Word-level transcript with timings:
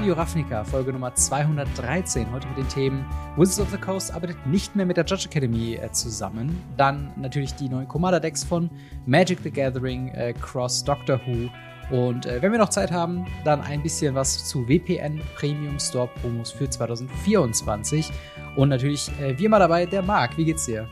Radio 0.00 0.14
Ravnica, 0.14 0.64
Folge 0.64 0.94
Nummer 0.94 1.14
213. 1.14 2.32
Heute 2.32 2.48
mit 2.48 2.56
den 2.56 2.68
Themen 2.68 3.04
Wizards 3.36 3.60
of 3.60 3.70
the 3.70 3.76
Coast 3.76 4.14
arbeitet 4.14 4.46
nicht 4.46 4.74
mehr 4.74 4.86
mit 4.86 4.96
der 4.96 5.04
Judge 5.04 5.26
Academy 5.26 5.74
äh, 5.74 5.92
zusammen. 5.92 6.58
Dann 6.78 7.12
natürlich 7.16 7.54
die 7.56 7.68
neuen 7.68 7.86
Commander-Decks 7.86 8.42
von 8.42 8.70
Magic 9.04 9.40
the 9.42 9.50
Gathering, 9.50 10.08
äh, 10.14 10.32
Cross 10.32 10.84
Doctor 10.84 11.20
Who. 11.26 11.50
Und 11.94 12.24
äh, 12.24 12.40
wenn 12.40 12.50
wir 12.50 12.58
noch 12.58 12.70
Zeit 12.70 12.90
haben, 12.90 13.26
dann 13.44 13.60
ein 13.60 13.82
bisschen 13.82 14.14
was 14.14 14.48
zu 14.48 14.66
WPN 14.66 15.20
Premium 15.34 15.78
Store 15.78 16.08
Promos 16.22 16.50
für 16.50 16.70
2024. 16.70 18.10
Und 18.56 18.70
natürlich 18.70 19.12
äh, 19.20 19.38
wie 19.38 19.44
immer 19.44 19.58
dabei 19.58 19.84
der 19.84 20.00
Marc. 20.00 20.38
Wie 20.38 20.46
geht's 20.46 20.64
dir? 20.64 20.88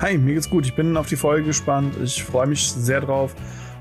Hi, 0.00 0.16
mir 0.16 0.32
geht's 0.32 0.48
gut. 0.48 0.64
Ich 0.64 0.74
bin 0.74 0.96
auf 0.96 1.08
die 1.08 1.16
Folge 1.16 1.48
gespannt. 1.48 1.94
Ich 2.02 2.24
freue 2.24 2.46
mich 2.46 2.72
sehr 2.72 3.02
drauf. 3.02 3.34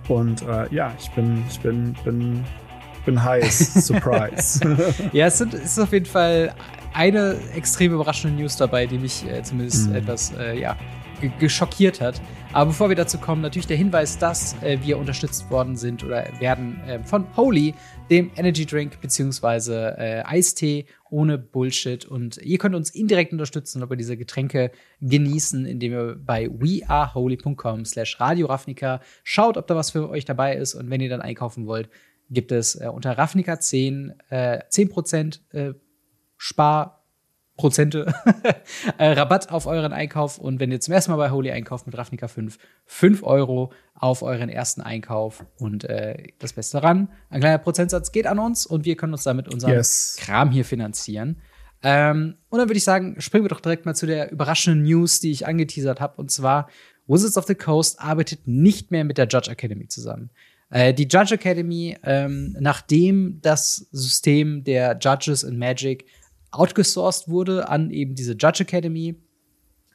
Und 0.09 0.41
äh, 0.41 0.67
ja, 0.76 0.91
ich 0.99 1.09
bin, 1.12 1.41
ich 1.49 1.62
bin, 1.62 1.95
bin 2.04 2.44
bin 3.05 3.23
heiß. 3.23 3.73
Surprise. 3.88 4.59
ja, 5.13 5.27
es, 5.27 5.38
sind, 5.38 5.53
es 5.53 5.71
ist 5.71 5.80
auf 5.80 5.94
jeden 5.94 6.05
Fall 6.05 6.53
eine 6.94 7.38
extrem 7.55 7.94
überraschende 7.94 8.41
News 8.41 8.58
dabei, 8.58 8.85
die 8.85 8.98
mich 8.98 9.25
äh, 9.25 9.44
zumindest 9.44 9.89
mhm. 9.89 9.95
etwas 9.95 10.34
äh, 10.38 10.59
ja, 10.59 10.75
geschockiert 11.39 12.02
hat. 12.02 12.22
Aber 12.52 12.72
bevor 12.72 12.89
wir 12.89 12.95
dazu 12.95 13.20
kommen, 13.20 13.44
natürlich 13.44 13.67
der 13.67 13.77
Hinweis, 13.77 14.17
dass 14.17 14.59
äh, 14.63 14.80
wir 14.81 14.98
unterstützt 14.98 15.52
worden 15.52 15.75
sind 15.75 16.03
oder 16.03 16.25
werden 16.39 16.81
äh, 16.88 16.99
von 17.03 17.27
Holy, 17.38 17.75
dem 18.09 18.31
Energy 18.35 18.66
Drink 18.66 19.00
beziehungsweise 19.02 19.95
äh, 20.00 20.23
Eistee 20.25 20.86
ohne 21.11 21.38
Bullshit. 21.38 22.05
Und 22.05 22.38
ihr 22.38 22.58
könnt 22.58 22.73
uns 22.73 22.89
indirekt 22.89 23.34
unterstützen, 23.34 23.84
ob 23.84 23.91
wir 23.91 23.97
diese 23.97 24.17
Getränke 24.17 24.72
genießen, 25.00 25.67
indem 25.67 25.91
ihr 25.91 26.16
bei 26.16 26.50
weareholy.com 26.50 27.86
slash 27.86 28.20
Radio 28.20 28.47
Ravnica 28.47 29.00
schaut, 29.23 29.55
ob 29.55 29.67
da 29.67 29.75
was 29.75 29.91
für 29.91 30.09
euch 30.09 30.25
dabei 30.25 30.55
ist. 30.55 30.73
Und 30.73 30.89
wenn 30.89 31.02
ihr 31.02 31.09
dann 31.09 31.22
einkaufen 31.22 31.67
wollt, 31.67 31.89
gibt 32.30 32.52
es 32.52 32.75
äh, 32.75 32.88
unter 32.88 33.17
Ravnica 33.17 33.59
10 33.59 34.13
äh, 34.30 34.59
10% 34.69 35.39
äh, 35.52 35.73
Sparprozente 36.38 38.13
äh, 38.97 39.11
Rabatt 39.11 39.52
auf 39.52 39.66
euren 39.66 39.94
Einkauf. 39.94 40.38
Und 40.38 40.59
wenn 40.59 40.71
ihr 40.71 40.80
zum 40.80 40.94
ersten 40.94 41.11
Mal 41.11 41.17
bei 41.17 41.31
Holy 41.31 41.52
einkauft 41.52 41.86
mit 41.86 41.97
Ravnica 41.97 42.27
5, 42.27 42.58
5 42.86 43.23
Euro 43.23 43.73
auf 43.95 44.21
euren 44.21 44.49
ersten 44.49 44.81
Einkauf. 44.81 45.45
Und 45.58 45.83
äh, 45.83 46.27
das 46.39 46.53
Beste 46.53 46.80
daran, 46.80 47.09
ein 47.30 47.41
kleiner 47.41 47.58
Prozentsatz 47.58 48.11
geht 48.11 48.27
an 48.27 48.39
uns 48.39 48.66
und 48.66 48.86
wir 48.86 48.95
können 48.95 49.14
uns 49.14 49.23
damit 49.23 49.53
unseren 49.53 49.71
yes. 49.71 50.17
Kram 50.19 50.52
hier 50.52 50.66
finanzieren. 50.66 51.41
Ähm, 51.81 52.36
und 52.49 52.59
dann 52.59 52.67
würde 52.67 52.77
ich 52.77 52.83
sagen, 52.83 53.19
springen 53.19 53.45
wir 53.45 53.49
doch 53.49 53.61
direkt 53.61 53.86
mal 53.86 53.95
zu 53.95 54.05
der 54.05 54.31
überraschenden 54.31 54.83
News, 54.83 55.19
die 55.19 55.31
ich 55.31 55.47
angeteasert 55.47 55.99
habe. 55.99 56.16
Und 56.17 56.31
zwar, 56.31 56.69
Wizards 57.08 57.38
of 57.38 57.45
the 57.45 57.55
Coast 57.55 57.99
arbeitet 57.99 58.47
nicht 58.47 58.91
mehr 58.91 59.03
mit 59.03 59.17
der 59.17 59.27
Judge 59.27 59.52
Academy 59.52 59.88
zusammen. 59.88 60.30
Äh, 60.70 60.94
die 60.94 61.08
Judge 61.08 61.36
Academy, 61.36 61.98
ähm, 62.03 62.56
nachdem 62.59 63.39
das 63.42 63.88
System 63.92 64.64
der 64.64 64.98
Judges 65.00 65.44
in 65.44 65.58
Magic 65.58 66.06
outgesourced 66.52 67.30
wurde 67.30 67.70
an 67.70 67.92
eben 67.92 68.16
diese 68.16 68.34
Judge 68.34 68.64
Academy, 68.64 69.16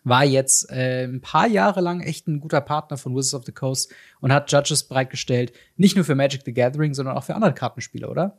war 0.05 0.25
jetzt 0.25 0.71
äh, 0.71 1.05
ein 1.05 1.21
paar 1.21 1.47
Jahre 1.47 1.81
lang 1.81 2.01
echt 2.01 2.29
ein 2.29 2.41
guter 2.41 2.61
Partner 2.61 2.99
von 2.99 3.17
Wizards 3.17 3.35
of 3.35 3.45
the 3.47 3.53
Coast 3.53 3.93
und 4.21 4.33
hat 4.33 4.53
Judges 4.53 4.85
bereitgestellt, 4.85 5.53
nicht 5.77 5.97
nur 5.97 6.05
für 6.05 6.15
Magic 6.15 6.43
the 6.45 6.53
Gathering, 6.53 6.93
sondern 6.93 7.17
auch 7.17 7.25
für 7.25 7.35
andere 7.35 7.55
Kartenspiele, 7.55 8.09
oder? 8.09 8.39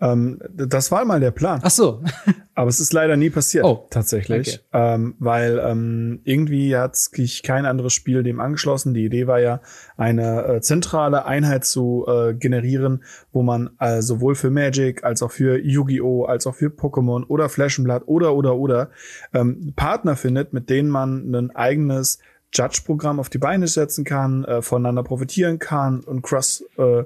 Ähm, 0.00 0.40
das 0.52 0.90
war 0.90 1.04
mal 1.04 1.20
der 1.20 1.30
Plan. 1.30 1.60
Ach 1.62 1.70
so. 1.70 2.02
Aber 2.54 2.68
es 2.68 2.80
ist 2.80 2.92
leider 2.92 3.16
nie 3.16 3.30
passiert, 3.30 3.64
oh, 3.64 3.86
tatsächlich. 3.88 4.62
Okay. 4.72 4.94
Ähm, 4.94 5.14
weil 5.18 5.58
ähm, 5.64 6.20
irgendwie 6.24 6.76
hat 6.76 6.96
sich 6.96 7.42
kein 7.42 7.64
anderes 7.64 7.94
Spiel 7.94 8.22
dem 8.22 8.40
angeschlossen. 8.40 8.92
Die 8.92 9.04
Idee 9.04 9.26
war 9.26 9.40
ja, 9.40 9.60
eine 9.96 10.44
äh, 10.44 10.60
zentrale 10.60 11.24
Einheit 11.24 11.64
zu 11.64 12.04
äh, 12.06 12.34
generieren, 12.34 13.04
wo 13.32 13.42
man 13.42 13.70
äh, 13.78 14.02
sowohl 14.02 14.34
für 14.34 14.50
Magic 14.50 15.04
als 15.04 15.22
auch 15.22 15.30
für 15.30 15.58
Yu-Gi-Oh! 15.58 16.24
als 16.24 16.46
auch 16.46 16.54
für 16.54 16.68
Pokémon 16.68 17.24
oder 17.26 17.48
Flaschenblatt 17.48 18.02
oder 18.06 18.34
oder 18.34 18.56
oder 18.56 18.90
ähm, 19.32 19.72
Partner 19.74 20.16
findet, 20.16 20.52
mit 20.52 20.68
denen 20.68 20.90
man 20.90 21.34
ein 21.34 21.50
eigenes 21.56 22.18
Judge-Programm 22.52 23.18
auf 23.18 23.30
die 23.30 23.38
Beine 23.38 23.66
setzen 23.66 24.04
kann, 24.04 24.44
äh, 24.44 24.62
voneinander 24.62 25.02
profitieren 25.02 25.58
kann 25.58 26.00
und 26.00 26.22
cross 26.22 26.64
äh, 26.76 27.04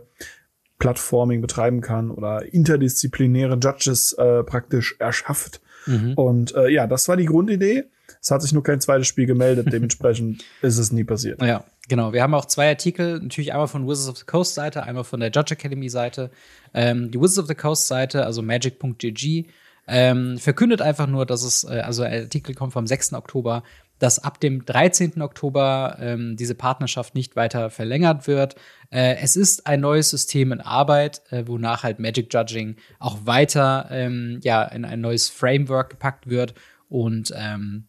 Plattforming 0.78 1.40
betreiben 1.40 1.80
kann 1.80 2.10
oder 2.10 2.52
interdisziplinäre 2.52 3.58
Judges 3.62 4.12
äh, 4.14 4.42
praktisch 4.42 4.96
erschafft. 4.98 5.60
Mhm. 5.86 6.14
Und 6.14 6.54
äh, 6.54 6.68
ja, 6.68 6.86
das 6.86 7.08
war 7.08 7.16
die 7.16 7.24
Grundidee. 7.24 7.84
Es 8.20 8.30
hat 8.30 8.42
sich 8.42 8.52
nur 8.52 8.62
kein 8.62 8.80
zweites 8.80 9.06
Spiel 9.06 9.26
gemeldet, 9.26 9.72
dementsprechend 9.72 10.44
ist 10.62 10.78
es 10.78 10.92
nie 10.92 11.04
passiert. 11.04 11.42
Ja, 11.42 11.64
genau. 11.88 12.12
Wir 12.12 12.22
haben 12.22 12.34
auch 12.34 12.44
zwei 12.44 12.68
Artikel, 12.68 13.20
natürlich 13.20 13.52
einmal 13.52 13.68
von 13.68 13.86
Wizards 13.86 14.08
of 14.08 14.18
the 14.18 14.24
Coast 14.24 14.54
Seite, 14.54 14.82
einmal 14.82 15.04
von 15.04 15.20
der 15.20 15.30
Judge 15.30 15.54
Academy 15.54 15.88
Seite. 15.88 16.30
Ähm, 16.74 17.10
die 17.10 17.20
Wizards 17.20 17.38
of 17.38 17.46
the 17.46 17.54
Coast 17.54 17.86
Seite, 17.86 18.24
also 18.26 18.42
magic.gg, 18.42 19.46
ähm, 19.88 20.38
verkündet 20.38 20.82
einfach 20.82 21.06
nur, 21.06 21.26
dass 21.26 21.44
es, 21.44 21.64
äh, 21.64 21.80
also 21.80 22.02
der 22.02 22.22
Artikel 22.22 22.54
kommt 22.54 22.72
vom 22.72 22.86
6. 22.86 23.14
Oktober, 23.14 23.62
dass 23.98 24.18
ab 24.18 24.40
dem 24.40 24.64
13. 24.64 25.22
Oktober 25.22 25.96
ähm, 26.00 26.36
diese 26.36 26.54
Partnerschaft 26.54 27.14
nicht 27.14 27.36
weiter 27.36 27.70
verlängert 27.70 28.26
wird. 28.26 28.56
Äh, 28.90 29.16
es 29.16 29.36
ist 29.36 29.66
ein 29.66 29.80
neues 29.80 30.10
System 30.10 30.52
in 30.52 30.60
Arbeit, 30.60 31.22
äh, 31.30 31.46
wonach 31.46 31.82
halt 31.82 31.98
Magic 31.98 32.32
Judging 32.32 32.76
auch 32.98 33.18
weiter 33.24 33.88
ähm, 33.90 34.40
ja, 34.42 34.64
in 34.64 34.84
ein 34.84 35.00
neues 35.00 35.28
Framework 35.28 35.90
gepackt 35.90 36.28
wird. 36.28 36.54
Und 36.88 37.32
ähm, 37.36 37.88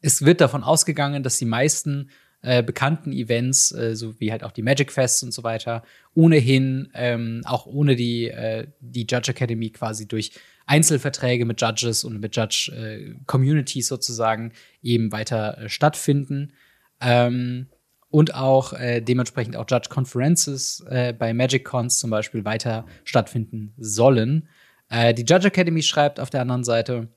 es 0.00 0.22
wird 0.22 0.40
davon 0.40 0.64
ausgegangen, 0.64 1.22
dass 1.22 1.38
die 1.38 1.46
meisten 1.46 2.10
äh, 2.42 2.62
bekannten 2.62 3.12
Events, 3.12 3.72
äh, 3.72 3.94
so 3.94 4.18
wie 4.20 4.32
halt 4.32 4.42
auch 4.42 4.50
die 4.50 4.62
Magic 4.62 4.90
Fests 4.90 5.22
und 5.22 5.32
so 5.32 5.44
weiter, 5.44 5.84
ohnehin 6.14 6.88
ähm, 6.92 7.42
auch 7.44 7.66
ohne 7.66 7.94
die, 7.94 8.28
äh, 8.28 8.66
die 8.80 9.06
Judge 9.08 9.30
Academy 9.30 9.70
quasi 9.70 10.08
durch 10.08 10.32
Einzelverträge 10.66 11.44
mit 11.44 11.60
Judges 11.60 12.04
und 12.04 12.20
mit 12.20 12.36
Judge 12.36 12.72
äh, 12.74 13.82
sozusagen 13.82 14.52
eben 14.82 15.12
weiter 15.12 15.58
äh, 15.58 15.68
stattfinden. 15.68 16.52
Ähm, 17.00 17.66
und 18.10 18.34
auch 18.34 18.74
äh, 18.74 19.00
dementsprechend 19.00 19.56
auch 19.56 19.64
Judge 19.68 19.88
Conferences 19.88 20.84
äh, 20.88 21.14
bei 21.18 21.32
Magic 21.32 21.64
Cons 21.64 21.98
zum 21.98 22.10
Beispiel 22.10 22.44
weiter 22.44 22.84
stattfinden 23.04 23.72
sollen. 23.78 24.48
Äh, 24.90 25.14
die 25.14 25.24
Judge 25.24 25.48
Academy 25.48 25.82
schreibt 25.82 26.20
auf 26.20 26.28
der 26.28 26.42
anderen 26.42 26.62
Seite, 26.62 27.08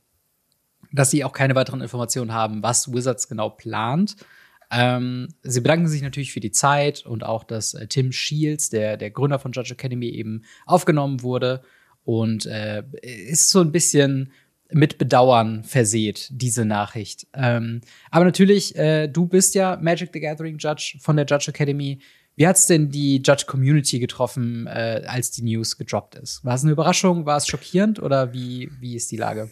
dass 0.94 1.12
sie 1.12 1.25
auch 1.25 1.33
keine 1.33 1.53
weiteren 1.56 1.81
Informationen 1.81 2.33
haben, 2.33 2.63
was 2.63 2.94
Wizards 2.94 3.27
genau 3.27 3.50
plant. 3.50 4.16
Ähm, 4.72 5.27
sie 5.44 5.59
bedanken 5.59 5.89
sich 5.89 6.01
natürlich 6.01 6.31
für 6.31 6.39
die 6.39 6.51
Zeit 6.51 7.06
und 7.06 7.25
auch, 7.25 7.44
dass 7.44 7.73
äh, 7.73 7.88
Tim 7.88 8.13
Shields, 8.13 8.69
der, 8.69 8.95
der 8.95 9.12
Gründer 9.12 9.38
von 9.38 9.51
Judge 9.51 9.73
Academy, 9.73 10.07
eben 10.07 10.44
aufgenommen 10.66 11.22
wurde 11.22 11.62
und 12.05 12.45
äh, 12.45 12.83
ist 13.01 13.49
so 13.49 13.59
ein 13.59 13.71
bisschen 13.71 14.31
mit 14.71 14.97
Bedauern 14.97 15.63
verseht, 15.63 16.29
diese 16.31 16.66
Nachricht. 16.66 17.27
Ähm, 17.33 17.81
aber 18.09 18.25
natürlich, 18.25 18.75
äh, 18.75 19.07
du 19.07 19.27
bist 19.27 19.53
ja 19.55 19.77
Magic 19.81 20.09
the 20.13 20.19
Gathering 20.19 20.57
Judge 20.57 20.97
von 21.01 21.17
der 21.17 21.25
Judge 21.25 21.49
Academy. 21.49 21.99
Wie 22.35 22.47
hat's 22.47 22.65
denn 22.65 22.89
die 22.89 23.21
Judge 23.23 23.45
Community 23.47 23.99
getroffen, 23.99 24.67
äh, 24.67 25.03
als 25.07 25.31
die 25.31 25.44
News 25.44 25.77
gedroppt 25.77 26.15
ist? 26.15 26.44
War 26.44 26.55
es 26.55 26.63
eine 26.63 26.71
Überraschung? 26.71 27.25
War 27.25 27.38
es 27.38 27.47
schockierend 27.47 28.01
oder 28.01 28.33
wie, 28.33 28.69
wie 28.79 28.95
ist 28.95 29.11
die 29.11 29.17
Lage? 29.17 29.49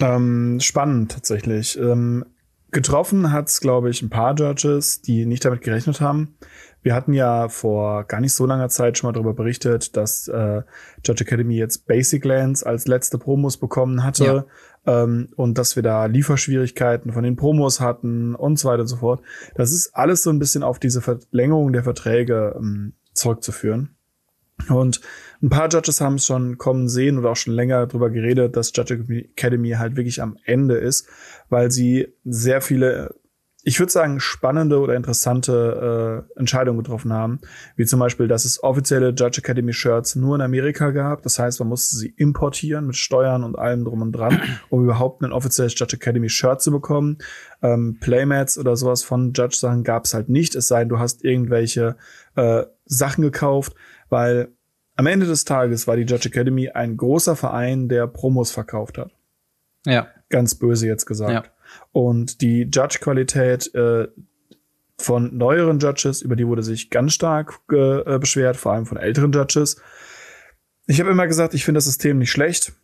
Ähm, 0.00 0.58
spannend 0.60 1.12
tatsächlich. 1.12 1.76
Ähm, 1.78 2.24
getroffen 2.72 3.32
hat's, 3.32 3.60
glaube 3.60 3.90
ich, 3.90 4.02
ein 4.02 4.10
paar 4.10 4.34
Judges, 4.34 5.02
die 5.02 5.26
nicht 5.26 5.44
damit 5.44 5.60
gerechnet 5.60 6.00
haben. 6.00 6.36
Wir 6.82 6.94
hatten 6.94 7.12
ja 7.12 7.48
vor 7.48 8.04
gar 8.04 8.20
nicht 8.20 8.34
so 8.34 8.44
langer 8.44 8.68
Zeit 8.68 8.98
schon 8.98 9.08
mal 9.08 9.12
darüber 9.12 9.34
berichtet, 9.34 9.96
dass 9.96 10.26
äh, 10.26 10.62
Judge 11.04 11.24
Academy 11.24 11.54
jetzt 11.54 11.86
Basic 11.86 12.24
Lands 12.24 12.64
als 12.64 12.88
letzte 12.88 13.18
Promos 13.18 13.56
bekommen 13.56 14.02
hatte 14.02 14.46
ja. 14.84 15.02
ähm, 15.04 15.28
und 15.36 15.58
dass 15.58 15.76
wir 15.76 15.84
da 15.84 16.06
Lieferschwierigkeiten 16.06 17.12
von 17.12 17.22
den 17.22 17.36
Promos 17.36 17.78
hatten 17.78 18.34
und 18.34 18.58
so 18.58 18.68
weiter 18.68 18.82
und 18.82 18.88
so 18.88 18.96
fort. 18.96 19.22
Das 19.54 19.70
ist 19.70 19.94
alles 19.94 20.24
so 20.24 20.30
ein 20.30 20.40
bisschen 20.40 20.64
auf 20.64 20.80
diese 20.80 21.00
Verlängerung 21.00 21.72
der 21.72 21.84
Verträge 21.84 22.56
ähm, 22.58 22.94
zurückzuführen. 23.12 23.94
Und 24.68 25.00
ein 25.42 25.48
paar 25.48 25.68
Judges 25.68 26.00
haben 26.00 26.14
es 26.14 26.26
schon 26.26 26.58
kommen 26.58 26.88
sehen 26.88 27.18
oder 27.18 27.30
auch 27.30 27.36
schon 27.36 27.54
länger 27.54 27.86
darüber 27.86 28.10
geredet, 28.10 28.56
dass 28.56 28.72
Judge 28.74 28.94
Academy 28.94 29.70
halt 29.70 29.96
wirklich 29.96 30.22
am 30.22 30.36
Ende 30.44 30.76
ist, 30.76 31.08
weil 31.48 31.70
sie 31.70 32.08
sehr 32.24 32.60
viele 32.60 33.14
ich 33.64 33.78
würde 33.78 33.92
sagen, 33.92 34.18
spannende 34.18 34.80
oder 34.80 34.96
interessante 34.96 36.26
äh, 36.36 36.38
Entscheidungen 36.38 36.78
getroffen 36.78 37.12
haben. 37.12 37.40
Wie 37.76 37.84
zum 37.84 38.00
Beispiel, 38.00 38.26
dass 38.26 38.44
es 38.44 38.62
offizielle 38.62 39.10
Judge 39.10 39.38
Academy 39.38 39.72
Shirts 39.72 40.16
nur 40.16 40.34
in 40.34 40.40
Amerika 40.40 40.90
gab. 40.90 41.22
Das 41.22 41.38
heißt, 41.38 41.60
man 41.60 41.68
musste 41.68 41.96
sie 41.96 42.08
importieren 42.08 42.86
mit 42.86 42.96
Steuern 42.96 43.44
und 43.44 43.56
allem 43.56 43.84
drum 43.84 44.02
und 44.02 44.12
dran, 44.12 44.40
um 44.70 44.82
überhaupt 44.82 45.22
ein 45.22 45.32
offizielles 45.32 45.78
Judge 45.78 45.96
Academy 45.96 46.28
Shirt 46.28 46.60
zu 46.60 46.72
bekommen. 46.72 47.18
Ähm, 47.62 47.98
Playmats 48.00 48.58
oder 48.58 48.74
sowas 48.76 49.04
von 49.04 49.32
Judge-Sachen 49.32 49.84
gab 49.84 50.04
es 50.04 50.14
halt 50.14 50.28
nicht. 50.28 50.56
Es 50.56 50.66
sei 50.66 50.80
denn, 50.80 50.88
du 50.88 50.98
hast 50.98 51.24
irgendwelche 51.24 51.96
äh, 52.34 52.64
Sachen 52.84 53.22
gekauft, 53.22 53.74
weil 54.12 54.52
am 54.94 55.06
Ende 55.06 55.26
des 55.26 55.44
Tages 55.44 55.88
war 55.88 55.96
die 55.96 56.02
Judge 56.02 56.28
Academy 56.28 56.68
ein 56.68 56.96
großer 56.96 57.34
Verein, 57.34 57.88
der 57.88 58.06
Promos 58.06 58.52
verkauft 58.52 58.98
hat. 58.98 59.10
Ja. 59.86 60.06
Ganz 60.28 60.54
böse 60.54 60.86
jetzt 60.86 61.06
gesagt. 61.06 61.32
Ja. 61.32 61.52
Und 61.92 62.42
die 62.42 62.68
Judge-Qualität 62.70 63.74
äh, 63.74 64.06
von 64.98 65.36
neueren 65.36 65.78
Judges, 65.78 66.22
über 66.22 66.36
die 66.36 66.46
wurde 66.46 66.62
sich 66.62 66.90
ganz 66.90 67.14
stark 67.14 67.58
äh, 67.70 68.18
beschwert, 68.18 68.56
vor 68.56 68.72
allem 68.72 68.86
von 68.86 68.98
älteren 68.98 69.32
Judges. 69.32 69.80
Ich 70.86 71.00
habe 71.00 71.10
immer 71.10 71.26
gesagt, 71.26 71.54
ich 71.54 71.64
finde 71.64 71.78
das 71.78 71.86
System 71.86 72.18
nicht 72.18 72.30
schlecht. 72.30 72.74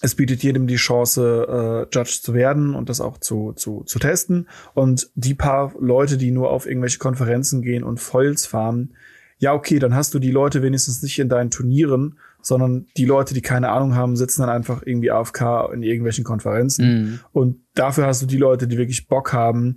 Es 0.00 0.14
bietet 0.14 0.42
jedem 0.42 0.66
die 0.66 0.76
Chance, 0.76 1.86
äh, 1.92 1.96
Judge 1.96 2.18
zu 2.20 2.34
werden 2.34 2.74
und 2.74 2.88
das 2.88 3.00
auch 3.00 3.18
zu, 3.18 3.52
zu, 3.54 3.84
zu 3.84 3.98
testen. 3.98 4.48
Und 4.74 5.10
die 5.14 5.34
paar 5.34 5.72
Leute, 5.78 6.18
die 6.18 6.30
nur 6.30 6.50
auf 6.50 6.66
irgendwelche 6.66 6.98
Konferenzen 6.98 7.62
gehen 7.62 7.84
und 7.84 7.98
Foils 7.98 8.46
farmen, 8.46 8.94
ja, 9.38 9.54
okay, 9.54 9.78
dann 9.78 9.94
hast 9.94 10.14
du 10.14 10.18
die 10.18 10.30
Leute 10.30 10.62
wenigstens 10.62 11.02
nicht 11.02 11.18
in 11.18 11.28
deinen 11.28 11.50
Turnieren, 11.50 12.18
sondern 12.42 12.86
die 12.96 13.04
Leute, 13.04 13.34
die 13.34 13.40
keine 13.40 13.70
Ahnung 13.70 13.94
haben, 13.94 14.16
sitzen 14.16 14.42
dann 14.42 14.50
einfach 14.50 14.82
irgendwie 14.84 15.10
AFK 15.10 15.70
in 15.72 15.82
irgendwelchen 15.82 16.24
Konferenzen. 16.24 16.86
Mhm. 16.88 17.20
Und 17.32 17.60
dafür 17.74 18.06
hast 18.06 18.22
du 18.22 18.26
die 18.26 18.36
Leute, 18.36 18.66
die 18.66 18.78
wirklich 18.78 19.06
Bock 19.06 19.32
haben, 19.32 19.76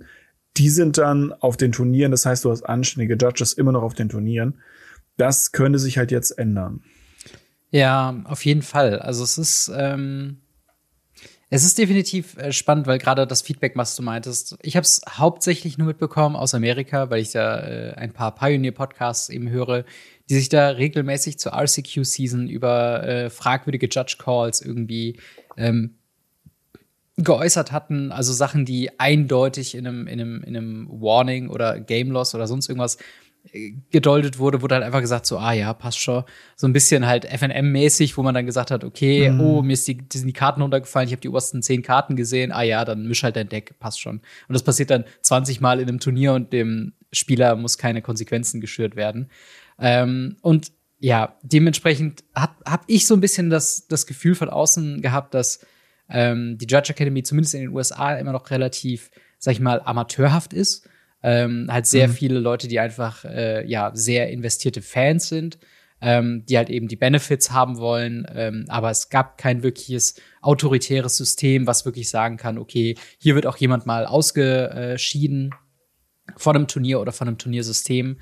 die 0.56 0.68
sind 0.68 0.98
dann 0.98 1.32
auf 1.32 1.56
den 1.56 1.72
Turnieren. 1.72 2.10
Das 2.10 2.26
heißt, 2.26 2.44
du 2.44 2.50
hast 2.50 2.62
anständige 2.62 3.16
Judges 3.16 3.52
immer 3.52 3.72
noch 3.72 3.82
auf 3.82 3.94
den 3.94 4.08
Turnieren. 4.08 4.60
Das 5.16 5.52
könnte 5.52 5.78
sich 5.78 5.96
halt 5.98 6.10
jetzt 6.10 6.32
ändern. 6.38 6.82
Ja, 7.70 8.20
auf 8.24 8.44
jeden 8.44 8.62
Fall. 8.62 8.98
Also 8.98 9.24
es 9.24 9.38
ist, 9.38 9.72
ähm, 9.74 10.41
es 11.54 11.64
ist 11.64 11.76
definitiv 11.76 12.38
äh, 12.38 12.50
spannend, 12.50 12.86
weil 12.86 12.96
gerade 12.96 13.26
das 13.26 13.42
Feedback, 13.42 13.76
was 13.76 13.94
du 13.94 14.02
meintest, 14.02 14.56
ich 14.62 14.74
habe 14.74 14.84
es 14.84 15.02
hauptsächlich 15.06 15.76
nur 15.76 15.88
mitbekommen 15.88 16.34
aus 16.34 16.54
Amerika, 16.54 17.10
weil 17.10 17.20
ich 17.20 17.32
da 17.32 17.60
äh, 17.60 17.92
ein 17.92 18.14
paar 18.14 18.34
Pioneer-Podcasts 18.34 19.28
eben 19.28 19.50
höre, 19.50 19.84
die 20.30 20.34
sich 20.34 20.48
da 20.48 20.70
regelmäßig 20.70 21.38
zur 21.38 21.52
RCQ-Season 21.52 22.48
über 22.48 23.06
äh, 23.06 23.28
fragwürdige 23.28 23.86
Judge-Calls 23.86 24.62
irgendwie 24.62 25.20
ähm, 25.58 25.96
geäußert 27.18 27.70
hatten, 27.70 28.12
also 28.12 28.32
Sachen, 28.32 28.64
die 28.64 28.98
eindeutig 28.98 29.74
in 29.74 29.86
einem, 29.86 30.06
in 30.06 30.20
einem, 30.22 30.42
in 30.44 30.56
einem 30.56 30.88
Warning 30.88 31.50
oder 31.50 31.80
Game 31.80 32.10
Loss 32.12 32.34
oder 32.34 32.46
sonst 32.46 32.70
irgendwas 32.70 32.96
gedoldet 33.90 34.38
wurde, 34.38 34.62
wurde 34.62 34.76
halt 34.76 34.84
einfach 34.84 35.00
gesagt, 35.00 35.26
so, 35.26 35.36
ah 35.38 35.52
ja, 35.52 35.74
passt 35.74 35.98
schon. 35.98 36.24
So 36.56 36.66
ein 36.66 36.72
bisschen 36.72 37.06
halt 37.06 37.26
FNM-mäßig, 37.26 38.16
wo 38.16 38.22
man 38.22 38.34
dann 38.34 38.46
gesagt 38.46 38.70
hat, 38.70 38.84
okay, 38.84 39.30
mhm. 39.30 39.40
oh, 39.40 39.62
mir 39.62 39.72
ist 39.72 39.86
die, 39.88 39.98
sind 40.12 40.26
die 40.26 40.32
Karten 40.32 40.62
runtergefallen, 40.62 41.08
ich 41.08 41.12
habe 41.12 41.20
die 41.20 41.28
obersten 41.28 41.62
zehn 41.62 41.82
Karten 41.82 42.14
gesehen, 42.14 42.52
ah 42.52 42.62
ja, 42.62 42.84
dann 42.84 43.06
misch 43.06 43.24
halt 43.24 43.36
dein 43.36 43.48
Deck, 43.48 43.78
passt 43.80 44.00
schon. 44.00 44.20
Und 44.48 44.52
das 44.52 44.62
passiert 44.62 44.90
dann 44.90 45.04
20 45.22 45.60
Mal 45.60 45.80
in 45.80 45.88
einem 45.88 45.98
Turnier 45.98 46.34
und 46.34 46.52
dem 46.52 46.92
Spieler 47.12 47.56
muss 47.56 47.78
keine 47.78 48.00
Konsequenzen 48.00 48.60
geschürt 48.60 48.94
werden. 48.94 49.28
Ähm, 49.78 50.36
und 50.40 50.72
ja, 51.00 51.36
dementsprechend 51.42 52.22
habe 52.34 52.54
hab 52.64 52.84
ich 52.86 53.06
so 53.08 53.14
ein 53.14 53.20
bisschen 53.20 53.50
das, 53.50 53.88
das 53.88 54.06
Gefühl 54.06 54.36
von 54.36 54.50
außen 54.50 55.02
gehabt, 55.02 55.34
dass 55.34 55.66
ähm, 56.08 56.58
die 56.58 56.66
Judge 56.66 56.92
Academy 56.92 57.24
zumindest 57.24 57.54
in 57.54 57.62
den 57.62 57.70
USA 57.70 58.14
immer 58.14 58.32
noch 58.32 58.50
relativ, 58.50 59.10
sag 59.38 59.52
ich 59.52 59.60
mal, 59.60 59.82
amateurhaft 59.84 60.52
ist 60.52 60.88
ähm, 61.22 61.68
halt 61.70 61.86
sehr 61.86 62.08
mhm. 62.08 62.12
viele 62.12 62.38
Leute, 62.38 62.68
die 62.68 62.80
einfach 62.80 63.24
äh, 63.24 63.66
ja 63.66 63.90
sehr 63.94 64.30
investierte 64.30 64.82
Fans 64.82 65.28
sind, 65.28 65.58
ähm, 66.00 66.44
die 66.46 66.56
halt 66.56 66.68
eben 66.68 66.88
die 66.88 66.96
Benefits 66.96 67.52
haben 67.52 67.78
wollen. 67.78 68.26
Ähm, 68.34 68.64
aber 68.68 68.90
es 68.90 69.08
gab 69.08 69.38
kein 69.38 69.62
wirkliches 69.62 70.16
autoritäres 70.40 71.16
System, 71.16 71.66
was 71.66 71.84
wirklich 71.84 72.10
sagen 72.10 72.36
kann, 72.36 72.58
okay, 72.58 72.96
hier 73.18 73.34
wird 73.34 73.46
auch 73.46 73.56
jemand 73.56 73.86
mal 73.86 74.04
ausgeschieden 74.06 75.50
von 76.36 76.56
einem 76.56 76.66
Turnier 76.66 77.00
oder 77.00 77.12
von 77.12 77.28
einem 77.28 77.38
Turniersystem. 77.38 78.18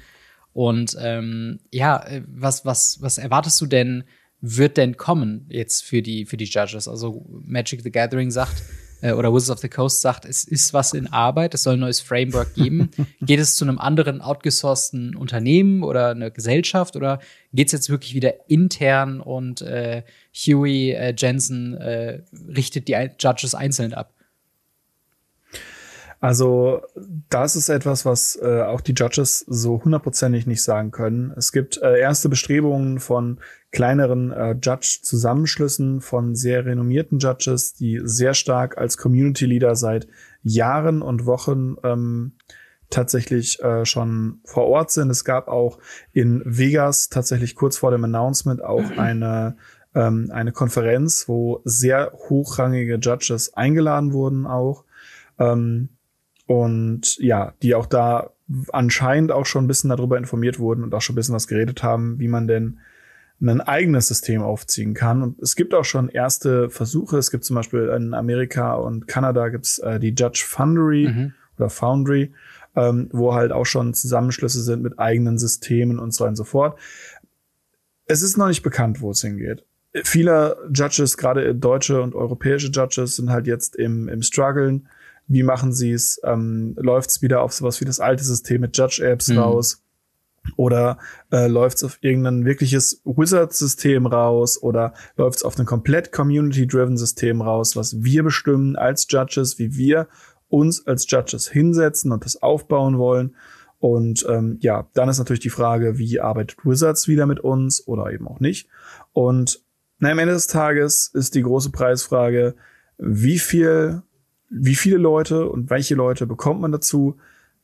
Und 0.53 0.97
ähm, 1.01 1.61
ja, 1.73 2.05
äh, 2.07 2.23
was, 2.27 2.65
was, 2.65 2.99
was 3.01 3.19
erwartest 3.19 3.61
du 3.61 3.67
denn, 3.67 4.05
wird 4.41 4.77
denn 4.77 4.97
kommen 4.97 5.47
jetzt 5.51 5.85
für 5.85 6.03
die, 6.03 6.27
für 6.27 6.37
die 6.37 6.47
Judges? 6.47 6.89
Also 6.89 7.27
Magic 7.45 7.83
the 7.83 7.91
Gathering 7.91 8.31
sagt, 8.31 8.63
äh, 9.01 9.13
oder 9.13 9.33
Wizards 9.33 9.51
of 9.51 9.59
the 9.59 9.69
Coast 9.69 10.01
sagt, 10.01 10.25
es 10.25 10.45
ist 10.45 10.73
was 10.73 10.95
in 10.95 11.07
Arbeit, 11.13 11.55
es 11.55 11.63
soll 11.63 11.75
ein 11.75 11.81
neues 11.81 12.01
Framework 12.01 12.55
geben. 12.55 12.91
geht 13.21 13.41
es 13.41 13.57
zu 13.57 13.65
einem 13.65 13.79
anderen 13.79 14.21
outgesourcten 14.21 15.15
Unternehmen 15.15 15.83
oder 15.83 16.11
einer 16.11 16.31
Gesellschaft 16.31 16.97
oder 16.97 17.21
geht 17.53 17.67
es 17.69 17.73
jetzt 17.73 17.91
wirklich 17.91 18.15
wieder 18.15 18.49
intern 18.49 19.21
und 19.21 19.63
äh, 19.63 20.03
Huey 20.35 20.93
äh, 20.93 21.15
Jensen 21.17 21.75
äh, 21.75 22.23
richtet 22.57 22.89
die 22.89 22.97
Judges 23.19 23.55
einzeln 23.55 23.95
ab? 23.95 24.15
Also 26.21 26.83
das 27.31 27.57
ist 27.57 27.71
etwas, 27.71 28.05
was 28.05 28.39
äh, 28.43 28.61
auch 28.63 28.83
die 28.83 28.93
Judges 28.93 29.41
so 29.49 29.83
hundertprozentig 29.83 30.47
nicht 30.47 30.63
sagen 30.63 30.91
können. 30.91 31.33
Es 31.35 31.51
gibt 31.51 31.79
äh, 31.79 31.99
erste 31.99 32.29
Bestrebungen 32.29 33.01
von 33.01 33.41
kleineren 33.73 34.31
äh, 34.31 34.55
Judge-Zusammenschlüssen 34.63 36.03
von 36.03 36.35
sehr 36.35 36.67
renommierten 36.67 37.21
Judges, 37.21 37.73
die 37.73 38.03
sehr 38.05 38.35
stark 38.35 38.77
als 38.77 38.99
Community 38.99 39.47
Leader 39.47 39.75
seit 39.77 40.09
Jahren 40.43 41.01
und 41.01 41.25
Wochen 41.25 41.77
ähm, 41.85 42.33
tatsächlich 42.91 43.59
äh, 43.63 43.87
schon 43.87 44.41
vor 44.45 44.67
Ort 44.67 44.91
sind. 44.91 45.09
Es 45.09 45.25
gab 45.25 45.49
auch 45.49 45.79
in 46.13 46.43
Vegas 46.45 47.09
tatsächlich 47.09 47.55
kurz 47.55 47.79
vor 47.79 47.93
dem 47.93 48.05
Announcement 48.05 48.63
auch 48.63 48.91
eine 48.99 49.57
ähm, 49.95 50.31
eine 50.33 50.53
Konferenz, 50.53 51.29
wo 51.29 51.63
sehr 51.65 52.13
hochrangige 52.29 52.97
Judges 52.97 53.55
eingeladen 53.55 54.13
wurden 54.13 54.47
auch. 54.47 54.85
Ähm, 55.39 55.89
und 56.51 57.17
ja, 57.19 57.55
die 57.63 57.77
auch 57.77 57.87
da 57.87 58.31
anscheinend 58.73 59.31
auch 59.31 59.47
schon 59.47 59.63
ein 59.63 59.69
bisschen 59.69 59.91
darüber 59.91 60.19
informiert 60.19 60.59
wurden 60.59 60.83
und 60.83 60.93
auch 60.97 61.01
schon 61.01 61.15
ein 61.15 61.17
bisschen 61.17 61.37
was 61.37 61.47
geredet 61.47 61.85
haben, 61.85 62.19
wie 62.19 62.27
man 62.27 62.49
denn 62.49 62.81
ein 63.41 63.61
eigenes 63.61 64.09
System 64.09 64.43
aufziehen 64.43 64.93
kann. 64.93 65.23
Und 65.23 65.41
es 65.41 65.55
gibt 65.55 65.75
auch 65.75 65.85
schon 65.85 66.09
erste 66.09 66.69
Versuche. 66.69 67.19
Es 67.19 67.31
gibt 67.31 67.45
zum 67.45 67.55
Beispiel 67.55 67.93
in 67.97 68.15
Amerika 68.15 68.75
und 68.75 69.07
Kanada 69.07 69.49
gibt's 69.49 69.79
äh, 69.79 70.01
die 70.01 70.13
Judge 70.13 70.45
Foundry 70.45 71.07
mhm. 71.07 71.35
oder 71.57 71.71
Foundry, 71.71 72.33
ähm, 72.75 73.09
wo 73.13 73.33
halt 73.33 73.53
auch 73.53 73.67
schon 73.67 73.95
Zusammenschlüsse 73.95 74.61
sind 74.61 74.83
mit 74.83 74.99
eigenen 74.99 75.39
Systemen 75.39 76.01
und 76.01 76.13
so 76.13 76.25
und 76.25 76.35
so 76.35 76.43
fort. 76.43 76.77
Es 78.07 78.23
ist 78.23 78.37
noch 78.37 78.49
nicht 78.49 78.65
bekannt, 78.65 79.01
wo 79.01 79.13
es 79.13 79.21
hingeht. 79.21 79.65
Viele 80.03 80.57
Judges, 80.75 81.17
gerade 81.17 81.55
deutsche 81.55 82.03
und 82.03 82.17
europäische 82.17 82.73
Judges, 82.73 83.15
sind 83.15 83.31
halt 83.31 83.47
jetzt 83.47 83.77
im, 83.77 84.09
im 84.09 84.23
Struggeln 84.23 84.89
wie 85.31 85.45
machen 85.45 85.73
sie 85.73 85.93
es? 85.93 86.21
Ähm, 86.25 86.75
Läuft 86.77 87.11
es 87.11 87.23
wieder 87.23 87.43
auf 87.43 87.53
sowas 87.53 87.81
wie 87.81 87.85
das 87.85 88.01
alte 88.01 88.25
System 88.25 88.63
mit 88.63 88.77
Judge-Apps 88.77 89.29
mhm. 89.29 89.39
raus? 89.39 89.83
Oder 90.57 90.99
äh, 91.31 91.47
läuft 91.47 91.77
es 91.77 91.85
auf 91.85 91.99
irgendein 92.01 92.45
wirkliches 92.45 93.01
Wizard-System 93.05 94.07
raus? 94.07 94.61
Oder 94.61 94.93
läuft 95.17 95.39
es 95.39 95.45
auf 95.45 95.57
ein 95.57 95.67
komplett 95.67 96.11
community-driven 96.11 96.97
System 96.97 97.43
raus, 97.43 97.77
was 97.77 98.03
wir 98.03 98.25
bestimmen 98.25 98.75
als 98.75 99.07
Judges, 99.09 99.59
wie 99.61 99.77
wir 99.77 100.09
uns 100.49 100.85
als 100.87 101.09
Judges 101.09 101.49
hinsetzen 101.49 102.11
und 102.11 102.25
das 102.25 102.43
aufbauen 102.43 102.99
wollen? 102.99 103.37
Und 103.79 104.27
ähm, 104.29 104.59
ja, 104.61 104.89
dann 104.95 105.09
ist 105.09 105.19
natürlich 105.19 105.41
die 105.41 105.49
Frage, 105.49 105.97
wie 105.97 106.19
arbeitet 106.19 106.59
Wizards 106.65 107.07
wieder 107.07 107.27
mit 107.27 107.39
uns 107.39 107.87
oder 107.87 108.13
eben 108.13 108.27
auch 108.27 108.41
nicht. 108.41 108.69
Und 109.13 109.63
na, 110.01 110.11
am 110.11 110.19
Ende 110.19 110.35
des 110.35 110.49
Tages 110.49 111.09
ist 111.15 111.37
die 111.37 111.43
große 111.43 111.71
Preisfrage, 111.71 112.57
wie 112.99 113.39
viel 113.39 114.03
wie 114.51 114.75
viele 114.75 114.99
Leute 114.99 115.49
und 115.49 115.71
welche 115.71 115.95
Leute 115.95 116.27
bekommt 116.27 116.61
man 116.61 116.73
dazu, 116.73 117.17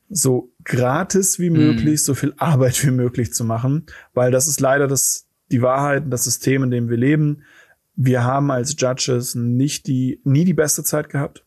so 0.09 0.53
gratis 0.63 1.37
wie 1.37 1.49
möglich, 1.49 1.95
mm. 1.95 2.03
so 2.03 2.15
viel 2.15 2.33
Arbeit 2.37 2.83
wie 2.85 2.91
möglich 2.91 3.33
zu 3.33 3.43
machen, 3.43 3.85
weil 4.13 4.31
das 4.31 4.47
ist 4.47 4.61
leider 4.61 4.87
das, 4.87 5.27
die 5.51 5.61
Wahrheit, 5.61 6.05
das 6.07 6.23
System, 6.23 6.63
in 6.63 6.71
dem 6.71 6.89
wir 6.89 6.97
leben. 6.97 7.43
Wir 7.95 8.23
haben 8.23 8.51
als 8.51 8.75
Judges 8.79 9.35
nicht 9.35 9.87
die, 9.87 10.21
nie 10.23 10.45
die 10.45 10.53
beste 10.53 10.83
Zeit 10.83 11.09
gehabt. 11.09 11.45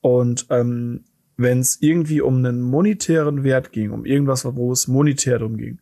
Und 0.00 0.46
ähm, 0.50 1.04
wenn 1.36 1.60
es 1.60 1.80
irgendwie 1.80 2.20
um 2.20 2.36
einen 2.36 2.60
monetären 2.60 3.44
Wert 3.44 3.72
ging, 3.72 3.90
um 3.90 4.04
irgendwas, 4.04 4.44
wo 4.44 4.72
es 4.72 4.88
monetär 4.88 5.38
drum 5.38 5.56
ging, 5.56 5.78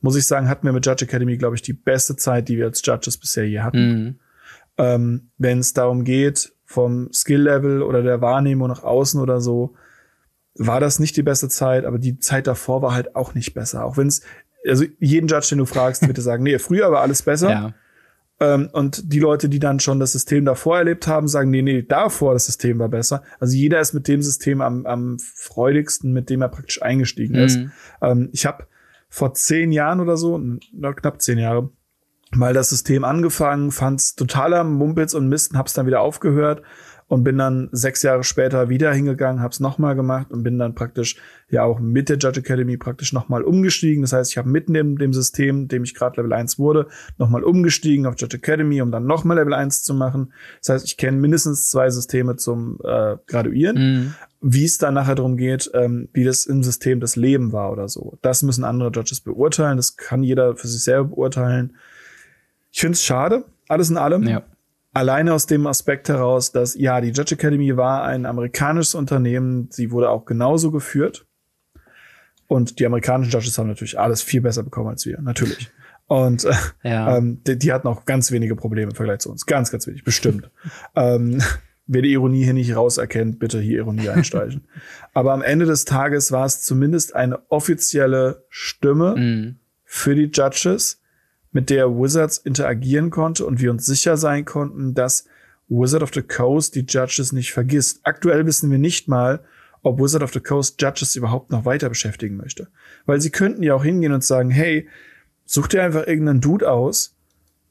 muss 0.00 0.16
ich 0.16 0.26
sagen, 0.26 0.48
hatten 0.48 0.66
wir 0.66 0.72
mit 0.72 0.84
Judge 0.84 1.04
Academy, 1.04 1.38
glaube 1.38 1.56
ich, 1.56 1.62
die 1.62 1.72
beste 1.72 2.16
Zeit, 2.16 2.48
die 2.48 2.58
wir 2.58 2.66
als 2.66 2.82
Judges 2.84 3.16
bisher 3.16 3.48
je 3.48 3.60
hatten. 3.60 3.94
Mm. 3.94 4.20
Ähm, 4.78 5.30
wenn 5.38 5.60
es 5.60 5.72
darum 5.72 6.04
geht, 6.04 6.52
vom 6.66 7.08
Skill-Level 7.12 7.80
oder 7.82 8.02
der 8.02 8.20
Wahrnehmung 8.20 8.68
nach 8.68 8.82
außen 8.82 9.20
oder 9.20 9.40
so, 9.40 9.74
war 10.54 10.80
das 10.80 10.98
nicht 10.98 11.16
die 11.16 11.22
beste 11.22 11.48
Zeit, 11.48 11.84
aber 11.84 11.98
die 11.98 12.18
Zeit 12.18 12.46
davor 12.46 12.82
war 12.82 12.92
halt 12.92 13.14
auch 13.14 13.34
nicht 13.34 13.54
besser. 13.54 13.84
Auch 13.84 13.96
wenn 13.96 14.08
es, 14.08 14.22
also 14.66 14.84
jeden 14.98 15.28
Judge, 15.28 15.48
den 15.50 15.58
du 15.58 15.66
fragst, 15.66 16.06
wird 16.06 16.16
dir 16.16 16.22
sagen, 16.22 16.42
nee, 16.42 16.58
früher 16.58 16.90
war 16.90 17.02
alles 17.02 17.22
besser. 17.22 17.50
Ja. 17.50 17.74
Ähm, 18.38 18.68
und 18.72 19.12
die 19.12 19.20
Leute, 19.20 19.48
die 19.48 19.60
dann 19.60 19.80
schon 19.80 20.00
das 20.00 20.12
System 20.12 20.44
davor 20.44 20.78
erlebt 20.78 21.06
haben, 21.06 21.28
sagen, 21.28 21.50
nee, 21.50 21.62
nee, 21.62 21.82
davor 21.82 22.34
das 22.34 22.46
System 22.46 22.78
war 22.78 22.88
besser. 22.88 23.22
Also 23.38 23.56
jeder 23.56 23.80
ist 23.80 23.94
mit 23.94 24.08
dem 24.08 24.20
System 24.22 24.60
am, 24.60 24.84
am 24.86 25.18
freudigsten, 25.18 26.12
mit 26.12 26.28
dem 26.28 26.42
er 26.42 26.48
praktisch 26.48 26.82
eingestiegen 26.82 27.36
mhm. 27.36 27.42
ist. 27.42 27.60
Ähm, 28.02 28.28
ich 28.32 28.44
habe 28.44 28.66
vor 29.08 29.34
zehn 29.34 29.72
Jahren 29.72 30.00
oder 30.00 30.16
so, 30.16 30.38
knapp 30.96 31.22
zehn 31.22 31.38
Jahre, 31.38 31.70
mal 32.34 32.52
das 32.52 32.70
System 32.70 33.04
angefangen, 33.04 33.70
fand's 33.70 34.14
totaler 34.14 34.64
Mumpitz 34.64 35.14
und 35.14 35.28
Mist 35.28 35.52
und 35.52 35.58
hab's 35.58 35.74
dann 35.74 35.86
wieder 35.86 36.00
aufgehört 36.00 36.62
und 37.08 37.22
bin 37.22 37.38
dann 37.38 37.68
sechs 37.70 38.02
Jahre 38.02 38.24
später 38.24 38.68
wieder 38.68 38.92
hingegangen, 38.92 39.40
hab's 39.40 39.60
nochmal 39.60 39.94
gemacht 39.94 40.32
und 40.32 40.42
bin 40.42 40.58
dann 40.58 40.74
praktisch 40.74 41.16
ja 41.48 41.62
auch 41.62 41.78
mit 41.78 42.08
der 42.08 42.18
Judge 42.18 42.40
Academy 42.40 42.76
praktisch 42.76 43.12
nochmal 43.12 43.42
umgestiegen. 43.42 44.02
Das 44.02 44.12
heißt, 44.12 44.32
ich 44.32 44.38
habe 44.38 44.48
mitten 44.48 44.74
in 44.74 44.96
dem 44.96 45.12
System, 45.12 45.68
dem 45.68 45.84
ich 45.84 45.94
gerade 45.94 46.20
Level 46.20 46.32
1 46.32 46.58
wurde, 46.58 46.88
nochmal 47.16 47.44
umgestiegen 47.44 48.06
auf 48.06 48.14
Judge 48.18 48.38
Academy, 48.38 48.82
um 48.82 48.90
dann 48.90 49.06
nochmal 49.06 49.36
Level 49.36 49.54
1 49.54 49.82
zu 49.82 49.94
machen. 49.94 50.32
Das 50.60 50.70
heißt, 50.70 50.86
ich 50.86 50.96
kenne 50.96 51.18
mindestens 51.18 51.68
zwei 51.68 51.90
Systeme 51.90 52.36
zum 52.36 52.80
äh, 52.82 53.16
Graduieren. 53.26 53.76
Mhm. 53.76 54.14
Wie 54.40 54.64
es 54.64 54.78
dann 54.78 54.94
nachher 54.94 55.14
darum 55.14 55.36
geht, 55.36 55.70
ähm, 55.74 56.08
wie 56.12 56.24
das 56.24 56.44
im 56.44 56.62
System 56.62 57.00
das 57.00 57.16
Leben 57.16 57.52
war 57.52 57.72
oder 57.72 57.88
so. 57.88 58.18
Das 58.20 58.42
müssen 58.42 58.64
andere 58.64 58.90
Judges 58.90 59.20
beurteilen. 59.20 59.76
Das 59.76 59.96
kann 59.96 60.22
jeder 60.24 60.56
für 60.56 60.68
sich 60.68 60.82
selber 60.82 61.10
beurteilen 61.10 61.76
Ich 62.76 62.82
finde 62.82 62.92
es 62.92 63.02
schade, 63.02 63.46
alles 63.68 63.88
in 63.88 63.96
allem. 63.96 64.24
Ja. 64.28 64.42
Alleine 64.92 65.32
aus 65.32 65.46
dem 65.46 65.66
Aspekt 65.66 66.10
heraus, 66.10 66.52
dass 66.52 66.74
ja, 66.74 67.00
die 67.00 67.08
Judge 67.08 67.34
Academy 67.34 67.74
war 67.78 68.04
ein 68.04 68.26
amerikanisches 68.26 68.94
Unternehmen, 68.94 69.68
sie 69.70 69.90
wurde 69.92 70.10
auch 70.10 70.26
genauso 70.26 70.70
geführt. 70.70 71.24
Und 72.48 72.78
die 72.78 72.84
amerikanischen 72.84 73.30
Judges 73.32 73.56
haben 73.56 73.68
natürlich 73.68 73.98
alles 73.98 74.20
viel 74.20 74.42
besser 74.42 74.62
bekommen 74.62 74.90
als 74.90 75.06
wir, 75.06 75.22
natürlich. 75.22 75.70
Und 76.06 76.44
äh, 76.44 76.52
Ja. 76.82 77.16
ähm, 77.16 77.40
die, 77.46 77.58
die 77.58 77.72
hatten 77.72 77.88
auch 77.88 78.04
ganz 78.04 78.30
wenige 78.30 78.56
Probleme 78.56 78.90
im 78.90 78.94
Vergleich 78.94 79.20
zu 79.20 79.30
uns. 79.30 79.46
Ganz, 79.46 79.70
ganz 79.70 79.86
wenig, 79.86 80.04
bestimmt. 80.04 80.50
ähm, 80.94 81.42
wer 81.86 82.02
die 82.02 82.12
Ironie 82.12 82.44
hier 82.44 82.52
nicht 82.52 82.76
rauserkennt, 82.76 83.38
bitte 83.38 83.58
hier 83.58 83.78
Ironie 83.78 84.10
einstreichen. 84.10 84.66
Aber 85.14 85.32
am 85.32 85.40
Ende 85.40 85.64
des 85.64 85.86
Tages 85.86 86.30
war 86.30 86.44
es 86.44 86.60
zumindest 86.60 87.16
eine 87.16 87.38
offizielle 87.50 88.44
Stimme 88.50 89.14
Mhm. 89.16 89.56
für 89.82 90.14
die 90.14 90.30
Judges, 90.30 91.00
mit 91.56 91.70
der 91.70 91.88
Wizards 91.88 92.36
interagieren 92.36 93.08
konnte 93.08 93.46
und 93.46 93.62
wir 93.62 93.70
uns 93.70 93.86
sicher 93.86 94.18
sein 94.18 94.44
konnten, 94.44 94.92
dass 94.92 95.24
Wizard 95.68 96.02
of 96.02 96.10
the 96.12 96.20
Coast 96.20 96.74
die 96.74 96.84
Judges 96.86 97.32
nicht 97.32 97.50
vergisst. 97.54 98.00
Aktuell 98.02 98.44
wissen 98.44 98.70
wir 98.70 98.76
nicht 98.76 99.08
mal, 99.08 99.40
ob 99.82 99.98
Wizard 99.98 100.22
of 100.22 100.34
the 100.34 100.40
Coast 100.40 100.82
Judges 100.82 101.16
überhaupt 101.16 101.50
noch 101.50 101.64
weiter 101.64 101.88
beschäftigen 101.88 102.36
möchte. 102.36 102.68
Weil 103.06 103.22
sie 103.22 103.30
könnten 103.30 103.62
ja 103.62 103.74
auch 103.74 103.84
hingehen 103.84 104.12
und 104.12 104.22
sagen, 104.22 104.50
hey, 104.50 104.86
such 105.46 105.68
dir 105.68 105.82
einfach 105.82 106.06
irgendeinen 106.06 106.42
Dude 106.42 106.70
aus, 106.70 107.14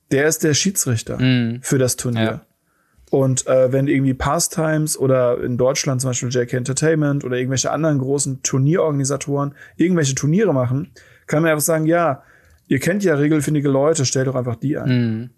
der 0.09 0.27
ist 0.27 0.43
der 0.43 0.55
Schiedsrichter 0.55 1.21
Mhm. 1.21 1.59
für 1.61 1.77
das 1.77 1.95
Turnier. 1.95 2.23
Ja. 2.23 2.45
Und 3.11 3.45
äh, 3.45 3.71
wenn 3.71 3.87
irgendwie 3.87 4.15
Pastimes 4.15 4.97
oder 4.97 5.43
in 5.43 5.57
Deutschland 5.59 6.01
zum 6.01 6.09
Beispiel 6.09 6.29
JK 6.29 6.53
Entertainment 6.53 7.23
oder 7.23 7.37
irgendwelche 7.37 7.69
anderen 7.69 7.99
großen 7.99 8.41
Turnierorganisatoren 8.41 9.53
irgendwelche 9.77 10.15
Turniere 10.15 10.55
machen, 10.55 10.89
kann 11.27 11.43
man 11.43 11.51
einfach 11.51 11.63
sagen, 11.63 11.85
ja, 11.85 12.23
ihr 12.67 12.79
kennt 12.79 13.03
ja 13.03 13.15
regelfindige 13.15 13.69
Leute, 13.69 14.05
stellt 14.05 14.27
doch 14.27 14.35
einfach 14.35 14.55
die 14.55 14.77
ein. 14.77 14.89
Mhm. 14.89 15.29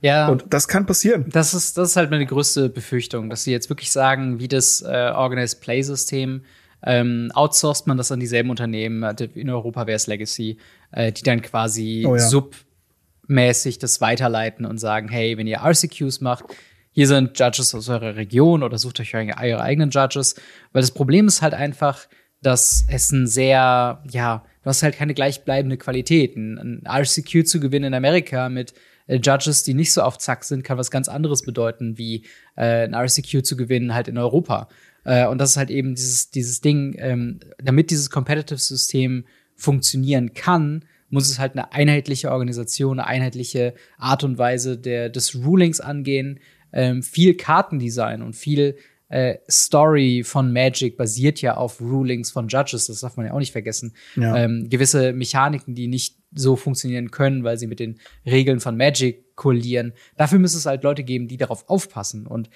Ja. 0.00 0.28
Und 0.28 0.44
das 0.50 0.68
kann 0.68 0.84
passieren. 0.86 1.26
Das 1.30 1.54
ist, 1.54 1.78
das 1.78 1.90
ist 1.90 1.96
halt 1.96 2.10
meine 2.10 2.26
größte 2.26 2.68
Befürchtung, 2.68 3.30
dass 3.30 3.44
sie 3.44 3.52
jetzt 3.52 3.70
wirklich 3.70 3.90
sagen, 3.90 4.38
wie 4.38 4.48
das 4.48 4.82
äh, 4.82 5.12
Organized 5.14 5.60
Play-System, 5.60 6.42
ähm, 6.84 7.30
outsourced 7.34 7.86
man 7.86 7.96
das 7.96 8.10
an 8.10 8.20
dieselben 8.20 8.50
Unternehmen, 8.50 9.04
in 9.34 9.50
Europa 9.50 9.86
wäre 9.86 9.96
es 9.96 10.08
Legacy, 10.08 10.58
äh, 10.90 11.12
die 11.12 11.22
dann 11.22 11.40
quasi 11.40 12.04
Oh 12.06 12.16
ja. 12.16 12.20
submäßig 12.20 13.78
das 13.78 14.00
weiterleiten 14.00 14.66
und 14.66 14.78
sagen, 14.78 15.08
hey, 15.08 15.38
wenn 15.38 15.46
ihr 15.46 15.60
RCQs 15.62 16.20
macht, 16.20 16.44
hier 16.90 17.06
sind 17.06 17.38
Judges 17.38 17.74
aus 17.74 17.88
eurer 17.88 18.16
Region 18.16 18.62
oder 18.62 18.76
sucht 18.76 19.00
euch 19.00 19.14
eure 19.14 19.62
eigenen 19.62 19.90
Judges. 19.90 20.34
Weil 20.72 20.82
das 20.82 20.90
Problem 20.90 21.26
ist 21.26 21.40
halt 21.40 21.54
einfach, 21.54 22.06
dass 22.42 22.84
es 22.88 23.12
ein 23.12 23.26
sehr, 23.26 24.02
ja, 24.10 24.44
du 24.62 24.66
hast 24.68 24.82
halt 24.82 24.96
keine 24.96 25.14
gleichbleibende 25.14 25.76
Qualität. 25.76 26.36
Ein, 26.36 26.58
ein 26.58 26.82
RCQ 26.86 27.46
zu 27.46 27.60
gewinnen 27.60 27.86
in 27.86 27.94
Amerika 27.94 28.48
mit 28.48 28.74
äh, 29.06 29.16
Judges, 29.16 29.62
die 29.62 29.74
nicht 29.74 29.92
so 29.92 30.02
auf 30.02 30.18
Zack 30.18 30.44
sind, 30.44 30.64
kann 30.64 30.78
was 30.78 30.90
ganz 30.90 31.08
anderes 31.08 31.42
bedeuten, 31.42 31.98
wie 31.98 32.24
äh, 32.56 32.84
ein 32.84 32.94
RCQ 32.94 33.42
zu 33.42 33.56
gewinnen 33.56 33.94
halt 33.94 34.08
in 34.08 34.18
Europa. 34.18 34.68
Äh, 35.04 35.26
und 35.26 35.38
das 35.38 35.50
ist 35.50 35.56
halt 35.56 35.70
eben 35.70 35.94
dieses, 35.94 36.30
dieses 36.30 36.60
Ding, 36.60 36.96
ähm, 36.98 37.40
damit 37.62 37.90
dieses 37.90 38.10
Competitive-System 38.10 39.24
funktionieren 39.54 40.34
kann, 40.34 40.84
muss 41.10 41.28
es 41.28 41.38
halt 41.38 41.52
eine 41.52 41.72
einheitliche 41.72 42.32
Organisation, 42.32 42.98
eine 42.98 43.06
einheitliche 43.06 43.74
Art 43.98 44.24
und 44.24 44.38
Weise 44.38 44.78
der, 44.78 45.10
des 45.10 45.34
Rulings 45.34 45.80
angehen, 45.80 46.40
ähm, 46.72 47.02
viel 47.02 47.34
Kartendesign 47.34 48.22
und 48.22 48.34
viel 48.34 48.76
äh, 49.12 49.38
Story 49.48 50.22
von 50.24 50.52
Magic 50.54 50.96
basiert 50.96 51.42
ja 51.42 51.58
auf 51.58 51.82
Rulings 51.82 52.30
von 52.30 52.48
Judges, 52.48 52.86
das 52.86 53.00
darf 53.00 53.18
man 53.18 53.26
ja 53.26 53.34
auch 53.34 53.38
nicht 53.38 53.52
vergessen. 53.52 53.94
Ja. 54.16 54.34
Ähm, 54.36 54.70
gewisse 54.70 55.12
Mechaniken, 55.12 55.74
die 55.74 55.86
nicht 55.86 56.16
so 56.34 56.56
funktionieren 56.56 57.10
können, 57.10 57.44
weil 57.44 57.58
sie 57.58 57.66
mit 57.66 57.78
den 57.78 58.00
Regeln 58.24 58.58
von 58.58 58.74
Magic 58.76 59.36
kollidieren. 59.36 59.92
Dafür 60.16 60.38
müsste 60.38 60.56
es 60.56 60.64
halt 60.64 60.82
Leute 60.82 61.04
geben, 61.04 61.28
die 61.28 61.36
darauf 61.36 61.68
aufpassen. 61.68 62.26
Und 62.26 62.48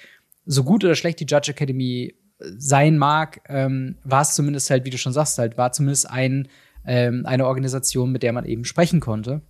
so 0.45 0.63
gut 0.63 0.83
oder 0.83 0.95
schlecht 0.95 1.19
die 1.19 1.27
Judge 1.29 1.51
Academy 1.51 2.15
sein 2.39 2.97
mag, 2.97 3.41
ähm, 3.49 3.97
war 4.03 4.23
es 4.23 4.33
zumindest 4.33 4.71
halt, 4.71 4.83
wie 4.83 4.89
du 4.89 4.97
schon 4.97 5.13
sagst, 5.13 5.37
halt, 5.37 5.59
war 5.59 5.73
zumindest 5.73 6.09
ein, 6.09 6.47
ähm, 6.87 7.23
eine 7.27 7.45
Organisation, 7.45 8.11
mit 8.11 8.23
der 8.23 8.33
man 8.33 8.45
eben 8.45 8.65
sprechen 8.65 8.99
konnte. 8.99 9.41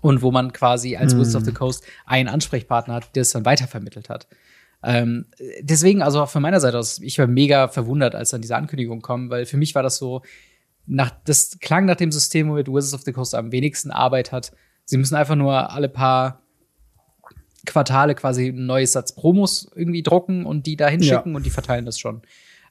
Und 0.00 0.22
wo 0.22 0.32
man 0.32 0.52
quasi 0.52 0.96
als 0.96 1.16
Wizards 1.16 1.36
of 1.36 1.44
the 1.44 1.52
Coast 1.52 1.84
einen 2.04 2.28
Ansprechpartner 2.28 2.94
hat, 2.94 3.14
der 3.16 3.22
es 3.22 3.30
dann 3.30 3.46
weitervermittelt 3.46 4.10
hat. 4.10 4.26
Ähm, 4.84 5.26
deswegen, 5.60 6.02
also 6.02 6.22
auch 6.22 6.28
von 6.28 6.42
meiner 6.42 6.60
Seite 6.60 6.78
aus, 6.78 6.98
ich 7.00 7.18
war 7.18 7.26
mega 7.26 7.68
verwundert, 7.68 8.14
als 8.14 8.30
dann 8.30 8.42
diese 8.42 8.56
Ankündigung 8.56 9.00
kam, 9.00 9.30
weil 9.30 9.46
für 9.46 9.56
mich 9.56 9.74
war 9.74 9.82
das 9.82 9.96
so, 9.96 10.22
nach, 10.86 11.10
das 11.24 11.58
klang 11.60 11.86
nach 11.86 11.96
dem 11.96 12.12
System, 12.12 12.50
womit 12.50 12.68
Wizards 12.68 12.94
of 12.94 13.02
the 13.02 13.12
Coast 13.12 13.34
am 13.34 13.52
wenigsten 13.52 13.90
Arbeit 13.90 14.32
hat. 14.32 14.52
Sie 14.84 14.98
müssen 14.98 15.14
einfach 15.14 15.36
nur 15.36 15.72
alle 15.72 15.88
paar 15.88 16.42
Quartale 17.64 18.14
quasi 18.14 18.48
ein 18.48 18.66
neues 18.66 18.92
Satz 18.92 19.14
Promos 19.14 19.70
irgendwie 19.74 20.02
drucken 20.02 20.44
und 20.44 20.66
die 20.66 20.76
da 20.76 20.88
hinschicken 20.88 21.32
Ja. 21.32 21.36
und 21.36 21.46
die 21.46 21.50
verteilen 21.50 21.86
das 21.86 21.98
schon. 21.98 22.20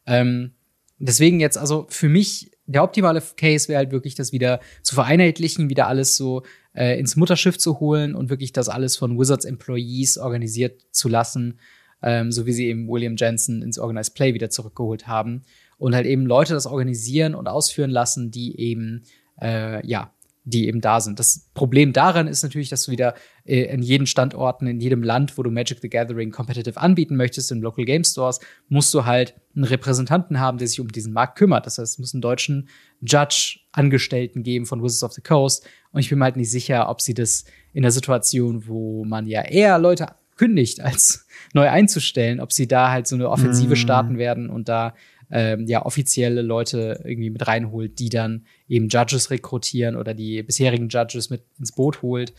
Ähm, 0.05 0.51
deswegen 0.99 1.39
jetzt, 1.39 1.57
also 1.57 1.87
für 1.89 2.09
mich, 2.09 2.51
der 2.67 2.83
optimale 2.83 3.21
Case 3.35 3.67
wäre 3.67 3.79
halt 3.79 3.91
wirklich, 3.91 4.13
das 4.13 4.31
wieder 4.31 4.59
zu 4.83 4.93
vereinheitlichen, 4.93 5.69
wieder 5.69 5.87
alles 5.87 6.15
so 6.15 6.43
äh, 6.75 6.99
ins 6.99 7.15
Mutterschiff 7.15 7.57
zu 7.57 7.79
holen 7.79 8.13
und 8.13 8.29
wirklich 8.29 8.53
das 8.53 8.69
alles 8.69 8.95
von 8.95 9.17
Wizards 9.19 9.45
Employees 9.45 10.19
organisiert 10.19 10.81
zu 10.91 11.09
lassen, 11.09 11.59
ähm, 12.03 12.31
so 12.31 12.45
wie 12.45 12.53
sie 12.53 12.67
eben 12.67 12.87
William 12.87 13.15
Jensen 13.17 13.61
ins 13.61 13.79
Organized 13.79 14.13
Play 14.13 14.33
wieder 14.33 14.49
zurückgeholt 14.49 15.07
haben. 15.07 15.43
Und 15.77 15.95
halt 15.95 16.05
eben 16.05 16.25
Leute 16.25 16.53
das 16.53 16.65
organisieren 16.65 17.33
und 17.35 17.47
ausführen 17.47 17.89
lassen, 17.89 18.29
die 18.29 18.59
eben, 18.59 19.03
äh, 19.41 19.85
ja, 19.85 20.13
die 20.45 20.67
eben 20.67 20.81
da 20.81 20.99
sind. 20.99 21.19
Das 21.19 21.49
Problem 21.53 21.93
daran 21.93 22.27
ist 22.27 22.43
natürlich, 22.43 22.69
dass 22.69 22.83
du 22.83 22.91
wieder 22.91 23.15
äh, 23.45 23.63
in 23.73 23.81
jeden 23.81 24.05
Standorten, 24.05 24.67
in 24.67 24.79
jedem 24.79 25.01
Land, 25.01 25.37
wo 25.37 25.43
du 25.43 25.49
Magic 25.49 25.79
the 25.81 25.89
Gathering 25.89 26.31
competitive 26.31 26.79
anbieten 26.79 27.15
möchtest, 27.15 27.51
in 27.51 27.61
Local 27.61 27.85
Game 27.85 28.03
Stores, 28.03 28.39
musst 28.67 28.93
du 28.93 29.05
halt 29.05 29.35
einen 29.55 29.63
Repräsentanten 29.63 30.39
haben, 30.39 30.57
der 30.57 30.67
sich 30.67 30.81
um 30.81 30.89
diesen 30.89 31.13
Markt 31.13 31.37
kümmert. 31.37 31.65
Das 31.65 31.77
heißt, 31.77 31.93
es 31.93 31.99
muss 31.99 32.13
einen 32.13 32.21
deutschen 32.21 32.67
Judge-Angestellten 33.01 34.43
geben 34.43 34.65
von 34.65 34.83
Wizards 34.83 35.03
of 35.03 35.13
the 35.13 35.21
Coast. 35.21 35.65
Und 35.91 36.01
ich 36.01 36.09
bin 36.09 36.19
mir 36.19 36.25
halt 36.25 36.35
nicht 36.35 36.51
sicher, 36.51 36.89
ob 36.89 37.01
sie 37.01 37.13
das 37.13 37.45
in 37.71 37.83
der 37.83 37.91
Situation, 37.91 38.67
wo 38.67 39.05
man 39.05 39.27
ja 39.27 39.41
eher 39.43 39.79
Leute 39.79 40.07
kündigt, 40.43 40.81
als 40.81 41.25
neu 41.53 41.69
einzustellen, 41.69 42.41
ob 42.41 42.51
sie 42.51 42.67
da 42.67 42.91
halt 42.91 43.07
so 43.07 43.15
eine 43.15 43.29
Offensive 43.29 43.73
Mm. 43.73 43.77
starten 43.77 44.17
werden 44.17 44.49
und 44.49 44.67
da 44.67 44.93
ähm, 45.31 45.65
ja 45.67 45.85
offizielle 45.85 46.41
Leute 46.41 47.01
irgendwie 47.05 47.29
mit 47.29 47.47
reinholt, 47.47 47.97
die 47.99 48.09
dann 48.09 48.45
eben 48.67 48.89
Judges 48.89 49.31
rekrutieren 49.31 49.95
oder 49.95 50.13
die 50.13 50.43
bisherigen 50.43 50.89
Judges 50.89 51.29
mit 51.29 51.43
ins 51.57 51.71
Boot 51.71 52.01
holt. 52.01 52.33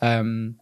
Ähm, 0.00 0.60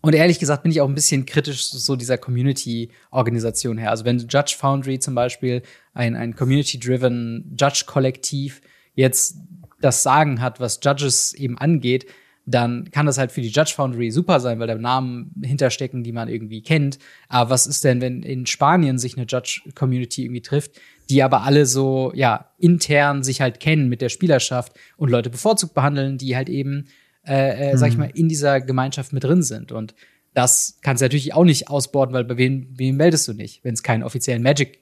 und 0.00 0.14
ehrlich 0.14 0.40
gesagt 0.40 0.64
bin 0.64 0.72
ich 0.72 0.80
auch 0.80 0.88
ein 0.88 0.94
bisschen 0.94 1.24
kritisch 1.24 1.70
so 1.70 1.94
dieser 1.94 2.18
Community-Organisation 2.18 3.78
her. 3.78 3.90
Also 3.90 4.04
wenn 4.04 4.18
Judge 4.18 4.56
Foundry 4.58 4.98
zum 4.98 5.14
Beispiel, 5.14 5.62
ein, 5.92 6.16
ein 6.16 6.34
Community-driven 6.34 7.56
Judge-Kollektiv, 7.58 8.60
jetzt 8.94 9.36
das 9.80 10.02
Sagen 10.02 10.40
hat, 10.40 10.58
was 10.58 10.80
Judges 10.82 11.32
eben 11.34 11.58
angeht, 11.58 12.06
dann 12.50 12.90
kann 12.90 13.06
das 13.06 13.18
halt 13.18 13.30
für 13.30 13.42
die 13.42 13.50
Judge 13.50 13.72
Foundry 13.76 14.10
super 14.10 14.40
sein, 14.40 14.58
weil 14.58 14.66
da 14.66 14.74
Namen 14.74 15.32
hinterstecken, 15.42 16.02
die 16.02 16.12
man 16.12 16.28
irgendwie 16.28 16.62
kennt. 16.62 16.98
Aber 17.28 17.50
was 17.50 17.66
ist 17.66 17.84
denn, 17.84 18.00
wenn 18.00 18.22
in 18.22 18.46
Spanien 18.46 18.98
sich 18.98 19.16
eine 19.16 19.26
Judge-Community 19.26 20.24
irgendwie 20.24 20.40
trifft, 20.40 20.72
die 21.10 21.22
aber 21.22 21.42
alle 21.42 21.66
so, 21.66 22.10
ja, 22.14 22.52
intern 22.58 23.22
sich 23.22 23.40
halt 23.40 23.60
kennen 23.60 23.88
mit 23.88 24.00
der 24.00 24.08
Spielerschaft 24.08 24.72
und 24.96 25.10
Leute 25.10 25.28
bevorzugt 25.28 25.74
behandeln, 25.74 26.16
die 26.16 26.36
halt 26.36 26.48
eben, 26.48 26.86
äh, 27.26 27.72
äh, 27.72 27.76
sag 27.76 27.90
ich 27.90 27.98
mal, 27.98 28.10
in 28.14 28.28
dieser 28.28 28.60
Gemeinschaft 28.60 29.12
mit 29.12 29.24
drin 29.24 29.42
sind. 29.42 29.70
Und 29.70 29.94
das 30.32 30.78
kannst 30.80 31.02
du 31.02 31.04
natürlich 31.04 31.34
auch 31.34 31.44
nicht 31.44 31.68
ausborden, 31.68 32.14
weil 32.14 32.24
bei 32.24 32.38
wem, 32.38 32.68
wem 32.72 32.96
meldest 32.96 33.28
du 33.28 33.34
nicht, 33.34 33.62
wenn 33.62 33.74
es 33.74 33.82
keinen 33.82 34.02
offiziellen 34.02 34.42
Magic 34.42 34.80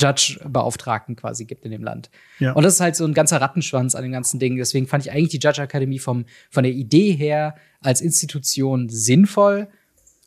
Judge-Beauftragten 0.00 1.16
quasi 1.16 1.44
gibt 1.44 1.64
in 1.64 1.70
dem 1.70 1.82
Land. 1.82 2.10
Ja. 2.38 2.52
Und 2.52 2.64
das 2.64 2.74
ist 2.74 2.80
halt 2.80 2.96
so 2.96 3.04
ein 3.04 3.14
ganzer 3.14 3.40
Rattenschwanz 3.40 3.94
an 3.94 4.02
dem 4.02 4.12
ganzen 4.12 4.38
Ding. 4.38 4.56
Deswegen 4.56 4.86
fand 4.86 5.04
ich 5.04 5.12
eigentlich 5.12 5.30
die 5.30 5.38
Judge 5.38 5.62
Akademie 5.62 5.98
vom, 5.98 6.24
von 6.50 6.64
der 6.64 6.72
Idee 6.72 7.12
her 7.12 7.54
als 7.80 8.00
Institution 8.00 8.88
sinnvoll. 8.88 9.68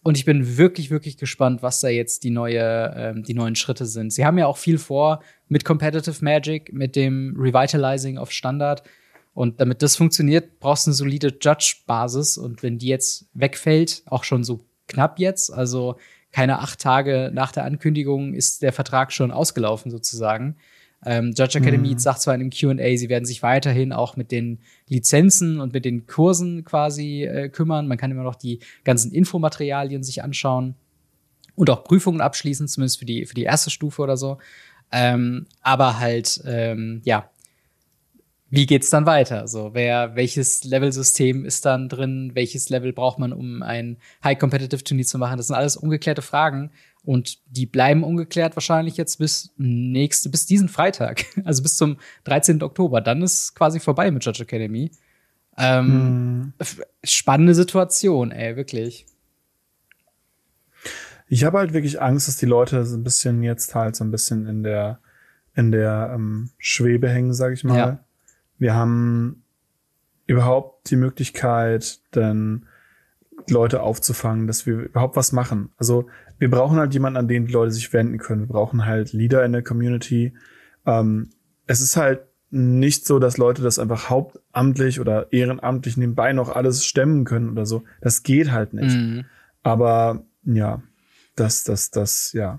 Und 0.03 0.17
ich 0.17 0.23
bin 0.23 0.57
wirklich, 0.57 0.89
wirklich 0.89 1.17
gespannt, 1.17 1.61
was 1.61 1.81
da 1.81 1.89
jetzt 1.89 2.23
die, 2.23 2.29
neue, 2.29 2.93
ähm, 2.95 3.23
die 3.23 3.33
neuen 3.33 3.55
Schritte 3.55 3.85
sind. 3.85 4.13
Sie 4.13 4.25
haben 4.25 4.37
ja 4.37 4.45
auch 4.45 4.57
viel 4.57 4.77
vor 4.77 5.21
mit 5.49 5.65
Competitive 5.65 6.23
Magic, 6.23 6.71
mit 6.71 6.95
dem 6.95 7.35
Revitalizing 7.37 8.17
auf 8.17 8.31
Standard. 8.31 8.83
Und 9.33 9.59
damit 9.59 9.81
das 9.81 9.97
funktioniert, 9.97 10.59
brauchst 10.59 10.87
du 10.87 10.91
eine 10.91 10.95
solide 10.95 11.37
Judge-Basis. 11.41 12.37
Und 12.37 12.63
wenn 12.63 12.77
die 12.77 12.87
jetzt 12.87 13.27
wegfällt, 13.33 14.03
auch 14.05 14.23
schon 14.23 14.43
so 14.43 14.65
knapp 14.87 15.19
jetzt, 15.19 15.51
also 15.51 15.97
keine 16.37 16.59
acht 16.59 16.79
Tage 16.79 17.31
nach 17.33 17.51
der 17.51 17.65
Ankündigung 17.65 18.35
ist 18.35 18.61
der 18.61 18.71
Vertrag 18.71 19.11
schon 19.11 19.31
ausgelaufen 19.31 19.89
sozusagen. 19.89 20.55
Ähm, 21.03 21.33
Judge 21.35 21.57
Academy 21.57 21.93
Mhm. 21.93 21.97
sagt 21.97 22.21
zwar 22.21 22.35
in 22.35 22.41
dem 22.41 22.51
Q&A, 22.51 22.95
sie 22.95 23.09
werden 23.09 23.25
sich 23.25 23.41
weiterhin 23.41 23.91
auch 23.91 24.17
mit 24.17 24.31
den 24.31 24.59
Lizenzen 24.87 25.59
und 25.59 25.73
mit 25.73 25.83
den 25.83 26.05
Kursen 26.05 26.63
quasi 26.63 27.23
äh, 27.23 27.49
kümmern. 27.49 27.87
Man 27.87 27.97
kann 27.97 28.11
immer 28.11 28.21
noch 28.21 28.35
die 28.35 28.59
ganzen 28.83 29.11
Infomaterialien 29.11 30.03
sich 30.03 30.21
anschauen 30.21 30.75
und 31.55 31.71
auch 31.71 31.83
Prüfungen 31.83 32.21
abschließen, 32.21 32.67
zumindest 32.67 32.99
für 32.99 33.05
die, 33.05 33.25
für 33.25 33.33
die 33.33 33.45
erste 33.45 33.71
Stufe 33.71 34.03
oder 34.03 34.15
so. 34.15 34.37
Ähm, 34.91 35.47
aber 35.63 35.97
halt, 35.97 36.39
ähm, 36.45 37.01
ja, 37.03 37.31
wie 38.49 38.65
geht's 38.65 38.89
dann 38.89 39.05
weiter? 39.05 39.47
So, 39.47 39.73
wer, 39.73 40.15
welches 40.15 40.63
Level-System 40.63 41.43
ist 41.43 41.65
dann 41.65 41.89
drin? 41.89 42.31
Welches 42.33 42.69
Level 42.69 42.93
braucht 42.93 43.19
man, 43.19 43.33
um 43.33 43.61
ein 43.61 43.97
High-Competitive-Turnier 44.23 45.05
zu 45.05 45.17
machen? 45.17 45.37
Das 45.37 45.47
sind 45.47 45.55
alles 45.55 45.75
ungeklärte 45.75 46.21
Fragen. 46.21 46.71
Und 47.03 47.39
die 47.49 47.65
bleiben 47.65 48.03
ungeklärt 48.03 48.55
wahrscheinlich 48.55 48.97
jetzt 48.97 49.17
bis 49.17 49.53
nächste, 49.57 50.29
bis 50.29 50.45
diesen 50.45 50.69
Freitag. 50.69 51.25
Also 51.45 51.61
bis 51.63 51.77
zum 51.77 51.97
13. 52.25 52.63
Oktober. 52.63 53.01
Dann 53.01 53.21
ist 53.21 53.53
quasi 53.55 53.79
vorbei 53.79 54.11
mit 54.11 54.23
Judge 54.23 54.43
Academy. 54.43 54.91
Ähm, 55.57 56.53
hm. 56.59 56.67
Spannende 57.03 57.55
Situation, 57.55 58.31
ey, 58.31 58.55
wirklich. 58.55 59.05
Ich 61.27 61.43
habe 61.43 61.57
halt 61.57 61.73
wirklich 61.73 62.01
Angst, 62.01 62.27
dass 62.27 62.37
die 62.37 62.45
Leute 62.45 62.85
so 62.85 62.95
ein 62.95 63.03
bisschen 63.03 63.43
jetzt 63.43 63.75
halt 63.75 63.95
so 63.95 64.03
ein 64.03 64.11
bisschen 64.11 64.45
in 64.47 64.63
der 64.63 64.99
in 65.55 65.71
der 65.71 66.11
ähm, 66.13 66.51
Schwebe 66.59 67.09
hängen, 67.09 67.33
sage 67.33 67.55
ich 67.55 67.63
mal. 67.63 67.77
Ja. 67.77 68.06
Wir 68.57 68.73
haben 68.73 69.43
überhaupt 70.25 70.89
die 70.89 70.95
Möglichkeit, 70.95 71.99
dann 72.11 72.65
Leute 73.49 73.81
aufzufangen, 73.81 74.47
dass 74.47 74.65
wir 74.65 74.79
überhaupt 74.79 75.15
was 75.15 75.31
machen. 75.31 75.69
Also 75.77 76.07
wir 76.37 76.49
brauchen 76.49 76.77
halt 76.77 76.93
jemanden, 76.93 77.17
an 77.17 77.27
den 77.27 77.45
die 77.45 77.53
Leute 77.53 77.71
sich 77.71 77.91
wenden 77.93 78.17
können. 78.17 78.41
Wir 78.41 78.47
brauchen 78.47 78.85
halt 78.85 79.13
Leader 79.13 79.45
in 79.45 79.53
der 79.53 79.63
Community. 79.63 80.33
Ähm, 80.85 81.29
es 81.65 81.81
ist 81.81 81.97
halt 81.97 82.21
nicht 82.49 83.05
so, 83.05 83.19
dass 83.19 83.37
Leute 83.37 83.61
das 83.61 83.79
einfach 83.79 84.09
hauptamtlich 84.09 84.99
oder 84.99 85.31
ehrenamtlich 85.31 85.97
nebenbei 85.97 86.33
noch 86.33 86.49
alles 86.49 86.85
stemmen 86.85 87.25
können 87.25 87.49
oder 87.49 87.65
so. 87.65 87.83
Das 88.01 88.23
geht 88.23 88.51
halt 88.51 88.73
nicht. 88.73 88.95
Mhm. 88.95 89.25
Aber 89.63 90.25
ja, 90.43 90.81
das, 91.35 91.63
das, 91.63 91.91
das, 91.91 92.33
ja. 92.33 92.57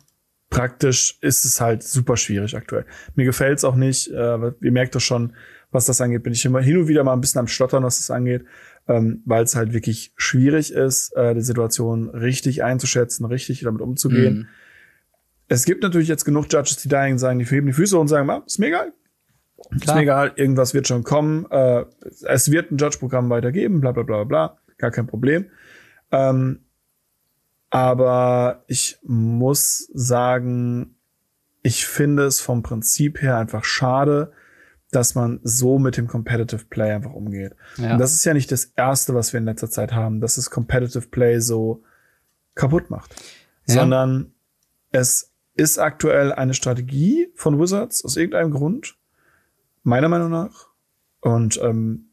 Praktisch 0.50 1.18
ist 1.20 1.44
es 1.44 1.60
halt 1.60 1.82
super 1.82 2.16
schwierig 2.16 2.56
aktuell. 2.56 2.86
Mir 3.14 3.26
gefällt 3.26 3.58
es 3.58 3.64
auch 3.64 3.76
nicht. 3.76 4.08
Äh, 4.08 4.52
ihr 4.60 4.72
merkt 4.72 4.94
doch 4.94 5.00
schon, 5.00 5.34
was 5.70 5.86
das 5.86 6.00
angeht, 6.00 6.22
bin 6.22 6.32
ich 6.32 6.44
immer 6.44 6.60
hin 6.60 6.78
und 6.78 6.88
wieder 6.88 7.04
mal 7.04 7.12
ein 7.12 7.20
bisschen 7.20 7.40
am 7.40 7.46
Stottern, 7.46 7.82
was 7.82 7.98
das 7.98 8.10
angeht, 8.10 8.44
ähm, 8.86 9.22
weil 9.26 9.44
es 9.44 9.54
halt 9.54 9.72
wirklich 9.72 10.12
schwierig 10.16 10.72
ist, 10.72 11.14
äh, 11.14 11.34
die 11.34 11.42
Situation 11.42 12.08
richtig 12.08 12.64
einzuschätzen, 12.64 13.26
richtig 13.26 13.60
damit 13.60 13.82
umzugehen. 13.82 14.34
Mhm. 14.34 14.46
Es 15.48 15.64
gibt 15.64 15.82
natürlich 15.82 16.08
jetzt 16.08 16.24
genug 16.24 16.46
Judges, 16.50 16.76
die 16.76 16.88
dahin 16.88 17.18
sagen, 17.18 17.38
die 17.38 17.46
heben 17.46 17.66
die 17.66 17.72
Füße 17.72 17.98
und 17.98 18.08
sagen, 18.08 18.28
ah, 18.30 18.42
ist 18.46 18.58
mir 18.58 18.68
egal. 18.68 18.92
Klar. 19.56 19.80
Ist 19.80 19.94
mir 19.94 20.02
egal, 20.02 20.32
irgendwas 20.36 20.72
wird 20.72 20.88
schon 20.88 21.04
kommen. 21.04 21.46
Äh, 21.50 21.84
es 22.22 22.50
wird 22.50 22.70
ein 22.70 22.78
Judge-Programm 22.78 23.28
weitergeben, 23.28 23.80
bla 23.80 23.92
bla 23.92 24.02
bla 24.04 24.24
bla, 24.24 24.58
gar 24.78 24.90
kein 24.90 25.06
Problem. 25.06 25.46
Ähm, 26.10 26.60
aber 27.70 28.64
ich 28.66 28.98
muss 29.02 29.90
sagen, 29.92 30.94
ich 31.62 31.86
finde 31.86 32.24
es 32.24 32.40
vom 32.40 32.62
Prinzip 32.62 33.20
her 33.20 33.36
einfach 33.36 33.64
schade, 33.64 34.32
dass 34.90 35.14
man 35.14 35.40
so 35.42 35.78
mit 35.78 35.96
dem 35.96 36.08
Competitive 36.08 36.64
Play 36.64 36.92
einfach 36.92 37.12
umgeht. 37.12 37.54
Ja. 37.76 37.92
Und 37.92 37.98
das 37.98 38.14
ist 38.14 38.24
ja 38.24 38.32
nicht 38.32 38.50
das 38.50 38.72
erste, 38.76 39.14
was 39.14 39.32
wir 39.32 39.38
in 39.38 39.44
letzter 39.44 39.68
Zeit 39.68 39.92
haben, 39.92 40.20
dass 40.20 40.38
es 40.38 40.50
Competitive 40.50 41.08
Play 41.08 41.40
so 41.40 41.82
kaputt 42.54 42.90
macht, 42.90 43.14
ja. 43.66 43.74
sondern 43.74 44.32
es 44.90 45.30
ist 45.54 45.78
aktuell 45.78 46.32
eine 46.32 46.54
Strategie 46.54 47.30
von 47.34 47.60
Wizards 47.60 48.04
aus 48.04 48.16
irgendeinem 48.16 48.50
Grund, 48.50 48.96
meiner 49.82 50.08
Meinung 50.08 50.30
nach 50.30 50.68
und 51.20 51.60
ähm, 51.62 52.06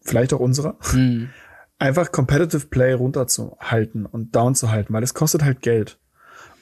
vielleicht 0.00 0.32
auch 0.32 0.40
unserer, 0.40 0.76
mhm. 0.92 1.30
einfach 1.78 2.12
Competitive 2.12 2.66
Play 2.66 2.92
runterzuhalten 2.92 4.06
und 4.06 4.36
down 4.36 4.54
zu 4.54 4.70
halten, 4.70 4.92
weil 4.92 5.02
es 5.02 5.14
kostet 5.14 5.42
halt 5.42 5.62
Geld. 5.62 5.98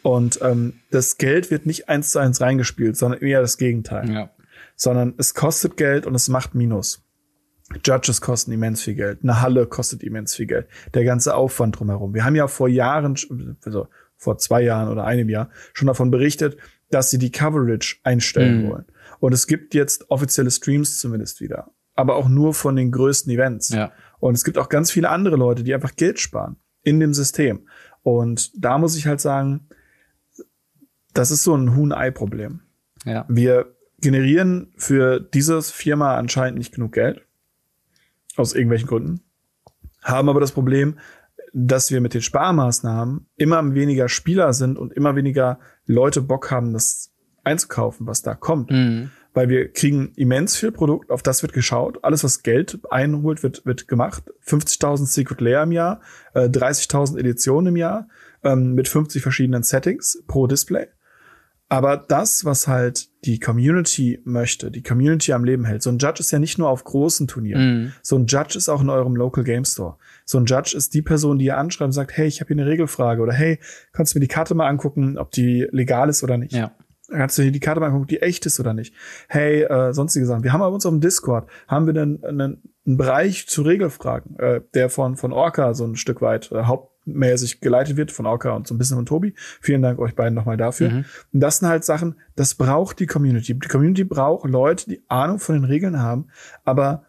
Und 0.02 0.40
ähm, 0.42 0.80
das 0.90 1.18
Geld 1.18 1.50
wird 1.50 1.66
nicht 1.66 1.88
eins 1.88 2.10
zu 2.10 2.18
eins 2.18 2.40
reingespielt, 2.40 2.96
sondern 2.96 3.20
eher 3.20 3.40
das 3.40 3.58
Gegenteil. 3.58 4.10
Ja 4.10 4.30
sondern 4.76 5.14
es 5.18 5.34
kostet 5.34 5.76
Geld 5.76 6.06
und 6.06 6.14
es 6.14 6.28
macht 6.28 6.54
Minus. 6.54 7.04
Judges 7.84 8.20
kosten 8.20 8.52
immens 8.52 8.82
viel 8.82 8.94
Geld. 8.94 9.20
Eine 9.22 9.40
Halle 9.40 9.66
kostet 9.66 10.02
immens 10.02 10.34
viel 10.34 10.46
Geld. 10.46 10.66
Der 10.94 11.04
ganze 11.04 11.34
Aufwand 11.34 11.78
drumherum. 11.78 12.14
Wir 12.14 12.24
haben 12.24 12.34
ja 12.34 12.46
vor 12.48 12.68
Jahren, 12.68 13.16
also 13.64 13.88
vor 14.16 14.38
zwei 14.38 14.62
Jahren 14.62 14.88
oder 14.88 15.04
einem 15.04 15.28
Jahr 15.28 15.50
schon 15.72 15.86
davon 15.86 16.10
berichtet, 16.10 16.56
dass 16.90 17.10
sie 17.10 17.18
die 17.18 17.32
Coverage 17.32 17.96
einstellen 18.02 18.64
mhm. 18.64 18.70
wollen. 18.70 18.84
Und 19.20 19.32
es 19.32 19.46
gibt 19.46 19.74
jetzt 19.74 20.10
offizielle 20.10 20.50
Streams 20.50 20.98
zumindest 20.98 21.40
wieder. 21.40 21.70
Aber 21.94 22.16
auch 22.16 22.28
nur 22.28 22.54
von 22.54 22.76
den 22.76 22.90
größten 22.90 23.32
Events. 23.32 23.70
Ja. 23.70 23.92
Und 24.18 24.34
es 24.34 24.44
gibt 24.44 24.58
auch 24.58 24.68
ganz 24.68 24.90
viele 24.90 25.08
andere 25.08 25.36
Leute, 25.36 25.62
die 25.62 25.74
einfach 25.74 25.94
Geld 25.96 26.20
sparen 26.20 26.56
in 26.82 27.00
dem 27.00 27.14
System. 27.14 27.68
Und 28.02 28.52
da 28.62 28.78
muss 28.78 28.96
ich 28.96 29.06
halt 29.06 29.20
sagen, 29.20 29.68
das 31.14 31.30
ist 31.30 31.42
so 31.44 31.54
ein 31.54 31.76
Huhn-Ei-Problem. 31.76 32.60
Ja. 33.04 33.26
Wir 33.28 33.74
generieren 34.02 34.72
für 34.76 35.20
dieses 35.20 35.70
Firma 35.70 36.16
anscheinend 36.16 36.58
nicht 36.58 36.74
genug 36.74 36.92
Geld. 36.92 37.22
Aus 38.36 38.54
irgendwelchen 38.54 38.88
Gründen. 38.88 39.20
Haben 40.02 40.28
aber 40.28 40.40
das 40.40 40.52
Problem, 40.52 40.98
dass 41.52 41.90
wir 41.90 42.00
mit 42.00 42.14
den 42.14 42.22
Sparmaßnahmen 42.22 43.26
immer 43.36 43.74
weniger 43.74 44.08
Spieler 44.08 44.52
sind 44.52 44.78
und 44.78 44.92
immer 44.92 45.16
weniger 45.16 45.58
Leute 45.86 46.22
Bock 46.22 46.50
haben, 46.50 46.72
das 46.72 47.12
einzukaufen, 47.44 48.06
was 48.06 48.22
da 48.22 48.34
kommt. 48.34 48.70
Mhm. 48.70 49.10
Weil 49.34 49.48
wir 49.48 49.72
kriegen 49.72 50.12
immens 50.16 50.56
viel 50.56 50.72
Produkt, 50.72 51.10
auf 51.10 51.22
das 51.22 51.42
wird 51.42 51.52
geschaut. 51.52 51.98
Alles, 52.02 52.22
was 52.22 52.42
Geld 52.42 52.80
einholt, 52.90 53.42
wird, 53.42 53.64
wird 53.64 53.88
gemacht. 53.88 54.24
50.000 54.46 55.06
Secret 55.06 55.40
Layer 55.40 55.62
im 55.62 55.72
Jahr, 55.72 56.00
äh, 56.34 56.48
30.000 56.48 57.18
Editionen 57.18 57.68
im 57.68 57.76
Jahr, 57.76 58.08
ähm, 58.44 58.74
mit 58.74 58.88
50 58.88 59.22
verschiedenen 59.22 59.62
Settings 59.62 60.22
pro 60.26 60.46
Display. 60.46 60.88
Aber 61.72 61.96
das, 61.96 62.44
was 62.44 62.68
halt 62.68 63.08
die 63.24 63.40
Community 63.40 64.20
möchte, 64.24 64.70
die 64.70 64.82
Community 64.82 65.32
am 65.32 65.42
Leben 65.42 65.64
hält, 65.64 65.82
so 65.82 65.88
ein 65.88 65.96
Judge 65.96 66.20
ist 66.20 66.30
ja 66.30 66.38
nicht 66.38 66.58
nur 66.58 66.68
auf 66.68 66.84
großen 66.84 67.28
Turnieren. 67.28 67.84
Mm. 67.84 67.92
So 68.02 68.16
ein 68.16 68.26
Judge 68.26 68.58
ist 68.58 68.68
auch 68.68 68.82
in 68.82 68.90
eurem 68.90 69.16
Local 69.16 69.42
Game 69.42 69.64
Store. 69.64 69.96
So 70.26 70.36
ein 70.36 70.44
Judge 70.44 70.76
ist 70.76 70.92
die 70.92 71.00
Person, 71.00 71.38
die 71.38 71.46
ihr 71.46 71.56
anschreibt 71.56 71.86
und 71.86 71.92
sagt, 71.92 72.14
hey, 72.14 72.26
ich 72.26 72.42
habe 72.42 72.48
hier 72.48 72.62
eine 72.62 72.70
Regelfrage 72.70 73.22
oder 73.22 73.32
hey, 73.32 73.58
kannst 73.94 74.12
du 74.12 74.18
mir 74.18 74.20
die 74.20 74.28
Karte 74.28 74.54
mal 74.54 74.68
angucken, 74.68 75.16
ob 75.16 75.30
die 75.30 75.66
legal 75.70 76.10
ist 76.10 76.22
oder 76.22 76.36
nicht. 76.36 76.52
Ja. 76.52 76.72
Kannst 77.08 77.38
du 77.38 77.42
hier 77.42 77.52
die 77.52 77.60
Karte 77.60 77.80
mal 77.80 77.86
angucken, 77.86 78.02
ob 78.02 78.08
die 78.08 78.20
echt 78.20 78.44
ist 78.44 78.60
oder 78.60 78.74
nicht. 78.74 78.94
Hey, 79.30 79.62
äh, 79.62 79.94
sonstige 79.94 80.26
Sachen. 80.26 80.44
Wir 80.44 80.52
haben 80.52 80.60
bei 80.60 80.66
uns 80.66 80.84
auf 80.84 80.92
dem 80.92 81.00
Discord, 81.00 81.48
haben 81.68 81.86
wir 81.86 81.98
einen, 81.98 82.22
einen, 82.22 82.62
einen 82.84 82.96
Bereich 82.98 83.48
zu 83.48 83.62
Regelfragen, 83.62 84.38
äh, 84.38 84.60
der 84.74 84.90
von, 84.90 85.16
von 85.16 85.32
Orca 85.32 85.72
so 85.72 85.86
ein 85.86 85.96
Stück 85.96 86.20
weit 86.20 86.52
äh, 86.52 86.64
Haupt 86.64 86.91
mäßig 87.04 87.60
geleitet 87.60 87.96
wird 87.96 88.12
von 88.12 88.26
Orca 88.26 88.52
und 88.52 88.66
so 88.66 88.74
ein 88.74 88.78
bisschen 88.78 88.96
von 88.96 89.06
Tobi. 89.06 89.34
Vielen 89.60 89.82
Dank 89.82 89.98
euch 89.98 90.14
beiden 90.14 90.34
nochmal 90.34 90.56
dafür. 90.56 90.90
Mhm. 90.90 91.04
Und 91.32 91.40
das 91.40 91.58
sind 91.58 91.68
halt 91.68 91.84
Sachen, 91.84 92.16
das 92.36 92.54
braucht 92.54 93.00
die 93.00 93.06
Community. 93.06 93.54
Die 93.54 93.68
Community 93.68 94.04
braucht 94.04 94.48
Leute, 94.48 94.88
die 94.88 95.02
Ahnung 95.08 95.38
von 95.38 95.54
den 95.54 95.64
Regeln 95.64 95.98
haben, 95.98 96.28
aber 96.64 97.04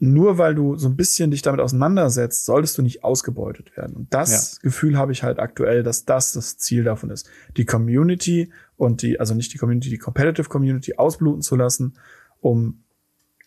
nur 0.00 0.38
weil 0.38 0.54
du 0.54 0.76
so 0.76 0.88
ein 0.88 0.96
bisschen 0.96 1.32
dich 1.32 1.42
damit 1.42 1.60
auseinandersetzt, 1.60 2.44
solltest 2.44 2.78
du 2.78 2.82
nicht 2.82 3.02
ausgebeutet 3.02 3.76
werden. 3.76 3.96
Und 3.96 4.14
das 4.14 4.52
ja. 4.54 4.58
Gefühl 4.62 4.96
habe 4.96 5.10
ich 5.10 5.24
halt 5.24 5.40
aktuell, 5.40 5.82
dass 5.82 6.04
das 6.04 6.32
das 6.32 6.56
Ziel 6.56 6.84
davon 6.84 7.10
ist. 7.10 7.28
Die 7.56 7.64
Community 7.64 8.52
und 8.76 9.02
die, 9.02 9.18
also 9.18 9.34
nicht 9.34 9.52
die 9.52 9.58
Community, 9.58 9.90
die 9.90 9.98
Competitive 9.98 10.48
Community 10.48 10.94
ausbluten 10.96 11.42
zu 11.42 11.56
lassen, 11.56 11.94
um 12.40 12.84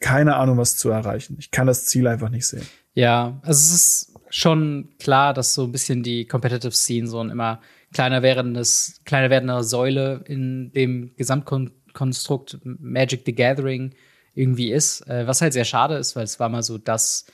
keine 0.01 0.35
Ahnung 0.35 0.57
was 0.57 0.75
zu 0.75 0.89
erreichen. 0.89 1.37
Ich 1.39 1.51
kann 1.51 1.67
das 1.67 1.85
Ziel 1.85 2.07
einfach 2.07 2.29
nicht 2.29 2.47
sehen. 2.47 2.65
Ja, 2.93 3.39
also 3.43 3.59
es 3.59 3.73
ist 3.73 4.13
schon 4.31 4.89
klar, 4.97 5.33
dass 5.33 5.53
so 5.53 5.65
ein 5.65 5.71
bisschen 5.71 6.01
die 6.01 6.25
Competitive 6.25 6.71
Scene 6.71 7.07
so 7.07 7.19
ein 7.19 7.29
immer 7.29 7.61
kleiner 7.93 8.23
werdendes, 8.23 9.01
kleiner 9.05 9.29
werdende 9.29 9.63
Säule 9.63 10.23
in 10.25 10.71
dem 10.71 11.13
Gesamtkonstrukt 11.17 12.59
Magic 12.63 13.23
the 13.25 13.35
Gathering 13.35 13.93
irgendwie 14.33 14.71
ist. 14.71 15.07
Äh, 15.07 15.27
was 15.27 15.41
halt 15.41 15.53
sehr 15.53 15.65
schade 15.65 15.95
ist, 15.95 16.15
weil 16.15 16.23
es 16.23 16.39
war 16.39 16.49
mal 16.49 16.63
so 16.63 16.77
das, 16.77 17.25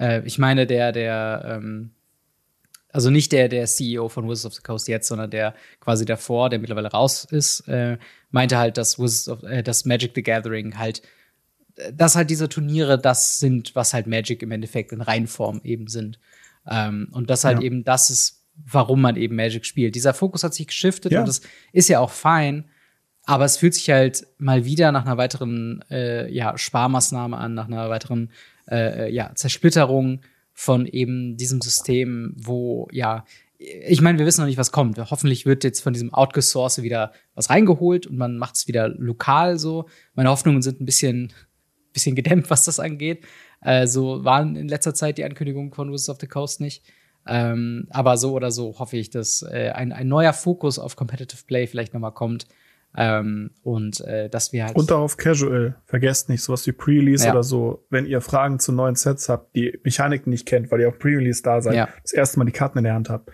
äh, 0.00 0.22
ich 0.24 0.38
meine, 0.38 0.66
der, 0.66 0.92
der, 0.92 1.58
ähm, 1.58 1.90
also 2.90 3.10
nicht 3.10 3.32
der, 3.32 3.48
der 3.48 3.66
CEO 3.66 4.08
von 4.08 4.26
Wizards 4.26 4.46
of 4.46 4.54
the 4.54 4.62
Coast 4.62 4.88
jetzt, 4.88 5.08
sondern 5.08 5.30
der 5.30 5.54
quasi 5.80 6.06
davor, 6.06 6.48
der 6.48 6.58
mittlerweile 6.58 6.90
raus 6.90 7.26
ist, 7.30 7.68
äh, 7.68 7.98
meinte 8.30 8.56
halt, 8.56 8.78
dass 8.78 8.98
Wizards 8.98 9.28
of, 9.28 9.42
äh, 9.42 9.62
dass 9.62 9.84
Magic 9.84 10.12
the 10.14 10.22
Gathering 10.22 10.78
halt 10.78 11.02
dass 11.92 12.16
halt 12.16 12.30
diese 12.30 12.48
Turniere 12.48 12.98
das 12.98 13.38
sind, 13.38 13.74
was 13.74 13.92
halt 13.92 14.06
Magic 14.06 14.42
im 14.42 14.50
Endeffekt 14.50 14.92
in 14.92 15.02
Reinform 15.02 15.60
eben 15.62 15.88
sind. 15.88 16.18
Ähm, 16.68 17.08
und 17.12 17.30
das 17.30 17.44
halt 17.44 17.58
ja. 17.58 17.64
eben 17.64 17.84
das 17.84 18.10
ist, 18.10 18.44
warum 18.54 19.00
man 19.00 19.16
eben 19.16 19.36
Magic 19.36 19.66
spielt. 19.66 19.94
Dieser 19.94 20.14
Fokus 20.14 20.44
hat 20.44 20.54
sich 20.54 20.66
geschiftet 20.66 21.12
ja. 21.12 21.20
und 21.20 21.28
das 21.28 21.42
ist 21.72 21.88
ja 21.88 22.00
auch 22.00 22.10
fein. 22.10 22.70
Aber 23.24 23.44
es 23.44 23.56
fühlt 23.56 23.74
sich 23.74 23.90
halt 23.90 24.26
mal 24.38 24.64
wieder 24.64 24.92
nach 24.92 25.04
einer 25.04 25.18
weiteren 25.18 25.84
äh, 25.90 26.32
ja, 26.32 26.56
Sparmaßnahme 26.56 27.36
an, 27.36 27.54
nach 27.54 27.66
einer 27.66 27.90
weiteren 27.90 28.30
äh, 28.70 29.12
ja, 29.12 29.34
Zersplitterung 29.34 30.20
von 30.52 30.86
eben 30.86 31.36
diesem 31.36 31.60
System, 31.60 32.34
wo 32.36 32.88
ja, 32.92 33.24
ich 33.58 34.00
meine, 34.00 34.18
wir 34.18 34.26
wissen 34.26 34.42
noch 34.42 34.46
nicht, 34.46 34.58
was 34.58 34.72
kommt. 34.72 34.98
Hoffentlich 34.98 35.44
wird 35.44 35.64
jetzt 35.64 35.80
von 35.80 35.92
diesem 35.92 36.14
Outgesource 36.14 36.82
wieder 36.82 37.12
was 37.34 37.50
reingeholt 37.50 38.06
und 38.06 38.16
man 38.16 38.38
macht 38.38 38.56
es 38.56 38.68
wieder 38.68 38.88
lokal 38.88 39.58
so. 39.58 39.88
Meine 40.14 40.30
Hoffnungen 40.30 40.62
sind 40.62 40.80
ein 40.80 40.86
bisschen, 40.86 41.32
bisschen 41.92 42.14
gedämpft, 42.14 42.50
was 42.50 42.64
das 42.64 42.78
angeht. 42.78 43.24
Äh, 43.62 43.86
so 43.86 44.24
waren 44.24 44.56
in 44.56 44.68
letzter 44.68 44.94
Zeit 44.94 45.18
die 45.18 45.24
Ankündigungen 45.24 45.72
von 45.72 45.88
Wizards 45.92 46.10
of 46.10 46.18
the 46.20 46.26
Coast 46.26 46.60
nicht. 46.60 46.82
Ähm, 47.26 47.88
aber 47.90 48.16
so 48.16 48.32
oder 48.34 48.50
so 48.50 48.78
hoffe 48.78 48.96
ich, 48.96 49.10
dass 49.10 49.42
äh, 49.42 49.70
ein, 49.74 49.92
ein 49.92 50.06
neuer 50.08 50.32
Fokus 50.32 50.78
auf 50.78 50.94
Competitive 50.96 51.42
Play 51.46 51.66
vielleicht 51.66 51.92
nochmal 51.94 52.12
kommt. 52.12 52.46
Ähm, 52.98 53.50
und 53.62 54.00
äh, 54.02 54.30
dass 54.30 54.52
wir 54.54 54.64
halt. 54.64 54.76
Und 54.76 54.90
darauf 54.90 55.16
Casual. 55.18 55.74
Vergesst 55.84 56.28
nicht, 56.30 56.42
sowas 56.42 56.66
wie 56.66 56.72
Pre-Release 56.72 57.26
Ja. 57.26 57.32
oder 57.32 57.42
so. 57.42 57.84
Wenn 57.90 58.06
ihr 58.06 58.22
Fragen 58.22 58.58
zu 58.58 58.72
neuen 58.72 58.94
Sets 58.94 59.28
habt, 59.28 59.54
die 59.54 59.78
Mechaniken 59.84 60.30
nicht 60.30 60.46
kennt, 60.46 60.70
weil 60.70 60.80
ihr 60.80 60.88
auf 60.88 60.98
Pre-Release 60.98 61.42
da 61.42 61.60
seid, 61.60 61.74
Ja. 61.74 61.88
das 62.02 62.12
erste 62.12 62.38
Mal 62.38 62.46
die 62.46 62.52
Karten 62.52 62.78
in 62.78 62.84
der 62.84 62.94
Hand 62.94 63.10
habt. 63.10 63.30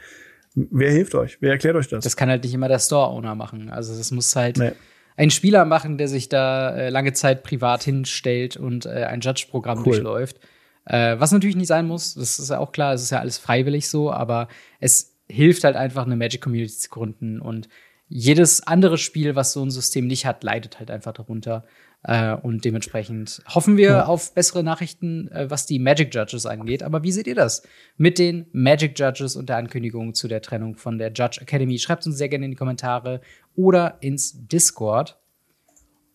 Wer 0.54 0.90
hilft 0.90 1.14
euch? 1.14 1.38
Wer 1.40 1.52
erklärt 1.52 1.76
euch 1.76 1.86
das? 1.88 2.02
Das 2.02 2.16
kann 2.16 2.28
halt 2.28 2.42
nicht 2.42 2.54
immer 2.54 2.68
der 2.68 2.80
Store-Owner 2.80 3.34
machen. 3.36 3.70
Also 3.70 3.96
das 3.96 4.10
muss 4.10 4.34
halt 4.34 4.58
Nee. 4.58 4.72
Ein 5.16 5.30
Spieler 5.30 5.64
machen, 5.64 5.98
der 5.98 6.08
sich 6.08 6.28
da 6.28 6.74
äh, 6.76 6.88
lange 6.90 7.12
Zeit 7.12 7.42
privat 7.42 7.82
hinstellt 7.82 8.56
und 8.56 8.86
äh, 8.86 9.04
ein 9.04 9.20
Judge-Programm 9.20 9.78
Cool. 9.78 9.84
durchläuft. 9.84 10.38
Äh, 10.84 11.16
was 11.18 11.32
natürlich 11.32 11.56
nicht 11.56 11.68
sein 11.68 11.86
muss, 11.86 12.14
das 12.14 12.38
ist 12.38 12.50
ja 12.50 12.58
auch 12.58 12.72
klar, 12.72 12.94
es 12.94 13.02
ist 13.02 13.10
ja 13.10 13.20
alles 13.20 13.38
freiwillig 13.38 13.88
so, 13.88 14.10
aber 14.12 14.48
es 14.80 15.14
hilft 15.28 15.64
halt 15.64 15.76
einfach, 15.76 16.04
eine 16.06 16.16
Magic-Community 16.16 16.74
zu 16.76 16.88
gründen. 16.90 17.40
Und 17.40 17.68
jedes 18.08 18.66
andere 18.66 18.98
Spiel, 18.98 19.36
was 19.36 19.52
so 19.52 19.64
ein 19.64 19.70
System 19.70 20.06
nicht 20.06 20.26
hat, 20.26 20.42
leidet 20.44 20.78
halt 20.78 20.90
einfach 20.90 21.12
darunter. 21.12 21.64
Äh, 22.04 22.34
und 22.34 22.64
dementsprechend 22.64 23.42
hoffen 23.46 23.76
wir 23.76 23.90
Ja. 23.90 24.04
auf 24.06 24.34
bessere 24.34 24.64
Nachrichten, 24.64 25.28
äh, 25.28 25.48
was 25.48 25.66
die 25.66 25.78
Magic 25.78 26.12
Judges 26.12 26.46
angeht. 26.46 26.82
Aber 26.82 27.04
wie 27.04 27.12
seht 27.12 27.28
ihr 27.28 27.36
das 27.36 27.62
mit 27.96 28.18
den 28.18 28.46
Magic 28.52 28.98
Judges 28.98 29.36
und 29.36 29.48
der 29.48 29.56
Ankündigung 29.56 30.12
zu 30.14 30.26
der 30.26 30.42
Trennung 30.42 30.76
von 30.76 30.98
der 30.98 31.12
Judge 31.12 31.38
Academy? 31.40 31.78
Schreibt 31.78 32.04
uns 32.04 32.18
sehr 32.18 32.28
gerne 32.28 32.46
in 32.46 32.50
die 32.50 32.56
Kommentare 32.56 33.20
oder 33.56 33.98
ins 34.00 34.46
Discord. 34.48 35.18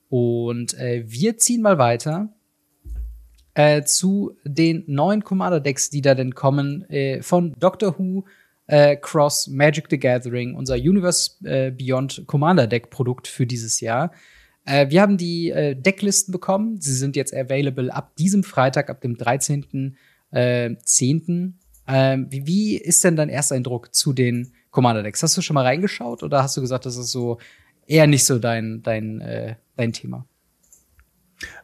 Und 0.09 0.73
äh, 0.75 1.03
wir 1.05 1.37
ziehen 1.37 1.61
mal 1.61 1.77
weiter 1.77 2.29
äh, 3.53 3.83
zu 3.83 4.37
den 4.45 4.83
neuen 4.87 5.23
Commander-Decks, 5.23 5.89
die 5.89 6.01
da 6.01 6.15
denn 6.15 6.35
kommen, 6.35 6.89
äh, 6.89 7.21
von 7.21 7.53
Doctor 7.59 7.97
Who 7.97 8.25
äh, 8.67 8.95
Cross 8.97 9.47
Magic 9.47 9.87
the 9.89 9.97
Gathering, 9.97 10.55
unser 10.55 10.75
Universe 10.75 11.31
äh, 11.43 11.71
Beyond 11.71 12.23
Commander-Deck-Produkt 12.27 13.27
für 13.27 13.45
dieses 13.45 13.81
Jahr. 13.81 14.11
Äh, 14.65 14.89
wir 14.89 15.01
haben 15.01 15.17
die 15.17 15.53
Decklisten 15.75 16.31
bekommen. 16.31 16.79
Sie 16.79 16.93
sind 16.93 17.15
jetzt 17.15 17.33
available 17.33 17.93
ab 17.93 18.15
diesem 18.17 18.43
Freitag, 18.43 18.89
ab 18.89 19.01
dem 19.01 19.15
13.10. 19.15 19.93
Äh, 20.31 20.75
10.. 20.85 21.53
ähm, 21.87 22.27
wie, 22.29 22.45
wie 22.45 22.77
ist 22.77 23.03
denn 23.03 23.15
dein 23.15 23.29
Ersteindruck 23.29 23.95
zu 23.95 24.13
den 24.13 24.51
Commander-Decks? 24.71 25.23
Hast 25.23 25.37
du 25.37 25.41
schon 25.41 25.55
mal 25.55 25.63
reingeschaut 25.63 26.23
oder 26.23 26.43
hast 26.43 26.57
du 26.57 26.61
gesagt, 26.61 26.85
das 26.85 26.97
ist 26.97 27.11
so 27.11 27.37
eher 27.87 28.07
nicht 28.07 28.25
so 28.25 28.39
dein, 28.39 28.81
dein, 28.83 29.21
äh, 29.21 29.55
dein 29.75 29.93
Thema? 29.93 30.25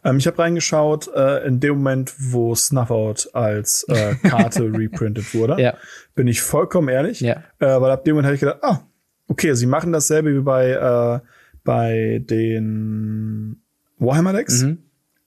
Ähm, 0.04 0.18
ich 0.18 0.28
habe 0.28 0.38
reingeschaut 0.39 1.10
äh, 1.16 1.46
in 1.48 1.60
dem 1.60 1.76
Moment, 1.76 2.13
wo 2.18 2.54
Snuffout 2.56 3.30
als 3.34 3.86
äh, 3.89 4.16
Karte 4.16 4.63
reprintet 4.74 5.34
wurde. 5.34 5.62
Ja. 5.62 5.76
Bin 6.16 6.28
ich 6.28 6.42
vollkommen 6.42 6.89
ehrlich. 6.89 7.22
Ja. 7.22 7.44
Äh, 7.60 7.82
weil 7.82 7.92
ab 7.92 8.04
dem 8.04 8.13
Moment 8.13 8.28
habe 8.28 8.36
ich 8.36 8.42
gedacht, 8.42 8.60
ah, 8.62 8.82
okay, 9.28 9.54
sie 9.54 9.66
machen 9.66 9.92
dasselbe 9.92 10.36
wie 10.36 10.42
bei, 10.42 10.70
äh, 10.72 11.20
bei 11.63 12.22
den 12.24 13.62
Warhammer-Decks. 13.98 14.63
Mhm. 14.63 14.80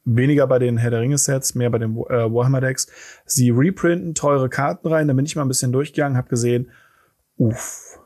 Weniger 0.05 0.47
bei 0.47 0.61
den 0.61 0.77
Herr 0.77 0.91
der 0.91 1.01
Ringe-Sets, 1.01 1.57
mehr 1.57 1.71
bei 1.71 1.79
den 1.79 1.97
äh, 1.97 2.33
Warhammer-Decks. 2.33 2.87
Sie 3.25 3.51
reprinten 3.51 4.15
teure 4.15 4.49
Karten 4.49 4.87
rein. 4.87 5.09
Da 5.09 5.15
bin 5.15 5.25
ich 5.25 5.35
mal 5.35 5.43
ein 5.43 5.49
bisschen 5.49 5.73
durchgegangen, 5.73 6.17
habe 6.17 6.29
gesehen, 6.29 6.71
uff, 7.39 7.99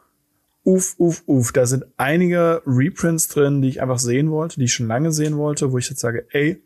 uff, 0.65 0.95
uff, 0.99 1.23
uff. 1.27 1.53
Da 1.53 1.67
sind 1.67 1.87
einige 1.97 2.63
Reprints 2.67 3.29
drin, 3.29 3.63
die 3.63 3.69
ich 3.69 3.83
einfach 3.83 3.99
sehen 3.99 4.31
wollte, 4.31 4.57
die 4.59 4.65
ich 4.65 4.73
schon 4.73 4.87
lange 4.89 5.13
sehen 5.13 5.37
wollte, 5.37 5.73
wo 5.73 5.79
ich 5.79 5.89
jetzt 5.89 6.01
sage, 6.01 6.27
ey, 6.31 6.63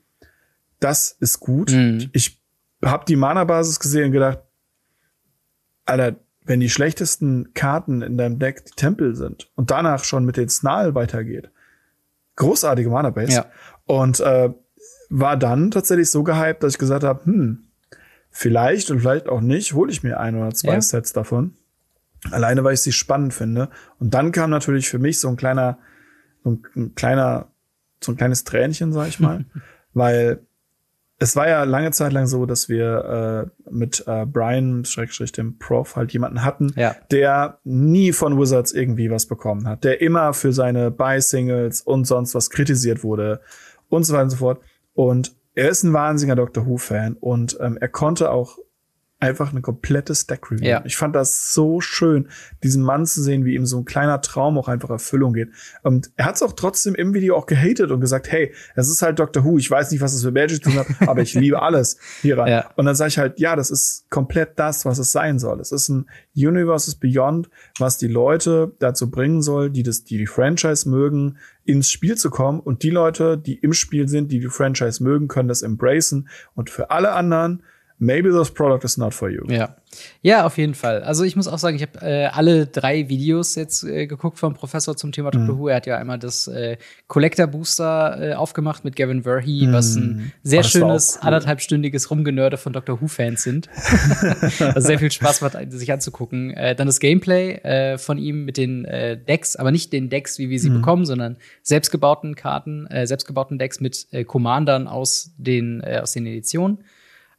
das 0.80 1.16
ist 1.20 1.40
gut. 1.40 1.72
Mhm. 1.72 2.10
Ich 2.12 2.40
habe 2.84 3.04
die 3.06 3.16
Mana-Basis 3.16 3.80
gesehen 3.80 4.06
und 4.06 4.12
gedacht, 4.12 4.40
Alter, 5.86 6.16
wenn 6.44 6.60
die 6.60 6.70
schlechtesten 6.70 7.54
Karten 7.54 8.02
in 8.02 8.18
deinem 8.18 8.38
Deck 8.38 8.64
die 8.66 8.72
Tempel 8.72 9.14
sind 9.14 9.50
und 9.54 9.70
danach 9.70 10.04
schon 10.04 10.24
mit 10.24 10.36
den 10.36 10.48
Snarl 10.48 10.94
weitergeht, 10.94 11.50
großartige 12.36 12.90
Mana-Base. 12.90 13.32
Ja. 13.32 13.46
Und 13.86 14.20
äh, 14.20 14.50
war 15.08 15.36
dann 15.36 15.70
tatsächlich 15.70 16.10
so 16.10 16.22
gehypt, 16.22 16.62
dass 16.62 16.74
ich 16.74 16.78
gesagt 16.78 17.04
habe, 17.04 17.24
hm, 17.24 17.68
vielleicht 18.30 18.90
und 18.90 19.00
vielleicht 19.00 19.28
auch 19.28 19.40
nicht, 19.40 19.72
hole 19.74 19.90
ich 19.90 20.02
mir 20.02 20.18
ein 20.20 20.36
oder 20.36 20.52
zwei 20.52 20.74
Ja. 20.74 20.80
Sets 20.80 21.12
davon. 21.12 21.54
Alleine, 22.30 22.64
weil 22.64 22.74
ich 22.74 22.80
sie 22.80 22.92
spannend 22.92 23.34
finde. 23.34 23.68
Und 23.98 24.14
dann 24.14 24.32
kam 24.32 24.50
natürlich 24.50 24.88
für 24.88 24.98
mich 24.98 25.20
so 25.20 25.28
ein 25.28 25.36
kleiner, 25.36 25.78
so 26.42 26.50
ein, 26.50 26.62
ein 26.76 26.94
kleiner, 26.94 27.48
so 28.02 28.12
ein 28.12 28.16
kleines 28.16 28.44
Tränchen, 28.44 28.92
sag 28.92 29.08
ich 29.08 29.20
mal, 29.20 29.44
weil 29.94 30.40
es 31.18 31.36
war 31.36 31.48
ja 31.48 31.62
lange 31.62 31.92
Zeit 31.92 32.12
lang 32.12 32.26
so, 32.26 32.44
dass 32.44 32.68
wir 32.68 33.50
äh, 33.68 33.70
mit 33.70 34.04
äh, 34.06 34.26
Brian, 34.26 34.84
Schrägstrich 34.84 35.30
dem 35.32 35.58
Prof, 35.58 35.94
halt 35.96 36.12
jemanden 36.12 36.42
hatten, 36.44 36.72
Ja. 36.76 36.96
der 37.10 37.58
nie 37.62 38.12
von 38.12 38.38
Wizards 38.38 38.72
irgendwie 38.72 39.10
was 39.10 39.26
bekommen 39.26 39.68
hat, 39.68 39.84
der 39.84 40.00
immer 40.00 40.34
für 40.34 40.52
seine 40.52 40.90
Buy-Singles 40.90 41.82
und 41.82 42.04
sonst 42.06 42.34
was 42.34 42.50
kritisiert 42.50 43.04
wurde 43.04 43.40
und 43.88 44.04
so 44.04 44.12
weiter 44.12 44.24
und 44.24 44.30
so 44.30 44.36
fort. 44.38 44.60
Und 44.92 45.34
er 45.54 45.68
ist 45.68 45.84
ein 45.84 45.92
wahnsinniger 45.92 46.36
Doctor 46.36 46.66
Who-Fan 46.66 47.16
und 47.20 47.56
ähm, 47.60 47.78
er 47.80 47.88
konnte 47.88 48.30
auch 48.30 48.58
einfach 49.24 49.50
eine 49.50 49.60
komplette 49.60 50.14
Stack-Review. 50.14 50.66
Ja. 50.66 50.82
Ich 50.84 50.96
fand 50.96 51.16
das 51.16 51.52
so 51.52 51.80
schön, 51.80 52.28
diesen 52.62 52.82
Mann 52.82 53.06
zu 53.06 53.22
sehen, 53.22 53.44
wie 53.44 53.54
ihm 53.54 53.66
so 53.66 53.78
ein 53.78 53.84
kleiner 53.84 54.20
Traum 54.20 54.58
auch 54.58 54.68
einfach 54.68 54.90
Erfüllung 54.90 55.32
geht. 55.32 55.50
Und 55.82 56.10
er 56.16 56.26
hat 56.26 56.36
es 56.36 56.42
auch 56.42 56.52
trotzdem 56.52 56.94
im 56.94 57.14
Video 57.14 57.36
auch 57.36 57.46
gehatet 57.46 57.90
und 57.90 58.00
gesagt, 58.00 58.30
hey, 58.30 58.52
es 58.74 58.88
ist 58.88 59.02
halt 59.02 59.18
Doctor 59.18 59.44
Who, 59.44 59.58
ich 59.58 59.70
weiß 59.70 59.90
nicht, 59.90 60.00
was 60.00 60.14
es 60.14 60.24
mit 60.24 60.34
Magic 60.34 60.62
zu 60.62 60.70
tun 60.70 60.78
hat, 60.78 60.86
aber 61.08 61.22
ich 61.22 61.34
liebe 61.34 61.60
alles 61.60 61.98
hier 62.22 62.38
rein. 62.38 62.50
Ja. 62.50 62.70
Und 62.76 62.86
dann 62.86 62.94
sage 62.94 63.08
ich 63.08 63.18
halt, 63.18 63.40
ja, 63.40 63.56
das 63.56 63.70
ist 63.70 64.08
komplett 64.10 64.58
das, 64.58 64.84
was 64.84 64.98
es 64.98 65.10
sein 65.10 65.38
soll. 65.38 65.60
Es 65.60 65.72
ist 65.72 65.88
ein 65.88 66.06
Universes 66.36 66.96
Beyond, 66.96 67.48
was 67.78 67.98
die 67.98 68.08
Leute 68.08 68.72
dazu 68.78 69.10
bringen 69.10 69.42
soll, 69.42 69.70
die 69.70 69.82
das, 69.82 70.04
die 70.04 70.18
die 70.18 70.26
Franchise 70.26 70.88
mögen, 70.88 71.38
ins 71.64 71.90
Spiel 71.90 72.16
zu 72.16 72.30
kommen. 72.30 72.60
Und 72.60 72.82
die 72.82 72.90
Leute, 72.90 73.38
die 73.38 73.54
im 73.54 73.72
Spiel 73.72 74.08
sind, 74.08 74.30
die 74.30 74.40
die 74.40 74.48
Franchise 74.48 75.02
mögen, 75.02 75.28
können 75.28 75.48
das 75.48 75.62
embracen. 75.62 76.28
Und 76.54 76.70
für 76.70 76.90
alle 76.90 77.12
anderen, 77.12 77.62
maybe 77.98 78.30
this 78.30 78.50
product 78.50 78.84
is 78.84 78.96
not 78.96 79.14
for 79.14 79.28
you. 79.30 79.44
Ja. 79.48 79.76
Ja, 80.22 80.44
auf 80.44 80.58
jeden 80.58 80.74
Fall. 80.74 81.04
Also 81.04 81.22
ich 81.22 81.36
muss 81.36 81.46
auch 81.46 81.58
sagen, 81.58 81.76
ich 81.76 81.82
habe 81.82 82.00
äh, 82.04 82.26
alle 82.26 82.66
drei 82.66 83.08
Videos 83.08 83.54
jetzt 83.54 83.84
äh, 83.84 84.08
geguckt 84.08 84.40
vom 84.40 84.54
Professor 84.54 84.96
zum 84.96 85.12
Thema 85.12 85.30
Doctor 85.30 85.56
Who. 85.56 85.68
Er 85.68 85.76
hat 85.76 85.86
ja 85.86 85.96
einmal 85.96 86.18
das 86.18 86.48
äh, 86.48 86.78
Collector 87.06 87.46
Booster 87.46 88.18
äh, 88.20 88.34
aufgemacht 88.34 88.84
mit 88.84 88.96
Gavin 88.96 89.22
Verhey, 89.22 89.68
was 89.70 89.94
ein 89.94 90.32
sehr 90.42 90.60
Oh, 90.60 90.62
schönes 90.64 91.18
cool. 91.20 91.28
anderthalbstündiges 91.28 92.10
Rumgenörde 92.10 92.56
von 92.56 92.72
Doctor 92.72 93.00
Who-Fans 93.00 93.42
sind. 93.44 93.68
also 94.58 94.80
sehr 94.80 94.98
viel 94.98 95.12
Spaß 95.12 95.42
macht, 95.42 95.56
sich 95.70 95.92
anzugucken. 95.92 96.50
Äh, 96.52 96.74
dann 96.74 96.88
das 96.88 96.98
Gameplay 96.98 97.52
äh, 97.62 97.98
von 97.98 98.18
ihm 98.18 98.44
mit 98.44 98.56
den 98.56 98.84
äh, 98.86 99.16
Decks, 99.16 99.54
aber 99.54 99.70
nicht 99.70 99.92
den 99.92 100.08
Decks, 100.10 100.38
wie 100.38 100.50
wir 100.50 100.58
sie 100.58 100.70
bekommen, 100.70 101.04
sondern 101.04 101.36
selbstgebauten 101.62 102.34
Karten, 102.34 102.86
äh, 102.88 103.06
selbstgebauten 103.06 103.58
Decks 103.58 103.78
mit 103.80 104.08
äh, 104.10 104.24
Commandern 104.24 104.88
aus 104.88 105.30
den, 105.36 105.82
äh, 105.82 106.00
aus 106.02 106.12
den 106.12 106.26
Editionen. 106.26 106.78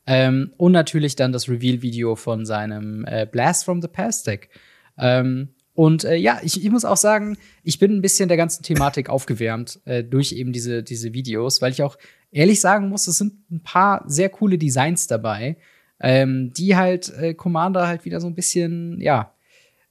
Ähm, 0.07 0.53
und 0.57 0.71
natürlich 0.71 1.15
dann 1.15 1.31
das 1.31 1.49
Reveal-Video 1.49 2.15
von 2.15 2.45
seinem 2.45 3.05
äh, 3.05 3.25
Blast 3.29 3.65
from 3.65 3.81
the 3.81 3.87
Past 3.87 4.27
Deck. 4.27 4.49
Ähm, 4.97 5.49
und 5.73 6.05
äh, 6.05 6.15
ja, 6.15 6.39
ich, 6.41 6.63
ich 6.63 6.71
muss 6.71 6.85
auch 6.85 6.97
sagen, 6.97 7.37
ich 7.63 7.79
bin 7.79 7.91
ein 7.91 8.01
bisschen 8.01 8.29
der 8.29 8.37
ganzen 8.37 8.63
Thematik 8.63 9.09
aufgewärmt 9.09 9.81
äh, 9.85 10.03
durch 10.03 10.31
eben 10.31 10.53
diese, 10.53 10.83
diese 10.83 11.13
Videos, 11.13 11.61
weil 11.61 11.73
ich 11.73 11.83
auch 11.83 11.97
ehrlich 12.31 12.61
sagen 12.61 12.87
muss, 12.87 13.07
es 13.07 13.17
sind 13.17 13.49
ein 13.51 13.61
paar 13.61 14.03
sehr 14.07 14.29
coole 14.29 14.57
Designs 14.57 15.07
dabei, 15.07 15.57
ähm, 15.99 16.53
die 16.53 16.77
halt 16.77 17.13
äh, 17.17 17.33
Commander 17.33 17.87
halt 17.87 18.05
wieder 18.05 18.21
so 18.21 18.27
ein 18.27 18.35
bisschen, 18.35 19.01
ja, 19.01 19.33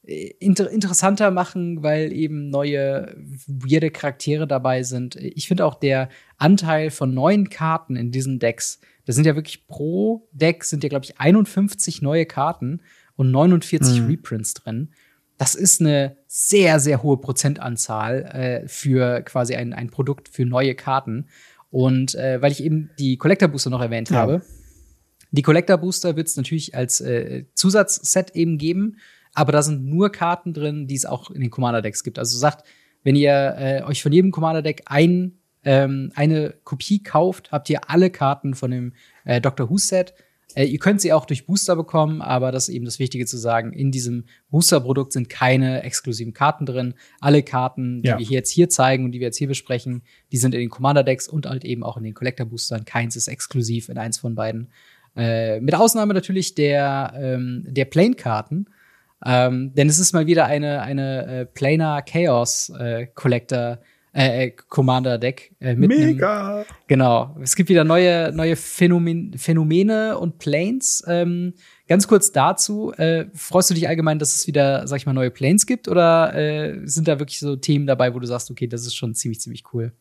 äh, 0.07 0.33
inter 0.39 0.71
interessanter 0.71 1.31
machen, 1.31 1.83
weil 1.83 2.13
eben 2.13 2.49
neue 2.49 3.15
weirde 3.47 3.91
Charaktere 3.91 4.47
dabei 4.47 4.83
sind. 4.85 5.17
Ich 5.17 5.49
finde 5.49 5.67
auch 5.67 5.75
der 5.75 6.09
Anteil 6.39 6.91
von 6.91 7.13
neuen 7.13 7.51
Karten 7.51 7.97
in 7.97 8.11
diesen 8.11 8.39
Decks, 8.39 8.81
das 9.07 9.15
sind 9.17 9.27
ja 9.27 9.35
wirklich 9.37 9.67
pro 9.67 10.29
Deck 10.33 10.65
sind 10.65 10.83
ja 10.83 10.89
glaube 10.89 11.05
ich 11.05 11.19
51 11.21 12.03
neue 12.03 12.27
Karten 12.27 12.81
und 13.17 13.31
49 13.31 14.01
Mhm. 14.01 14.07
Reprints 14.09 14.55
drin. 14.55 14.91
Das 15.39 15.55
ist 15.55 15.81
eine 15.81 16.17
sehr 16.27 16.79
sehr 16.81 17.03
hohe 17.03 17.17
Prozentanzahl 17.19 18.23
äh, 18.65 18.69
für 18.69 19.23
quasi 19.23 19.55
ein, 19.57 19.73
ein 19.73 19.91
Produkt 19.91 20.29
für 20.29 20.45
neue 20.47 20.75
Karten. 20.75 21.27
Und 21.71 22.15
äh, 22.15 22.41
weil 22.41 22.53
ich 22.53 22.63
eben 22.63 22.91
die 22.99 23.17
Collector 23.17 23.49
Booster 23.49 23.71
noch 23.71 23.81
erwähnt 23.81 24.11
Ja. 24.11 24.17
habe, 24.19 24.43
die 25.33 25.43
Collector 25.43 25.79
Booster 25.79 26.15
wird 26.15 26.29
es 26.29 26.37
natürlich 26.37 26.75
als 26.77 27.01
äh, 27.01 27.47
Zusatzset 27.55 28.31
eben 28.37 28.59
geben, 28.59 28.99
aber 29.33 29.51
da 29.51 29.63
sind 29.63 29.85
nur 29.85 30.13
Karten 30.13 30.53
drin, 30.55 30.87
die 30.87 30.95
es 30.95 31.05
auch 31.07 31.31
in 31.33 31.41
den 31.41 31.51
Commander 31.51 31.83
Decks 31.83 32.05
gibt. 32.05 32.21
Also 32.21 32.39
sagt, 32.39 32.65
wenn 33.03 33.17
ihr 33.17 33.57
äh, 33.59 33.83
euch 33.83 34.01
von 34.03 34.13
jedem 34.13 34.31
Commander 34.31 34.63
Deck 34.63 34.83
ein, 34.87 35.33
ähm, 35.65 36.13
eine 36.15 36.55
Kopie 36.65 37.03
kauft, 37.03 37.53
habt 37.53 37.69
ihr 37.71 37.91
alle 37.91 38.11
Karten 38.11 38.55
von 38.55 38.71
dem 38.71 38.93
äh, 39.25 39.41
Doctor 39.41 39.71
Who 39.71 39.79
Set. 39.79 40.15
Äh, 40.55 40.67
ihr 40.67 40.79
könnt 40.79 41.01
sie 41.01 41.13
auch 41.13 41.25
durch 41.27 41.47
Booster 41.47 41.75
bekommen, 41.75 42.23
aber 42.23 42.53
das 42.53 42.69
ist 42.69 42.75
eben 42.75 42.85
das 42.85 42.99
Wichtige 42.99 43.27
zu 43.27 43.37
sagen. 43.37 43.73
In 43.73 43.91
diesem 43.91 44.25
Booster-Produkt 44.51 45.13
sind 45.13 45.29
keine 45.29 45.83
exklusiven 45.83 46.33
Karten 46.33 46.65
drin. 46.65 46.95
Alle 47.21 47.43
Karten, 47.43 48.03
die 48.03 48.09
Ja. 48.09 48.19
wir 48.19 48.27
hier 48.27 48.39
jetzt 48.39 48.51
hier 48.51 48.69
zeigen 48.69 49.05
und 49.05 49.13
die 49.13 49.21
wir 49.21 49.27
jetzt 49.29 49.39
hier 49.39 49.49
besprechen, 49.49 50.03
die 50.31 50.37
sind 50.37 50.55
in 50.55 50.61
den 50.61 50.71
Commander-Decks 50.71 51.29
und 51.29 51.47
halt 51.47 51.65
eben 51.65 51.83
auch 51.83 51.97
in 51.97 52.05
den 52.05 52.15
Collector-Boostern. 52.15 52.85
Keins 52.85 53.17
ist 53.17 53.29
exklusiv 53.29 53.89
in 53.89 53.99
eins 53.99 54.19
von 54.19 54.35
beiden. 54.35 54.71
Äh, 55.17 55.61
mit 55.61 55.75
Ausnahme 55.75 56.15
natürlich 56.15 56.55
der, 56.55 57.15
ähm, 57.17 57.65
der 57.69 57.85
Plane-Karten. 57.87 58.67
Ähm, 59.27 59.73
denn 59.75 59.89
es 59.89 59.99
ist 59.99 60.13
mal 60.13 60.27
wieder 60.27 60.45
eine, 60.47 60.83
eine 60.83 61.27
äh, 61.27 61.47
Planar 61.47 62.03
Chaos 62.03 62.69
äh, 62.79 63.07
Collector 63.15 63.79
äh, 64.15 64.51
Commander-Deck 64.51 65.57
äh, 65.61 65.75
mit 65.75 65.89
Mega! 65.89 66.59
Nem, 66.59 66.65
genau. 66.87 67.37
Es 67.43 67.57
gibt 67.57 67.69
wieder 67.69 67.85
neue, 67.85 68.33
neue 68.33 68.55
Phänomen, 68.55 69.37
Phänomene 69.37 70.17
und 70.19 70.39
Planes. 70.39 71.05
Ähm, 71.09 71.55
ganz 71.89 72.07
kurz 72.07 72.31
dazu, 72.31 72.93
äh, 72.93 73.27
freust 73.35 73.71
du 73.71 73.75
dich 73.75 73.89
allgemein, 73.89 74.21
dass 74.21 74.37
es 74.37 74.47
wieder, 74.47 74.87
sag 74.87 74.99
ich 74.99 75.07
mal, 75.07 75.13
neue 75.13 75.33
Planes 75.33 75.67
gibt? 75.67 75.89
Oder 75.89 76.33
äh, 76.35 76.81
sind 76.85 77.09
da 77.09 77.19
wirklich 77.19 77.41
so 77.41 77.57
Themen 77.57 77.87
dabei, 77.87 78.15
wo 78.15 78.21
du 78.21 78.27
sagst, 78.27 78.51
okay, 78.51 78.69
das 78.69 78.87
ist 78.87 78.95
schon 78.95 79.15
ziemlich, 79.15 79.41
ziemlich 79.41 79.65
cool? 79.73 79.93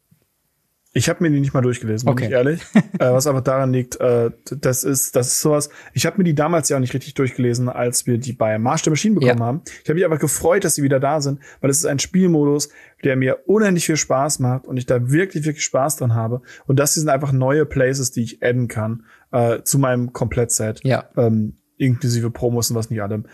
Ich 0.96 1.10
habe 1.10 1.24
mir 1.24 1.32
die 1.32 1.40
nicht 1.40 1.56
mal 1.56 1.62
durchgelesen, 1.62 2.14
bin 2.14 2.26
ich 2.26 2.32
ehrlich. 2.32 2.62
äh, 2.76 3.12
was 3.12 3.26
aber 3.26 3.42
daran 3.42 3.74
liegt, 3.74 4.00
äh, 4.00 4.30
das 4.52 4.84
ist, 4.84 5.16
das 5.16 5.28
ist 5.28 5.42
sowas. 5.42 5.70
Ich 5.94 6.06
habe 6.06 6.20
mir 6.20 6.24
die 6.24 6.36
damals 6.36 6.70
ja 6.70 6.78
auch 6.78 6.82
nicht 6.82 6.94
richtig 6.94 7.16
durchgelesen, 7.16 7.68
als 7.68 8.06
wir 8.06 8.20
die 8.20 8.34
bei 8.34 8.60
March 8.60 8.84
der 8.84 8.92
Machine 8.92 9.16
bekommen 9.16 9.40
ja. 9.40 9.46
haben. 9.46 9.62
Ich 9.84 9.90
habe 9.90 9.96
mich 9.96 10.06
aber 10.06 10.20
gefreut, 10.20 10.64
dass 10.64 10.76
sie 10.76 10.84
wieder 10.84 11.00
da 11.00 11.20
sind, 11.20 11.40
weil 11.62 11.72
es 11.72 11.80
ist 11.80 11.86
ein 11.86 11.98
Spielmodus, 11.98 12.70
der 13.04 13.16
mir 13.16 13.40
unendlich 13.48 13.88
viel 13.88 13.98
Spaß 13.98 14.38
macht 14.38 14.68
und 14.68 14.78
ich 14.78 14.86
da 14.86 15.10
wirklich, 15.10 15.46
wirklich 15.46 15.64
Spaß 15.64 15.96
dran 15.96 16.14
habe. 16.14 16.42
Und 16.68 16.78
das 16.78 16.94
sind 16.94 17.10
einfach 17.10 17.32
neue 17.32 17.66
Places, 17.66 18.12
die 18.12 18.22
ich 18.22 18.44
adden 18.44 18.68
kann 18.68 19.06
äh, 19.32 19.64
zu 19.64 19.80
meinem 19.80 20.14
Komplettset. 20.14 20.80
Ja. 20.84 21.10
Ähm, 21.18 21.56
inklusive 21.78 22.30
Promos 22.30 22.70
und 22.70 22.76
was 22.76 22.92
nicht 22.92 23.02
allem. 23.02 23.26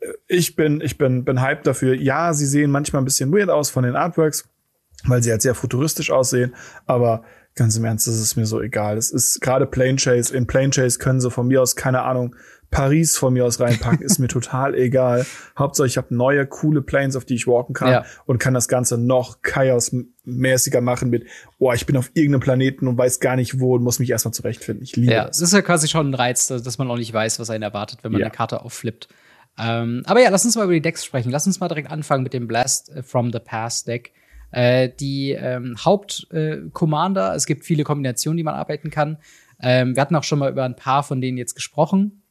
Äh, 0.00 0.12
ich 0.28 0.56
bin, 0.56 0.80
ich 0.80 0.96
bin, 0.96 1.24
bin 1.24 1.42
hyped 1.42 1.66
dafür. 1.66 1.94
Ja, 1.94 2.32
sie 2.32 2.46
sehen 2.46 2.70
manchmal 2.70 3.02
ein 3.02 3.04
bisschen 3.04 3.32
weird 3.32 3.50
aus 3.50 3.68
von 3.68 3.84
den 3.84 3.96
Artworks 3.96 4.48
weil 5.06 5.22
sie 5.22 5.30
halt 5.30 5.42
sehr 5.42 5.54
futuristisch 5.54 6.10
aussehen, 6.10 6.54
aber 6.86 7.24
ganz 7.54 7.76
im 7.76 7.84
Ernst, 7.84 8.06
das 8.06 8.16
ist 8.16 8.36
mir 8.36 8.46
so 8.46 8.60
egal. 8.60 8.96
Es 8.96 9.10
ist 9.10 9.40
gerade 9.40 9.66
Plane 9.66 9.96
Chase. 9.96 10.34
In 10.34 10.46
Plane 10.46 10.70
Chase 10.70 10.98
können 10.98 11.20
sie 11.20 11.30
von 11.30 11.48
mir 11.48 11.60
aus, 11.60 11.76
keine 11.76 12.02
Ahnung, 12.02 12.34
Paris 12.70 13.18
von 13.18 13.34
mir 13.34 13.44
aus 13.44 13.60
reinpacken, 13.60 14.00
ist 14.00 14.18
mir 14.18 14.28
total 14.28 14.74
egal. 14.78 15.26
Hauptsache, 15.58 15.86
ich 15.86 15.98
habe 15.98 16.14
neue, 16.14 16.46
coole 16.46 16.80
Planes, 16.80 17.14
auf 17.16 17.26
die 17.26 17.34
ich 17.34 17.46
walken 17.46 17.74
kann 17.74 17.90
ja. 17.90 18.04
und 18.24 18.38
kann 18.38 18.54
das 18.54 18.66
Ganze 18.66 18.96
noch 18.96 19.42
chaosmäßiger 19.42 20.80
machen 20.80 21.10
mit, 21.10 21.26
oh, 21.58 21.70
ich 21.72 21.84
bin 21.84 21.98
auf 21.98 22.10
irgendeinem 22.14 22.40
Planeten 22.40 22.88
und 22.88 22.96
weiß 22.96 23.20
gar 23.20 23.36
nicht 23.36 23.60
wo 23.60 23.74
und 23.74 23.82
muss 23.82 23.98
mich 23.98 24.08
erstmal 24.08 24.32
zurechtfinden. 24.32 24.82
Ich 24.82 24.96
liebe 24.96 25.12
ja, 25.12 25.28
es 25.28 25.42
ist 25.42 25.52
ja 25.52 25.60
quasi 25.60 25.86
schon 25.86 26.10
ein 26.10 26.14
Reiz, 26.14 26.46
dass 26.46 26.78
man 26.78 26.90
auch 26.90 26.96
nicht 26.96 27.12
weiß, 27.12 27.38
was 27.38 27.50
einen 27.50 27.62
erwartet, 27.62 27.98
wenn 28.02 28.12
man 28.12 28.22
ja. 28.22 28.28
eine 28.28 28.34
Karte 28.34 28.62
aufflippt. 28.62 29.08
Ähm, 29.58 30.02
aber 30.06 30.22
ja, 30.22 30.30
lass 30.30 30.46
uns 30.46 30.56
mal 30.56 30.64
über 30.64 30.72
die 30.72 30.80
Decks 30.80 31.04
sprechen. 31.04 31.30
Lass 31.30 31.46
uns 31.46 31.60
mal 31.60 31.68
direkt 31.68 31.90
anfangen 31.90 32.22
mit 32.22 32.32
dem 32.32 32.48
Blast 32.48 32.90
from 33.02 33.30
the 33.32 33.38
Past 33.38 33.86
Deck. 33.86 34.12
Äh, 34.52 34.90
die 35.00 35.32
ähm, 35.32 35.76
Hauptcommander, 35.78 37.32
äh, 37.32 37.36
es 37.36 37.46
gibt 37.46 37.64
viele 37.64 37.84
Kombinationen, 37.84 38.36
die 38.36 38.44
man 38.44 38.54
arbeiten 38.54 38.90
kann. 38.90 39.18
Ähm, 39.60 39.96
wir 39.96 40.00
hatten 40.00 40.14
auch 40.16 40.24
schon 40.24 40.38
mal 40.38 40.50
über 40.50 40.64
ein 40.64 40.76
paar 40.76 41.02
von 41.02 41.20
denen 41.20 41.38
jetzt 41.38 41.54
gesprochen 41.54 42.22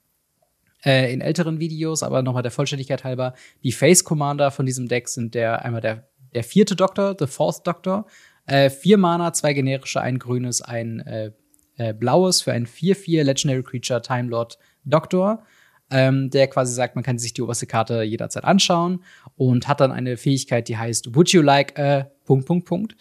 äh, 0.86 1.12
in 1.14 1.22
älteren 1.22 1.60
Videos, 1.60 2.04
aber 2.04 2.22
nochmal 2.22 2.44
der 2.44 2.52
Vollständigkeit 2.52 3.04
halber. 3.04 3.34
Die 3.64 3.72
Face 3.72 4.04
Commander 4.04 4.52
von 4.52 4.66
diesem 4.66 4.88
Deck 4.88 5.08
sind 5.10 5.34
der 5.36 5.66
einmal 5.66 5.82
der, 5.82 6.08
der 6.34 6.44
vierte 6.44 6.76
Doktor, 6.76 7.16
the 7.18 7.28
Fourth 7.28 7.66
Doctor. 7.66 8.06
Äh, 8.46 8.70
vier 8.70 8.98
Mana, 8.98 9.34
zwei 9.34 9.54
generische, 9.54 10.02
ein 10.02 10.20
grünes, 10.20 10.62
ein 10.62 11.00
äh, 11.02 11.32
äh, 11.78 11.94
blaues 11.94 12.42
für 12.42 12.54
ein 12.54 12.68
4-4 12.68 13.24
Legendary 13.24 13.64
Creature 13.64 14.02
Time 14.02 14.30
Lord 14.30 14.58
Doktor 14.84 15.44
ähm, 15.92 16.30
der 16.30 16.48
quasi 16.48 16.74
sagt, 16.74 16.96
man 16.96 17.04
kann 17.04 17.20
sich 17.20 17.34
die 17.34 17.42
oberste 17.42 17.68
Karte 17.68 18.02
jederzeit 18.02 18.46
anschauen 18.46 19.04
und 19.36 19.68
hat 19.68 19.82
dann 19.82 19.92
eine 19.92 20.18
Fähigkeit, 20.18 20.68
die 20.68 20.78
heißt 20.78 21.16
Would 21.16 21.30
you 21.30 21.42
like 21.42 21.78
a 21.78 22.10
Punkt, 22.26 22.48
Punkt, 22.48 22.66
Punkt, 22.66 22.96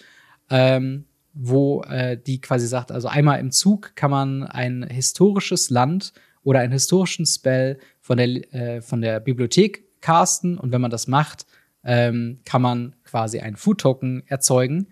ähm, 0.51 1.05
wo 1.33 1.83
äh, 1.83 2.19
die 2.19 2.41
quasi 2.41 2.67
sagt, 2.67 2.91
also 2.91 3.09
einmal 3.09 3.39
im 3.39 3.53
Zug 3.53 3.95
kann 3.95 4.11
man 4.11 4.43
ein 4.43 4.83
historisches 4.83 5.71
Land 5.71 6.13
oder 6.43 6.61
einen 6.61 6.73
historischen 6.73 7.27
Spell 7.27 7.79
von 8.01 8.19
der, 8.19 8.55
äh, 8.55 8.83
von 8.83 9.01
der 9.01 9.21
Bibliothek 9.21 9.85
casten 10.01 10.59
und 10.59 10.73
wenn 10.73 10.81
man 10.81 10.91
das 10.91 11.07
macht, 11.07 11.47
ähm, 11.85 12.41
kann 12.45 12.63
man 12.63 12.97
quasi 13.05 13.39
einen 13.39 13.57
Food-Token 13.57 14.25
erzeugen 14.27 14.89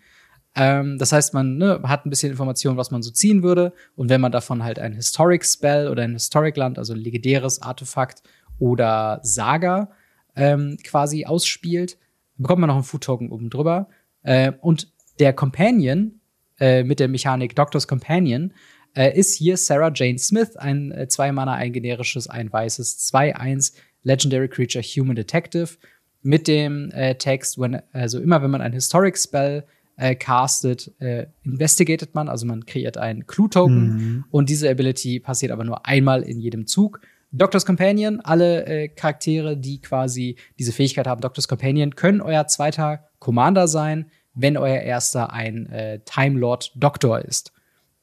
ähm, 0.54 0.98
das 0.98 1.12
heißt, 1.12 1.34
man 1.34 1.56
ne, 1.58 1.80
hat 1.84 2.06
ein 2.06 2.10
bisschen 2.10 2.30
Information, 2.30 2.76
was 2.76 2.90
man 2.90 3.02
so 3.02 3.10
ziehen 3.10 3.42
würde. 3.42 3.72
Und 3.96 4.08
wenn 4.08 4.20
man 4.20 4.32
davon 4.32 4.64
halt 4.64 4.78
ein 4.78 4.94
Historic 4.94 5.44
Spell 5.44 5.88
oder 5.88 6.02
ein 6.02 6.14
Historic 6.14 6.56
Land, 6.56 6.78
also 6.78 6.94
ein 6.94 6.98
legendäres 6.98 7.62
Artefakt 7.62 8.22
oder 8.58 9.20
Saga 9.22 9.90
ähm, 10.34 10.76
quasi 10.82 11.26
ausspielt, 11.26 11.98
bekommt 12.36 12.60
man 12.60 12.68
noch 12.68 12.76
einen 12.76 12.84
Food 12.84 13.04
Token 13.04 13.30
oben 13.30 13.50
drüber. 13.50 13.88
Äh, 14.22 14.52
und 14.60 14.92
der 15.20 15.32
Companion 15.32 16.20
äh, 16.60 16.82
mit 16.82 17.00
der 17.00 17.08
Mechanik 17.08 17.54
Doctor's 17.54 17.86
Companion 17.86 18.52
äh, 18.94 19.16
ist 19.16 19.36
hier 19.36 19.56
Sarah 19.56 19.92
Jane 19.94 20.18
Smith, 20.18 20.56
ein 20.56 20.92
äh, 20.92 21.08
zwei 21.08 21.30
ein 21.30 21.72
generisches, 21.72 22.28
ein 22.28 22.52
weißes, 22.52 23.12
2-1 23.12 23.74
Legendary 24.02 24.48
Creature 24.48 24.82
Human 24.82 25.16
Detective 25.16 25.76
mit 26.22 26.48
dem 26.48 26.90
äh, 26.90 27.14
Text, 27.14 27.58
when, 27.58 27.80
also 27.92 28.20
immer 28.20 28.42
wenn 28.42 28.50
man 28.50 28.60
ein 28.60 28.72
Historic 28.72 29.18
Spell 29.18 29.64
äh, 29.98 30.14
castet, 30.14 30.92
äh, 31.00 31.26
investigated 31.42 32.14
man, 32.14 32.28
also 32.28 32.46
man 32.46 32.64
kreiert 32.64 32.96
einen 32.96 33.26
Clue-Token 33.26 33.96
mhm. 33.96 34.24
und 34.30 34.48
diese 34.48 34.70
Ability 34.70 35.20
passiert 35.20 35.52
aber 35.52 35.64
nur 35.64 35.86
einmal 35.86 36.22
in 36.22 36.40
jedem 36.40 36.66
Zug. 36.66 37.00
Doctor's 37.32 37.66
Companion, 37.66 38.20
alle 38.20 38.64
äh, 38.64 38.88
Charaktere, 38.88 39.56
die 39.56 39.80
quasi 39.80 40.36
diese 40.58 40.72
Fähigkeit 40.72 41.06
haben, 41.06 41.20
Doctor's 41.20 41.48
Companion, 41.48 41.94
können 41.94 42.20
euer 42.20 42.46
zweiter 42.46 43.08
Commander 43.18 43.68
sein, 43.68 44.10
wenn 44.34 44.56
euer 44.56 44.80
erster 44.80 45.32
ein 45.32 45.66
äh, 45.66 45.98
Time 46.04 46.38
Lord 46.38 46.72
Doctor 46.76 47.20
ist. 47.20 47.52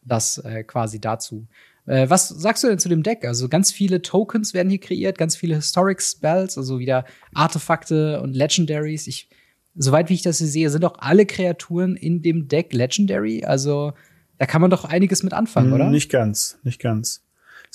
Das 0.04 0.38
äh, 0.40 0.64
quasi 0.64 1.00
dazu. 1.00 1.48
Äh, 1.88 2.10
was 2.10 2.28
sagst 2.28 2.64
du 2.64 2.68
denn 2.68 2.78
zu 2.78 2.90
dem 2.90 3.04
Deck? 3.04 3.26
Also 3.26 3.48
ganz 3.48 3.72
viele 3.72 4.02
Tokens 4.02 4.54
werden 4.54 4.70
hier 4.70 4.80
kreiert, 4.80 5.18
ganz 5.18 5.36
viele 5.36 5.56
Historic 5.56 6.02
Spells, 6.02 6.58
also 6.58 6.78
wieder 6.78 7.06
Artefakte 7.34 8.22
und 8.22 8.36
Legendaries. 8.36 9.08
Ich 9.08 9.30
soweit 9.76 10.10
wie 10.10 10.16
ich 10.16 10.22
das 10.22 10.40
hier 10.40 10.48
sehe, 10.48 10.70
sind 10.70 10.86
auch 10.86 10.96
alle 11.00 11.26
Kreaturen 11.26 11.96
in 11.96 12.22
dem 12.22 12.48
Deck 12.48 12.74
Legendary. 12.74 13.44
Also 13.44 13.94
da 14.38 14.46
kann 14.46 14.62
man 14.62 14.72
doch 14.72 14.86
einiges 14.86 15.24
mit 15.24 15.34
anfangen, 15.34 15.74
oder? 15.74 15.90
Nicht 15.90 16.12
ganz, 16.12 16.58
nicht 16.64 16.82
ganz. 16.82 17.26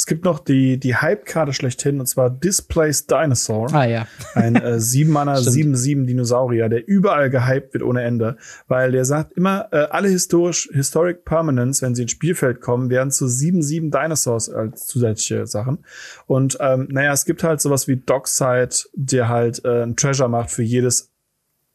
Es 0.01 0.07
gibt 0.07 0.25
noch 0.25 0.39
die, 0.39 0.81
die 0.81 0.97
Hype-Karte 0.97 1.53
schlechthin, 1.53 2.01
und 2.01 2.07
zwar 2.07 2.31
Displaced 2.31 3.11
Dinosaur. 3.11 3.71
Ah, 3.75 3.85
ja. 3.85 4.07
Ein 4.35 4.57
äh, 4.57 4.81
7 4.81 5.11
Mana, 5.11 5.35
7-7 5.35 6.07
Dinosaurier, 6.07 6.71
der 6.71 6.89
überall 6.89 7.29
gehypt 7.29 7.75
wird 7.75 7.85
ohne 7.85 8.03
Ende. 8.03 8.39
Weil 8.67 8.93
der 8.93 9.05
sagt 9.05 9.35
immer, 9.35 9.69
äh, 9.73 9.89
alle 9.91 10.09
historisch, 10.09 10.71
Historic 10.73 11.27
Permanents, 11.27 11.83
wenn 11.83 11.95
sie 11.95 12.03
ins 12.03 12.13
Spielfeld 12.13 12.63
kommen, 12.63 12.89
werden 12.89 13.11
zu 13.11 13.27
7-7 13.27 13.91
Dinosaurs 13.91 14.49
als 14.49 14.87
zusätzliche 14.87 15.47
Sachen. 15.47 15.85
Und 16.27 16.57
ähm, 16.61 16.89
naja, 16.91 17.13
es 17.13 17.27
gibt 17.27 17.45
halt 17.45 17.61
sowas 17.61 17.87
wie 17.87 17.97
Dockside, 17.97 18.71
der 18.95 19.29
halt 19.29 19.63
äh, 19.67 19.83
ein 19.83 19.97
Treasure 19.97 20.31
macht 20.31 20.51
für 20.51 20.63
jedes 20.63 21.10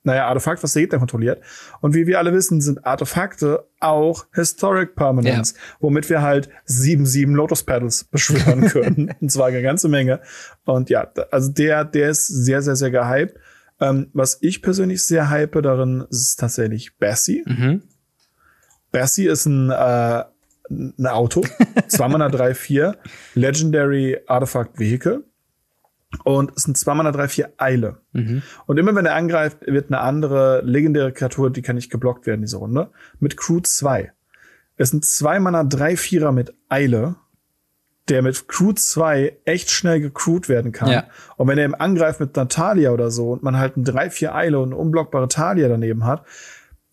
naja, 0.06 0.28
Artefakt, 0.28 0.64
was 0.64 0.74
der 0.74 0.84
Gegner 0.84 1.00
kontrolliert. 1.00 1.42
Und 1.82 1.96
wie 1.96 2.08
wir 2.08 2.20
alle 2.20 2.34
wissen, 2.34 2.62
sind 2.62 2.86
Artefakte 2.86 3.68
auch 3.80 4.26
Historic 4.34 4.96
Permanents, 4.96 5.54
ja. 5.54 5.60
womit 5.80 6.10
wir 6.10 6.22
halt 6.22 6.50
sieben, 6.66 7.06
sieben 7.06 7.36
Lotus 7.36 7.64
Pedals 7.64 8.04
beschwören 8.12 8.68
können. 8.68 9.14
und 9.22 9.32
zwar 9.32 9.48
eine 9.48 9.62
ganze 9.62 9.90
Menge. 9.90 10.22
Und 10.64 10.90
ja, 10.90 11.12
also 11.32 11.52
der, 11.52 11.86
der 11.86 12.10
ist 12.10 12.28
sehr, 12.28 12.62
sehr, 12.62 12.76
sehr 12.76 12.92
gehypt. 12.92 13.38
Ähm, 13.82 14.10
was 14.14 14.38
ich 14.42 14.62
persönlich 14.62 15.04
sehr 15.04 15.30
hype 15.30 15.62
darin, 15.62 16.06
ist 16.10 16.40
tatsächlich 16.40 16.98
Bessie. 16.98 17.44
Mhm. 17.46 17.84
Bessie 18.92 19.28
ist 19.28 19.46
ein, 19.46 19.70
äh, 19.72 20.24
ein 20.70 21.08
Auto. 21.08 21.44
2 21.88 22.08
Mana 22.08 22.30
3, 22.30 22.54
4. 22.54 22.98
Legendary 23.34 24.20
Artifact 24.28 24.80
Vehicle. 24.80 25.24
Und 26.24 26.52
es 26.56 26.64
sind 26.64 26.78
zwei 26.78 26.94
Mana 26.94 27.12
drei, 27.12 27.28
vier 27.28 27.54
Eile. 27.58 27.98
Mhm. 28.14 28.42
Und 28.66 28.78
immer 28.78 28.96
wenn 28.96 29.06
er 29.06 29.16
angreift, 29.16 29.66
wird 29.66 29.88
eine 29.88 30.00
andere 30.00 30.62
legendäre 30.64 31.12
Kreatur, 31.12 31.50
die 31.50 31.62
kann 31.62 31.76
nicht 31.76 31.92
geblockt 31.92 32.26
werden, 32.26 32.42
diese 32.42 32.58
Runde, 32.58 32.90
mit 33.20 33.38
Crew 33.38 33.60
2. 33.62 34.12
Es 34.78 34.90
sind 34.90 35.06
zwei 35.06 35.40
Mana 35.40 35.64
drei, 35.64 35.96
vierer 35.96 36.32
mit 36.32 36.54
Eile, 36.70 37.16
der 38.10 38.22
mit 38.22 38.48
Crew 38.48 38.74
2 38.74 39.38
echt 39.46 39.72
schnell 39.72 40.00
gecrewt 40.00 40.48
werden 40.48 40.72
kann. 40.72 40.90
Ja. 40.90 41.06
Und 41.38 41.48
wenn 41.48 41.58
er 41.58 41.66
im 41.66 41.76
angreift 41.76 42.20
mit 42.20 42.36
Natalia 42.36 42.92
oder 42.92 43.10
so 43.10 43.32
und 43.32 43.44
man 43.44 43.58
halt 43.58 43.78
ein 43.78 43.86
3-4 43.86 44.34
Eile 44.34 44.60
und 44.60 44.70
eine 44.70 44.78
unblockbare 44.78 45.28
Talia 45.28 45.68
daneben 45.68 46.06
hat, 46.06 46.24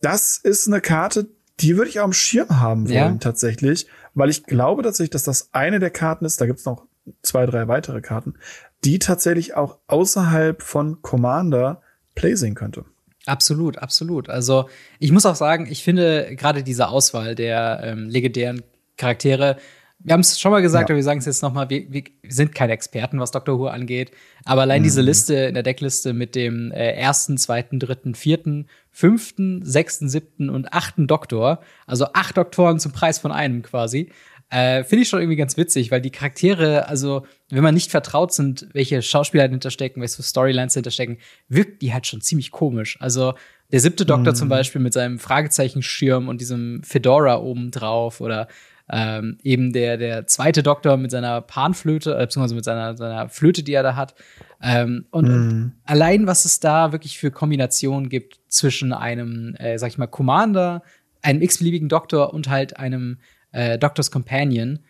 das 0.01 0.39
ist 0.39 0.67
eine 0.69 0.81
Karte, 0.81 1.29
die 1.61 1.77
würde 1.77 1.91
ich 1.91 2.01
auch 2.01 2.05
am 2.05 2.13
Schirm 2.13 2.61
haben 2.61 2.89
wollen, 2.89 2.95
ja. 2.97 3.15
tatsächlich. 3.19 3.87
Weil 4.15 4.31
ich 4.31 4.45
glaube 4.45 4.83
tatsächlich, 4.83 5.11
dass 5.11 5.25
das 5.25 5.51
eine 5.53 5.79
der 5.79 5.91
Karten 5.91 6.25
ist, 6.25 6.41
da 6.41 6.47
gibt's 6.47 6.65
noch 6.65 6.87
zwei, 7.23 7.47
drei 7.47 7.69
weitere 7.69 8.01
Karten, 8.01 8.35
die 8.85 8.99
tatsächlich 8.99 9.55
auch 9.55 9.79
außerhalb 9.87 10.62
von 10.62 11.03
Commander 11.03 11.83
Play 12.14 12.35
sehen 12.35 12.55
könnte. 12.55 12.85
Absolut, 13.27 13.79
absolut. 13.79 14.29
Also 14.29 14.68
ich 14.99 15.12
muss 15.12 15.27
auch 15.27 15.37
sagen, 15.37 15.66
ich 15.71 15.85
finde 15.85 16.35
gerade 16.35 16.62
diese 16.62 16.88
Auswahl 16.88 17.35
der 17.35 17.81
ähm, 17.85 18.09
legendären 18.09 18.62
Charaktere, 18.97 19.57
wir 20.05 20.14
haben 20.14 20.21
es 20.21 20.40
schon 20.40 20.51
mal 20.51 20.62
gesagt, 20.62 20.88
ja. 20.88 20.95
aber 20.95 20.97
wir 20.97 21.05
sagen 21.05 21.21
es 21.21 21.27
jetzt 21.27 21.42
noch 21.42 21.53
mal, 21.53 21.71
wir, 21.71 21.90
wir, 21.92 22.03
sind 22.29 22.55
keine 22.55 22.73
Experten, 22.73 23.21
was 23.21 23.31
Doctor 23.31 23.59
Who 23.59 23.68
angeht. 23.68 24.11
Aber 24.45 24.62
allein 24.62 24.81
mhm. 24.81 24.85
diese 24.85 25.01
Liste 25.01 25.35
in 25.35 25.55
der 25.55 25.62
Deckliste 25.62 26.12
mit 26.12 26.35
dem 26.35 26.73
äh, 26.73 26.92
ersten, 26.92 27.38
zweiten, 27.38 27.79
dritten, 27.79 28.14
vierten, 28.14 28.66
fünften, 28.90 29.64
sechsten, 29.64 30.09
siebten 30.09 30.51
und 30.51 30.73
achten 30.73 31.07
Doktor, 31.07 31.61
also 31.87 32.07
acht 32.14 32.37
Doktoren 32.37 32.79
zum 32.81 32.92
Preis 32.92 33.18
von 33.18 33.33
einem 33.33 33.62
quasi, 33.62 34.11
Äh, 34.53 34.85
Finde 34.85 35.05
ich 35.05 35.09
schon 35.09 35.21
irgendwie 35.21 35.37
ganz 35.37 35.57
witzig, 35.57 35.91
weil 35.91 36.03
die 36.03 36.11
Charaktere, 36.11 36.87
also 36.87 37.25
wenn 37.49 37.62
man 37.62 37.73
nicht 37.73 37.91
vertraut 37.91 38.35
sind, 38.35 38.69
welche 38.75 39.01
Schauspieler 39.01 39.45
dahinter 39.49 39.71
stecken, 39.71 40.03
welche 40.03 40.23
Storylines 40.23 40.75
dahinter 40.75 40.91
stecken, 40.91 41.17
wirkt 41.49 41.81
die 41.81 41.95
halt 41.95 42.07
schon 42.07 42.21
ziemlich 42.21 42.51
komisch. 42.51 42.99
Also 43.01 43.33
der 43.73 43.81
siebte 43.81 44.05
Doktor 44.05 44.33
mm. 44.33 44.37
zum 44.37 44.51
Beispiel 44.51 44.83
mit 44.83 44.93
seinem 44.93 45.19
Fragezeichenschirm 45.19 46.29
und 46.29 46.43
diesem 46.43 46.83
Fedora 46.83 47.38
oben 47.41 47.71
drauf 47.71 48.21
oder 48.21 48.47
ähm, 48.91 49.38
eben 49.43 49.73
der, 49.73 49.97
der 49.97 50.27
zweite 50.27 50.62
Doktor 50.62 50.99
mit 50.99 51.11
seiner 51.11 51.41
Panflöte, 51.41 52.15
äh, 52.15 52.27
beziehungsweise 52.27 52.55
mit 52.55 52.67
seiner, 52.67 52.95
seiner 52.95 53.31
Flöte, 53.31 53.62
die 53.62 53.73
er 53.73 53.83
da 53.83 53.97
hat. 53.97 54.15
Ähm, 54.61 55.07
und, 55.12 55.29
mm. 55.29 55.33
und 55.33 55.73
allein, 55.85 56.27
was 56.27 56.45
es 56.45 56.61
da 56.61 56.93
wirklich 56.93 57.19
für 57.19 57.31
Kombinationen 57.31 58.11
gibt 58.11 58.38
zwischen 58.49 58.93
einem, 58.93 59.55
äh, 59.55 59.79
sag 59.79 59.88
ich 59.88 59.97
mal, 59.97 60.09
Commander, 60.09 60.83
einem 61.23 61.41
x-beliebigen 61.41 61.88
Doktor 61.88 62.35
und 62.35 62.51
halt 62.51 62.77
einem 62.77 63.17
äh, 63.53 63.79
Doctor's 63.79 64.11
Companion, 64.11 64.81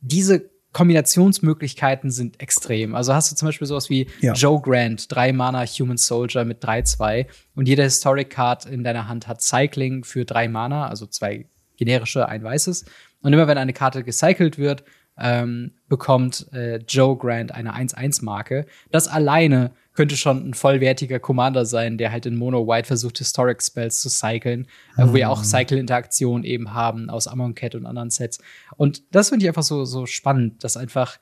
diese 0.00 0.50
Kombinationsmöglichkeiten 0.72 2.10
sind 2.10 2.40
extrem. 2.40 2.94
Also 2.94 3.14
hast 3.14 3.30
du 3.30 3.36
zum 3.36 3.46
Beispiel 3.46 3.66
sowas 3.66 3.88
wie 3.90 4.08
ja. 4.20 4.32
Joe 4.34 4.60
Grant, 4.60 5.10
drei 5.10 5.32
Mana 5.32 5.64
Human 5.64 5.96
Soldier 5.96 6.44
mit 6.44 6.64
3-2 6.64 7.26
und 7.54 7.68
jede 7.68 7.84
Historic 7.84 8.30
Card 8.30 8.66
in 8.66 8.82
deiner 8.82 9.08
Hand 9.08 9.28
hat 9.28 9.40
Cycling 9.40 10.02
für 10.04 10.24
drei 10.24 10.48
Mana, 10.48 10.88
also 10.88 11.06
zwei 11.06 11.46
generische, 11.76 12.28
ein 12.28 12.42
weißes. 12.42 12.84
Und 13.22 13.32
immer 13.32 13.46
wenn 13.46 13.56
eine 13.56 13.72
Karte 13.72 14.02
gecycelt 14.02 14.58
wird, 14.58 14.84
ähm, 15.16 15.72
bekommt 15.88 16.52
äh, 16.52 16.78
Joe 16.88 17.16
Grant 17.16 17.52
eine 17.52 17.74
1-1-Marke. 17.74 18.66
Das 18.90 19.06
alleine 19.06 19.70
könnte 19.94 20.16
schon 20.16 20.50
ein 20.50 20.54
vollwertiger 20.54 21.20
Commander 21.20 21.64
sein, 21.64 21.98
der 21.98 22.10
halt 22.10 22.26
in 22.26 22.36
Mono 22.36 22.66
White 22.66 22.86
versucht, 22.86 23.18
Historic 23.18 23.62
Spells 23.62 24.00
zu 24.00 24.10
cyclen, 24.10 24.66
mhm. 24.96 25.08
wo 25.08 25.14
wir 25.14 25.30
auch 25.30 25.38
hm. 25.38 25.44
Cycle-Interaktionen 25.44 26.44
eben 26.44 26.74
haben 26.74 27.08
aus 27.08 27.28
Amonkhet 27.28 27.74
und 27.74 27.86
anderen 27.86 28.10
Sets. 28.10 28.38
Und 28.76 29.02
das 29.12 29.28
finde 29.28 29.44
ich 29.44 29.48
einfach 29.48 29.62
so, 29.62 29.84
so 29.84 30.06
spannend, 30.06 30.64
dass 30.64 30.76
einfach 30.76 31.18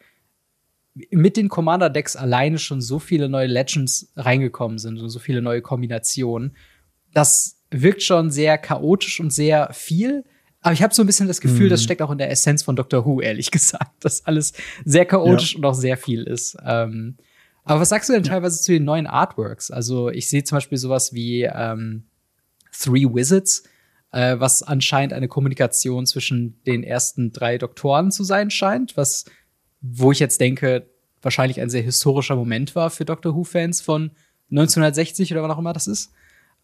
mit 1.11 1.37
den 1.37 1.49
Commander-Decks 1.49 2.17
alleine 2.17 2.59
schon 2.59 2.81
so 2.81 2.99
viele 2.99 3.29
neue 3.29 3.47
Legends 3.47 4.13
reingekommen 4.17 4.79
sind 4.79 4.99
und 4.99 5.09
so 5.09 5.19
viele 5.19 5.41
neue 5.41 5.63
Kombinationen. 5.63 6.57
Das 7.15 7.59
wirkt 7.71 8.03
schon 8.03 8.31
sehr 8.31 8.59
chaotisch 8.59 9.21
und 9.21 9.33
sehr 9.33 9.71
viel. 9.73 10.25
Aber 10.61 10.75
ich 10.75 10.83
habe 10.83 10.95
so 10.95 11.03
ein 11.03 11.07
bisschen 11.07 11.29
das 11.29 11.41
Gefühl, 11.41 11.67
mhm. 11.67 11.71
das 11.71 11.83
steckt 11.83 12.03
auch 12.03 12.11
in 12.11 12.19
der 12.19 12.31
Essenz 12.31 12.63
von 12.63 12.77
Doctor 12.77 13.05
Who, 13.05 13.21
ehrlich 13.21 13.51
gesagt, 13.51 14.05
dass 14.05 14.25
alles 14.27 14.53
sehr 14.85 15.05
chaotisch 15.05 15.53
ja. 15.53 15.59
und 15.59 15.65
auch 15.65 15.75
sehr 15.75 15.97
viel 15.97 16.23
ist. 16.25 16.57
Ähm, 16.65 17.17
aber 17.65 17.81
was 17.81 17.91
sagst 17.91 18.09
du 18.09 18.13
denn 18.13 18.25
teilweise 18.25 18.61
zu 18.61 18.73
den 18.73 18.85
neuen 18.85 19.07
Artworks? 19.07 19.71
Also 19.71 20.11
ich 20.11 20.29
sehe 20.29 20.45
zum 20.45 20.57
Beispiel 20.57 20.79
sowas 20.79 21.13
wie 21.13 21.43
ähm, 21.43 22.05
Three 22.73 23.05
Wizards, 23.05 23.63
äh, 24.11 24.39
was 24.39 24.63
anscheinend 24.63 25.13
eine 25.13 25.29
Kommunikation 25.29 26.07
zwischen 26.07 26.61
den 26.65 26.83
ersten 26.83 27.33
drei 27.33 27.59
Doktoren 27.59 28.11
zu 28.11 28.25
sein 28.25 28.51
scheint, 28.51 28.97
was, 28.97 29.25
wo 29.81 30.13
ich 30.13 30.19
jetzt 30.19 30.41
denke, 30.41 30.89
wahrscheinlich 31.21 31.61
ein 31.61 31.71
sehr 31.71 31.83
historischer 31.83 32.37
Moment 32.37 32.75
war 32.75 32.91
für 32.91 33.05
Doctor 33.05 33.35
Who-Fans 33.35 33.81
von 33.81 34.11
1960 34.51 35.33
oder 35.33 35.43
wann 35.43 35.51
auch 35.51 35.59
immer 35.59 35.73
das 35.73 35.87
ist. 35.87 36.13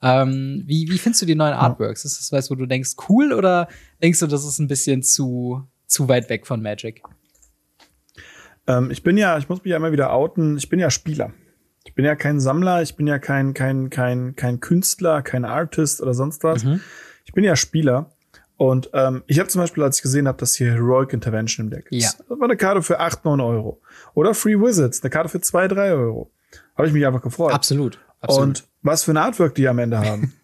Ähm, 0.02 0.62
wie, 0.66 0.88
wie 0.90 0.98
findest 0.98 1.22
du 1.22 1.26
die 1.26 1.34
neuen 1.34 1.54
Artworks? 1.54 2.04
Ist 2.04 2.18
das 2.18 2.32
was, 2.32 2.50
wo 2.50 2.54
du 2.54 2.66
denkst, 2.66 2.90
cool 3.08 3.32
oder 3.32 3.68
denkst 4.02 4.20
du, 4.20 4.26
das 4.26 4.44
ist 4.44 4.58
ein 4.58 4.68
bisschen 4.68 5.02
zu, 5.02 5.62
zu 5.86 6.08
weit 6.08 6.28
weg 6.28 6.46
von 6.46 6.60
Magic? 6.60 7.02
Ähm, 8.68 8.90
ich 8.90 9.02
bin 9.02 9.16
ja, 9.16 9.36
ich 9.38 9.48
muss 9.48 9.64
mich 9.64 9.70
ja 9.70 9.76
immer 9.76 9.90
wieder 9.90 10.12
outen, 10.12 10.56
ich 10.56 10.68
bin 10.68 10.78
ja 10.78 10.90
Spieler. 10.90 11.32
Ich 11.84 11.94
bin 11.94 12.04
ja 12.04 12.14
kein 12.14 12.38
Sammler, 12.38 12.82
ich 12.82 12.96
bin 12.96 13.06
ja 13.06 13.18
kein, 13.18 13.54
kein, 13.54 13.88
kein, 13.88 14.36
kein 14.36 14.60
Künstler, 14.60 15.22
kein 15.22 15.44
Artist 15.44 16.02
oder 16.02 16.12
sonst 16.12 16.44
was. 16.44 16.62
Mhm. 16.62 16.80
Ich 17.24 17.32
bin 17.32 17.44
ja 17.44 17.56
Spieler. 17.56 18.10
Und 18.58 18.90
ähm, 18.92 19.22
ich 19.26 19.38
habe 19.38 19.48
zum 19.48 19.62
Beispiel, 19.62 19.82
als 19.84 19.96
ich 19.96 20.02
gesehen 20.02 20.28
habe, 20.28 20.36
dass 20.36 20.54
hier 20.54 20.72
Heroic 20.72 21.12
Intervention 21.12 21.66
im 21.66 21.70
Deck 21.70 21.86
ist, 21.90 22.18
ja. 22.18 22.24
das 22.28 22.38
war 22.38 22.44
eine 22.44 22.56
Karte 22.56 22.82
für 22.82 23.00
8, 23.00 23.24
9 23.24 23.40
Euro. 23.40 23.80
Oder 24.14 24.34
Free 24.34 24.56
Wizards, 24.56 25.02
eine 25.02 25.10
Karte 25.10 25.28
für 25.28 25.40
2, 25.40 25.68
3 25.68 25.92
Euro. 25.92 26.30
Habe 26.76 26.88
ich 26.88 26.92
mich 26.92 27.06
einfach 27.06 27.22
gefreut. 27.22 27.52
Absolut. 27.52 27.98
Absolut. 28.20 28.48
Und 28.48 28.68
was 28.82 29.04
für 29.04 29.12
ein 29.12 29.16
Artwork 29.16 29.54
die 29.54 29.68
am 29.68 29.78
Ende 29.78 30.00
haben, 30.00 30.34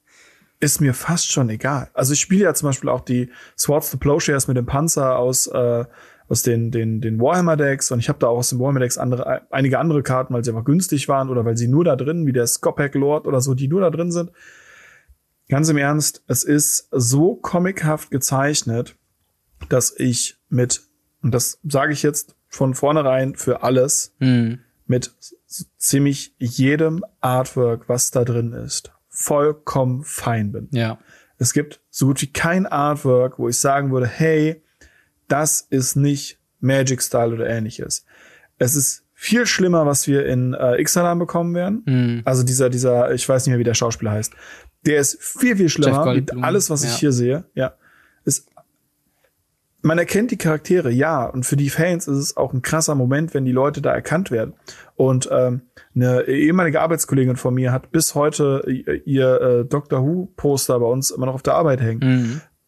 ist 0.60 0.80
mir 0.80 0.94
fast 0.94 1.30
schon 1.30 1.50
egal. 1.50 1.90
Also 1.92 2.12
ich 2.12 2.20
spiele 2.20 2.44
ja 2.44 2.54
zum 2.54 2.68
Beispiel 2.68 2.88
auch 2.88 3.00
die 3.00 3.30
Swords 3.58 3.90
to 3.90 3.98
Plowshares 3.98 4.48
mit 4.48 4.56
dem 4.56 4.66
Panzer 4.66 5.18
aus 5.18 5.48
äh, 5.48 5.84
aus 6.28 6.42
den, 6.42 6.70
den, 6.70 7.00
den 7.00 7.20
Warhammer-Decks 7.20 7.90
und 7.92 8.00
ich 8.00 8.08
habe 8.08 8.18
da 8.18 8.28
auch 8.28 8.38
aus 8.38 8.50
den 8.50 8.58
Warhammer-Decks 8.58 8.98
andere, 8.98 9.50
einige 9.52 9.78
andere 9.78 10.02
Karten, 10.02 10.34
weil 10.34 10.44
sie 10.44 10.50
einfach 10.50 10.64
günstig 10.64 11.08
waren 11.08 11.28
oder 11.28 11.44
weil 11.44 11.56
sie 11.56 11.68
nur 11.68 11.84
da 11.84 11.94
drin, 11.96 12.26
wie 12.26 12.32
der 12.32 12.46
Skopak 12.46 12.94
Lord 12.94 13.26
oder 13.26 13.40
so, 13.40 13.54
die 13.54 13.68
nur 13.68 13.80
da 13.80 13.90
drin 13.90 14.10
sind. 14.10 14.32
Ganz 15.48 15.68
im 15.68 15.76
Ernst, 15.76 16.24
es 16.26 16.42
ist 16.42 16.88
so 16.90 17.36
comichaft 17.36 18.10
gezeichnet, 18.10 18.96
dass 19.68 19.94
ich 19.96 20.36
mit, 20.48 20.82
und 21.22 21.32
das 21.32 21.60
sage 21.62 21.92
ich 21.92 22.02
jetzt 22.02 22.34
von 22.48 22.74
vornherein 22.74 23.36
für 23.36 23.62
alles, 23.62 24.14
mhm. 24.18 24.60
mit 24.86 25.14
ziemlich 25.78 26.34
jedem 26.38 27.04
Artwork, 27.20 27.88
was 27.88 28.10
da 28.10 28.24
drin 28.24 28.52
ist, 28.52 28.92
vollkommen 29.08 30.02
fein 30.02 30.50
bin. 30.50 30.68
Ja. 30.72 30.98
Es 31.38 31.52
gibt 31.52 31.80
so 31.90 32.06
gut 32.06 32.22
wie 32.22 32.32
kein 32.32 32.66
Artwork, 32.66 33.38
wo 33.38 33.48
ich 33.48 33.58
sagen 33.58 33.92
würde, 33.92 34.06
hey, 34.06 34.62
das 35.28 35.60
ist 35.60 35.96
nicht 35.96 36.38
Magic 36.60 37.02
Style 37.02 37.34
oder 37.34 37.48
ähnliches. 37.48 38.04
Es 38.58 38.74
ist 38.74 39.04
viel 39.14 39.46
schlimmer, 39.46 39.86
was 39.86 40.06
wir 40.06 40.26
in 40.26 40.54
äh, 40.54 40.80
Ixalan 40.80 41.18
bekommen 41.18 41.54
werden. 41.54 41.82
Mhm. 41.86 42.22
Also 42.24 42.42
dieser, 42.42 42.68
dieser, 42.68 43.12
ich 43.12 43.26
weiß 43.28 43.46
nicht 43.46 43.50
mehr, 43.50 43.58
wie 43.58 43.64
der 43.64 43.74
Schauspieler 43.74 44.12
heißt. 44.12 44.32
Der 44.84 45.00
ist 45.00 45.22
viel, 45.22 45.56
viel 45.56 45.68
schlimmer. 45.68 46.14
Alles, 46.42 46.70
was 46.70 46.84
ja. 46.84 46.90
ich 46.90 46.96
hier 46.96 47.12
sehe, 47.12 47.44
ja. 47.54 47.74
Ist, 48.24 48.48
man 49.80 49.98
erkennt 49.98 50.32
die 50.32 50.36
Charaktere, 50.36 50.90
ja. 50.90 51.24
Und 51.24 51.46
für 51.46 51.56
die 51.56 51.70
Fans 51.70 52.06
ist 52.08 52.18
es 52.18 52.36
auch 52.36 52.52
ein 52.52 52.60
krasser 52.60 52.94
Moment, 52.94 53.32
wenn 53.32 53.44
die 53.44 53.52
Leute 53.52 53.80
da 53.80 53.92
erkannt 53.92 54.30
werden. 54.30 54.54
Und 54.96 55.28
ähm, 55.32 55.62
eine 55.94 56.22
ehemalige 56.24 56.80
Arbeitskollegin 56.82 57.36
von 57.36 57.54
mir 57.54 57.72
hat 57.72 57.90
bis 57.92 58.14
heute 58.14 58.62
ihr 59.04 59.40
äh, 59.40 59.64
Doctor 59.64 60.02
Who 60.02 60.28
Poster 60.36 60.78
bei 60.78 60.86
uns 60.86 61.10
immer 61.10 61.26
noch 61.26 61.34
auf 61.34 61.42
der 61.42 61.54
Arbeit 61.54 61.80
hängen. 61.80 62.00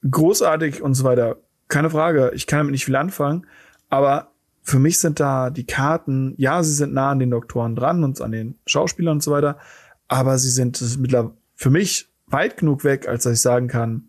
Mhm. 0.02 0.10
Großartig 0.10 0.80
und 0.80 0.94
so 0.94 1.04
weiter 1.04 1.36
keine 1.68 1.90
Frage, 1.90 2.32
ich 2.34 2.46
kann 2.46 2.58
damit 2.58 2.72
nicht 2.72 2.84
viel 2.84 2.96
anfangen, 2.96 3.46
aber 3.88 4.32
für 4.62 4.78
mich 4.78 4.98
sind 4.98 5.20
da 5.20 5.50
die 5.50 5.64
Karten, 5.64 6.34
ja, 6.36 6.62
sie 6.62 6.74
sind 6.74 6.92
nah 6.92 7.10
an 7.10 7.18
den 7.18 7.30
Doktoren 7.30 7.74
dran 7.74 8.04
und 8.04 8.20
an 8.20 8.32
den 8.32 8.58
Schauspielern 8.66 9.14
und 9.14 9.22
so 9.22 9.30
weiter, 9.30 9.58
aber 10.08 10.38
sie 10.38 10.50
sind 10.50 10.80
mittlerweile 10.98 11.34
für 11.54 11.70
mich 11.70 12.08
weit 12.26 12.56
genug 12.56 12.84
weg, 12.84 13.08
als 13.08 13.24
dass 13.24 13.34
ich 13.34 13.40
sagen 13.40 13.68
kann, 13.68 14.08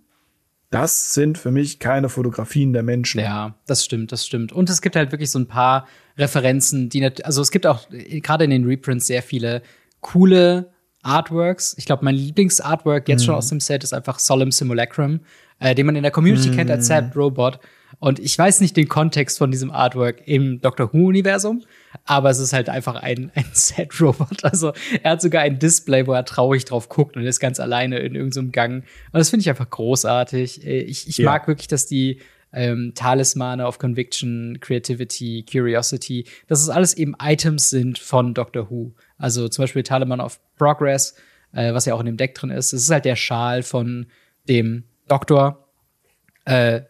das 0.70 1.14
sind 1.14 1.38
für 1.38 1.50
mich 1.50 1.80
keine 1.80 2.10
Fotografien 2.10 2.74
der 2.74 2.84
Menschen. 2.84 3.20
Ja, 3.20 3.56
das 3.66 3.84
stimmt, 3.84 4.12
das 4.12 4.26
stimmt. 4.26 4.52
Und 4.52 4.70
es 4.70 4.82
gibt 4.82 4.96
halt 4.96 5.12
wirklich 5.12 5.32
so 5.32 5.40
ein 5.40 5.48
paar 5.48 5.88
Referenzen, 6.18 6.90
die, 6.90 7.04
also 7.24 7.42
es 7.42 7.50
gibt 7.50 7.66
auch 7.66 7.88
gerade 7.90 8.44
in 8.44 8.52
den 8.52 8.66
Reprints 8.66 9.08
sehr 9.08 9.24
viele 9.24 9.64
coole 10.02 10.72
Artworks. 11.02 11.76
Ich 11.78 11.86
glaube, 11.86 12.06
mein 12.06 12.16
Lieblingsartwork 12.16 13.10
jetzt 13.10 13.22
mm. 13.22 13.26
schon 13.26 13.34
mhm. 13.34 13.38
aus 13.38 13.50
dem 13.50 13.60
Set 13.60 13.84
ist 13.84 13.94
einfach 13.94 14.20
Solemn 14.20 14.52
Simulacrum, 14.52 15.22
äh, 15.60 15.76
den 15.76 15.86
man 15.86 15.96
in 15.96 16.04
der 16.04 16.12
Community 16.12 16.50
mm. 16.50 16.56
kennt 16.56 16.72
als 16.72 16.88
Sad 16.88 17.16
Robot. 17.16 17.60
Und 17.98 18.20
ich 18.20 18.38
weiß 18.38 18.62
nicht 18.62 18.78
den 18.78 18.88
Kontext 18.88 19.38
von 19.38 19.52
diesem 19.52 19.72
Artwork 19.72 20.22
im 20.26 20.62
Doctor 20.62 20.94
Who-Universum, 20.94 21.64
aber 22.06 22.30
es 22.30 22.40
ist 22.40 22.54
halt 22.54 22.70
einfach 22.70 22.96
ein, 22.96 23.32
ein 23.36 23.46
Sad-Robot. 23.52 24.44
Also 24.44 24.74
er 25.04 25.12
hat 25.12 25.22
sogar 25.22 25.42
ein 25.42 25.60
Display, 25.60 26.06
wo 26.08 26.14
er 26.14 26.26
traurig 26.26 26.66
drauf 26.66 26.88
guckt 26.90 27.18
und 27.18 27.24
ist 27.24 27.40
ganz 27.40 27.60
alleine 27.60 28.00
in 28.00 28.16
irgendeinem 28.16 28.48
so 28.48 28.52
Gang. 28.52 28.74
Und 28.76 29.20
das 29.20 29.30
finde 29.30 29.42
ich 29.42 29.50
einfach 29.50 29.70
großartig. 29.70 30.66
Äh, 30.66 30.82
ich, 30.82 31.08
ich 31.08 31.18
ja. 31.18 31.26
mag 31.26 31.48
wirklich, 31.48 31.68
dass 31.68 31.88
die 31.88 32.20
ähm, 32.54 32.94
Talismane 32.96 33.66
of 33.66 33.80
Conviction, 33.80 34.60
Creativity, 34.60 35.46
Curiosity, 35.50 36.26
dass 36.48 36.62
es 36.62 36.70
alles 36.70 36.96
eben 36.96 37.16
Items 37.22 37.70
sind 37.70 38.00
von 38.00 38.34
Doctor 38.34 38.70
Who. 38.70 38.94
Also 39.18 39.50
zum 39.50 39.64
Beispiel 39.64 39.84
Talisman 39.84 40.22
of 40.22 40.40
Progress, 40.58 41.16
äh, 41.54 41.74
was 41.74 41.86
ja 41.86 41.94
auch 41.94 42.00
in 42.00 42.06
dem 42.06 42.18
Deck 42.18 42.34
drin 42.36 42.50
ist. 42.50 42.74
Es 42.74 42.84
ist 42.84 42.92
halt 42.92 43.06
der 43.06 43.16
Schal 43.16 43.62
von 43.62 44.08
dem 44.48 44.84
Doktor. 45.10 45.68
Äh, 46.46 46.82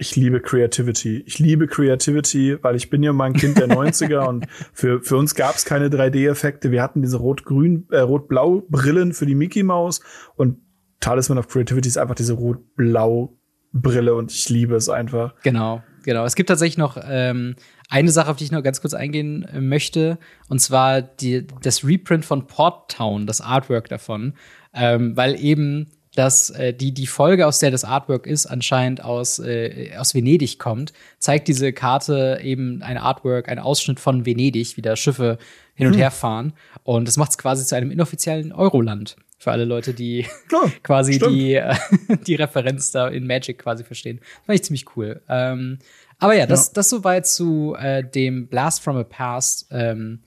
ich 0.00 0.14
liebe 0.14 0.40
Creativity. 0.40 1.24
Ich 1.26 1.40
liebe 1.40 1.66
Creativity, 1.66 2.56
weil 2.62 2.76
ich 2.76 2.88
bin 2.88 3.02
ja 3.02 3.12
mal 3.12 3.24
ein 3.24 3.32
Kind 3.32 3.58
der 3.58 3.68
90er 3.68 4.28
und 4.28 4.46
für, 4.72 5.02
für 5.02 5.16
uns 5.16 5.34
gab 5.34 5.56
es 5.56 5.64
keine 5.64 5.88
3D-Effekte. 5.88 6.70
Wir 6.70 6.82
hatten 6.82 7.02
diese 7.02 7.16
rot-grün, 7.16 7.88
äh, 7.90 7.98
rot-blau 7.98 8.62
Brillen 8.68 9.12
für 9.12 9.26
die 9.26 9.34
Mickey 9.34 9.64
Mouse 9.64 10.00
und 10.36 10.58
Talisman 11.00 11.38
of 11.38 11.48
Creativity 11.48 11.88
ist 11.88 11.98
einfach 11.98 12.14
diese 12.14 12.34
rot-blau 12.34 13.36
Brille 13.72 14.14
und 14.14 14.30
ich 14.32 14.48
liebe 14.48 14.76
es 14.76 14.88
einfach. 14.88 15.34
Genau, 15.42 15.82
genau. 16.04 16.24
Es 16.24 16.36
gibt 16.36 16.48
tatsächlich 16.48 16.78
noch 16.78 16.96
ähm, 17.02 17.56
eine 17.90 18.10
Sache, 18.10 18.30
auf 18.30 18.36
die 18.36 18.44
ich 18.44 18.52
noch 18.52 18.62
ganz 18.62 18.80
kurz 18.80 18.94
eingehen 18.94 19.44
äh, 19.44 19.60
möchte, 19.60 20.18
und 20.48 20.60
zwar 20.60 21.02
die, 21.02 21.46
das 21.62 21.84
Reprint 21.84 22.24
von 22.24 22.46
Port 22.46 22.92
Town, 22.92 23.26
das 23.26 23.40
Artwork 23.40 23.88
davon, 23.88 24.34
ähm, 24.72 25.16
weil 25.16 25.38
eben 25.38 25.90
dass 26.18 26.50
äh, 26.50 26.74
die, 26.74 26.92
die 26.92 27.06
Folge, 27.06 27.46
aus 27.46 27.60
der 27.60 27.70
das 27.70 27.84
Artwork 27.84 28.26
ist, 28.26 28.46
anscheinend 28.46 29.04
aus, 29.04 29.38
äh, 29.38 29.92
aus 29.96 30.16
Venedig 30.16 30.58
kommt, 30.58 30.92
zeigt 31.20 31.46
diese 31.46 31.72
Karte 31.72 32.40
eben 32.42 32.82
ein 32.82 32.98
Artwork, 32.98 33.48
ein 33.48 33.60
Ausschnitt 33.60 34.00
von 34.00 34.26
Venedig, 34.26 34.76
wie 34.76 34.82
da 34.82 34.96
Schiffe 34.96 35.38
hin 35.74 35.86
und 35.86 35.92
hm. 35.92 36.00
her 36.00 36.10
fahren. 36.10 36.54
Und 36.82 37.06
das 37.06 37.18
macht 37.18 37.30
es 37.30 37.38
quasi 37.38 37.64
zu 37.64 37.76
einem 37.76 37.92
inoffiziellen 37.92 38.52
Euroland. 38.52 39.14
Für 39.38 39.52
alle 39.52 39.64
Leute, 39.64 39.94
die 39.94 40.26
ja, 40.50 40.72
quasi 40.82 41.14
stimmt. 41.14 41.32
die, 41.32 41.54
äh, 41.54 41.76
die 42.26 42.34
Referenz 42.34 42.90
da 42.90 43.06
in 43.06 43.24
Magic 43.24 43.58
quasi 43.58 43.84
verstehen. 43.84 44.18
Fand 44.44 44.58
ich 44.58 44.64
ziemlich 44.64 44.96
cool. 44.96 45.22
Ähm, 45.28 45.78
aber 46.18 46.34
ja, 46.34 46.46
das, 46.46 46.66
ja. 46.66 46.72
das 46.74 46.90
soweit 46.90 47.28
zu 47.28 47.76
äh, 47.78 48.02
dem 48.02 48.48
Blast 48.48 48.82
from 48.82 48.96
a 48.96 49.04
Past 49.04 49.68
ähm, 49.70 50.24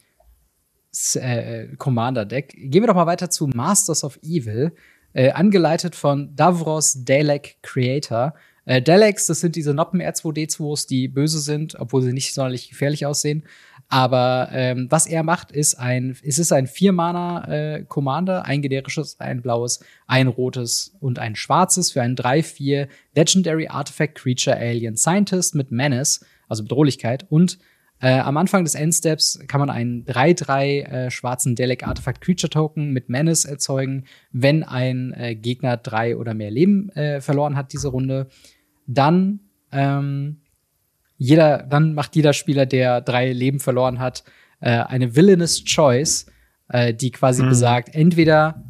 äh, 1.16 1.68
Commander 1.76 2.24
Deck. 2.24 2.56
Gehen 2.56 2.82
wir 2.82 2.88
doch 2.88 2.96
mal 2.96 3.08
weiter 3.08 3.30
zu 3.30 3.48
Masters 3.48 4.06
of 4.06 4.18
Evil 4.24 4.72
äh, 5.14 5.32
angeleitet 5.32 5.96
von 5.96 6.36
Davros 6.36 7.04
Dalek 7.04 7.58
Creator. 7.62 8.34
Äh, 8.66 8.82
Daleks, 8.82 9.28
das 9.28 9.40
sind 9.40 9.56
diese 9.56 9.74
Noppen 9.74 10.02
R2D2s, 10.02 10.88
die 10.88 11.08
böse 11.08 11.40
sind, 11.40 11.80
obwohl 11.80 12.02
sie 12.02 12.14
nicht 12.14 12.34
sonderlich 12.34 12.70
gefährlich 12.70 13.06
aussehen. 13.06 13.44
Aber 13.90 14.48
ähm, 14.54 14.88
was 14.90 15.06
er 15.06 15.22
macht, 15.24 15.52
ist 15.52 15.76
ein, 15.76 16.16
es 16.24 16.40
ist 16.40 16.54
ein 16.54 16.66
Vier-Mana-Commander, 16.66 18.40
äh, 18.40 18.50
ein 18.50 18.62
generisches, 18.62 19.20
ein 19.20 19.42
blaues, 19.42 19.84
ein 20.08 20.28
rotes 20.28 20.96
und 21.02 21.20
ein 21.20 21.36
schwarzes 21.36 21.92
für 21.92 22.02
ein 22.02 22.16
3-4 22.16 22.88
Legendary 23.16 23.68
Artifact 23.68 24.16
Creature 24.16 24.56
Alien 24.56 24.96
Scientist 24.96 25.56
mit 25.56 25.72
Menace, 25.72 26.26
also 26.48 26.64
Bedrohlichkeit 26.64 27.26
und 27.30 27.60
äh, 28.02 28.20
am 28.20 28.38
Anfang 28.38 28.64
des 28.64 28.74
Endsteps 28.74 29.40
kann 29.48 29.60
man 29.60 29.70
einen 29.70 30.06
3-3 30.06 30.64
äh, 30.64 31.12
schwarzen 31.12 31.56
Delic 31.56 31.88
Artifact 31.88 32.22
Creature 32.22 32.50
Token 32.50 32.92
mit 32.92 33.10
Menace 33.10 33.46
erzeugen, 33.46 34.06
wenn 34.32 34.64
ein 34.64 35.14
äh, 35.14 35.36
Gegner 35.36 35.78
drei 35.78 36.18
oder 36.18 36.34
mehr 36.34 36.50
Leben 36.50 36.90
äh, 36.90 37.22
verloren 37.22 37.56
hat 37.56 37.74
diese 37.74 37.90
Runde. 37.90 38.28
Dann 38.88 39.42
ähm, 39.72 40.42
jeder, 41.18 41.60
dann 41.64 41.94
macht 41.94 42.16
jeder 42.16 42.34
Spieler, 42.34 42.66
der 42.66 43.02
drei 43.02 43.32
Leben 43.32 43.60
verloren 43.60 44.00
hat, 44.00 44.24
äh, 44.60 44.72
eine 44.72 45.16
Villainous 45.16 45.64
Choice, 45.64 46.26
äh, 46.70 46.96
die 46.96 47.12
quasi 47.12 47.44
mhm. 47.44 47.50
besagt, 47.50 47.94
entweder 47.94 48.64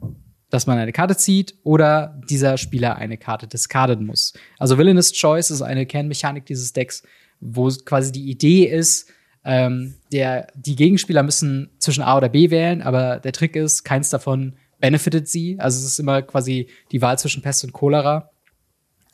dass 0.50 0.68
man 0.68 0.78
eine 0.78 0.92
Karte 0.92 1.16
zieht 1.16 1.56
oder 1.64 2.20
dieser 2.30 2.58
Spieler 2.58 2.98
eine 2.98 3.18
Karte 3.18 3.48
discarden 3.48 4.06
muss. 4.06 4.34
Also 4.60 4.78
Villainous 4.78 5.14
Choice 5.14 5.50
ist 5.50 5.62
eine 5.62 5.86
Kernmechanik 5.86 6.46
dieses 6.46 6.74
Decks, 6.74 7.04
wo 7.40 7.70
quasi 7.70 8.12
die 8.12 8.30
Idee 8.30 8.66
ist, 8.66 9.10
ähm, 9.44 9.96
der, 10.12 10.48
die 10.56 10.76
Gegenspieler 10.76 11.24
müssen 11.24 11.72
zwischen 11.80 12.04
A 12.04 12.18
oder 12.18 12.30
B 12.30 12.52
wählen, 12.52 12.82
aber 12.82 13.20
der 13.20 13.32
Trick 13.32 13.56
ist, 13.56 13.84
keins 13.84 14.10
davon 14.10 14.56
benefitet 14.80 15.28
sie. 15.28 15.58
Also 15.60 15.80
es 15.80 15.86
ist 15.86 16.00
immer 16.00 16.22
quasi 16.22 16.68
die 16.92 17.02
Wahl 17.02 17.18
zwischen 17.18 17.42
Pest 17.42 17.64
und 17.64 17.74
Cholera. 17.74 18.30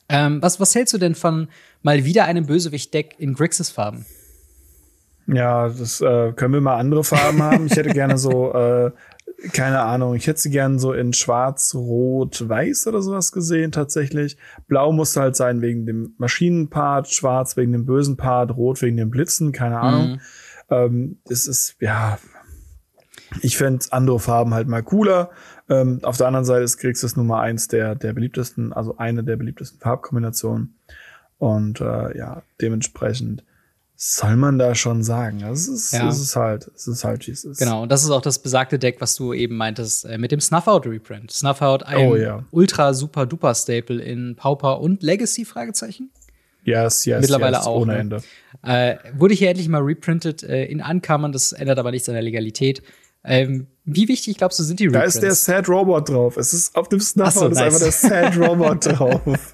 Ähm, 0.09 0.41
was, 0.41 0.59
was 0.59 0.73
hältst 0.73 0.93
du 0.93 0.97
denn 0.97 1.15
von 1.15 1.49
mal 1.81 2.05
wieder 2.05 2.25
einem 2.25 2.45
Bösewicht-Deck 2.45 3.15
in 3.17 3.33
Grixis 3.33 3.69
Farben? 3.69 4.05
Ja, 5.27 5.67
das 5.67 5.99
äh, 5.99 6.31
können 6.33 6.53
wir 6.53 6.61
mal 6.61 6.77
andere 6.77 7.03
Farben 7.03 7.43
haben. 7.43 7.67
Ich 7.67 7.75
hätte 7.75 7.89
gerne 7.89 8.17
so 8.17 8.53
äh, 8.53 8.91
keine 9.53 9.81
Ahnung, 9.81 10.15
ich 10.15 10.25
hätte 10.27 10.41
sie 10.41 10.49
gern 10.49 10.79
so 10.79 10.93
in 10.93 11.13
schwarz, 11.13 11.75
rot, 11.75 12.47
weiß 12.47 12.87
oder 12.87 13.01
sowas 13.01 13.31
gesehen, 13.31 13.71
tatsächlich. 13.71 14.37
Blau 14.67 14.91
muss 14.91 15.15
halt 15.15 15.35
sein 15.35 15.61
wegen 15.61 15.85
dem 15.85 16.15
Maschinenpart, 16.17 17.09
schwarz 17.09 17.55
wegen 17.55 17.71
dem 17.71 17.85
bösen 17.85 18.17
Part, 18.17 18.55
rot 18.55 18.81
wegen 18.81 18.97
dem 18.97 19.11
Blitzen, 19.11 19.51
keine 19.51 19.79
Ahnung. 19.79 20.11
Mhm. 20.11 20.19
Ähm, 20.69 21.17
es 21.29 21.47
ist, 21.47 21.75
ja, 21.79 22.17
ich 23.41 23.57
fände 23.57 23.85
andere 23.91 24.19
Farben 24.19 24.53
halt 24.53 24.67
mal 24.67 24.83
cooler. 24.83 25.29
Ähm, 25.69 25.99
auf 26.03 26.17
der 26.17 26.27
anderen 26.27 26.45
Seite 26.45 26.63
ist 26.63 26.77
Kriegs 26.77 27.15
Nummer 27.15 27.39
eins 27.39 27.67
der, 27.67 27.93
der 27.95 28.13
beliebtesten, 28.13 28.73
also 28.73 28.97
eine 28.97 29.23
der 29.23 29.35
beliebtesten 29.35 29.79
Farbkombinationen. 29.79 30.79
Und 31.37 31.81
äh, 31.81 32.17
ja, 32.17 32.41
dementsprechend 32.59 33.43
soll 33.99 34.35
man 34.35 34.59
da 34.59 34.75
schon 34.75 35.01
sagen. 35.03 35.39
Das 35.39 35.67
ist, 35.67 35.91
ja. 35.91 36.07
es 36.07 36.19
ist 36.19 36.35
halt, 36.35 36.69
es 36.75 36.87
ist 36.87 37.03
halt, 37.03 37.25
wie 37.25 37.31
es 37.31 37.43
ist. 37.43 37.57
Genau, 37.57 37.81
und 37.81 37.91
das 37.91 38.03
ist 38.03 38.11
auch 38.11 38.21
das 38.21 38.37
besagte 38.37 38.77
Deck, 38.77 39.01
was 39.01 39.15
du 39.15 39.33
eben 39.33 39.57
meintest, 39.57 40.05
äh, 40.05 40.19
mit 40.19 40.31
dem 40.31 40.39
Snuffout-Reprint. 40.39 41.31
Snuffout, 41.31 41.83
ein 41.83 42.07
oh, 42.07 42.15
ja. 42.15 42.45
ultra 42.51 42.93
super 42.93 43.25
duper 43.25 43.55
Staple 43.55 43.99
in 43.99 44.35
Pauper 44.35 44.81
und 44.81 45.01
Legacy, 45.01 45.45
Fragezeichen? 45.45 46.11
Yes, 46.63 47.05
yes, 47.05 47.21
Mittlerweile 47.21 47.57
yes, 47.57 47.65
auch. 47.65 47.81
Ohne 47.81 47.93
ne? 47.93 47.99
Ende. 47.99 48.21
Äh, 48.61 48.97
wurde 49.17 49.33
hier 49.33 49.49
endlich 49.49 49.67
mal 49.67 49.81
reprintet 49.81 50.43
äh, 50.43 50.65
in 50.65 50.81
Uncommon, 50.81 51.31
das 51.31 51.51
ändert 51.51 51.79
aber 51.79 51.89
nichts 51.89 52.07
an 52.07 52.13
der 52.13 52.23
Legalität. 52.23 52.83
Ähm, 53.23 53.65
wie 53.83 54.07
wichtig 54.07 54.37
glaubst 54.37 54.59
du 54.59 54.63
sind 54.63 54.79
die 54.79 54.85
Reprints? 54.85 55.15
Da 55.19 55.27
ist 55.27 55.47
der 55.47 55.55
Sad 55.55 55.69
Robot 55.69 56.09
drauf. 56.09 56.37
Es 56.37 56.53
ist 56.53 56.75
auf 56.75 56.87
dem 56.89 56.99
Snuffout 56.99 57.39
so, 57.39 57.47
nice. 57.49 57.57
ist 57.57 57.63
einfach 57.63 57.79
der 57.79 58.31
Sad 58.31 58.37
Robot 58.37 58.85
drauf. 58.99 59.53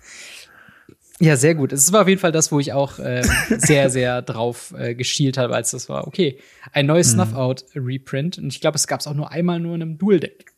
Ja, 1.24 1.38
sehr 1.38 1.56
gut. 1.56 1.72
Es 1.72 1.94
war 1.94 2.02
auf 2.02 2.10
jeden 2.10 2.20
Fall 2.20 2.34
das, 2.34 2.52
wo 2.52 2.60
ich 2.60 2.74
auch 2.74 3.00
äh, 3.00 3.24
sehr, 3.58 3.90
sehr 3.90 4.22
drauf 4.22 4.74
äh, 4.78 4.94
geschielt 4.94 5.38
habe, 5.38 5.56
als 5.56 5.72
das 5.72 5.88
war. 5.88 6.06
Okay, 6.06 6.38
ein 6.74 6.86
neues 6.86 7.14
mhm. 7.14 7.22
Snuff-Out-Reprint. 7.22 8.40
Und 8.40 8.48
ich 8.48 8.60
glaube, 8.60 8.76
es 8.76 8.88
gab 8.88 9.00
es 9.00 9.08
auch 9.08 9.14
nur 9.14 9.32
einmal 9.32 9.62
nur 9.62 9.74
in 9.76 9.82
einem 9.82 9.98
Dual-Deck. 9.98 10.52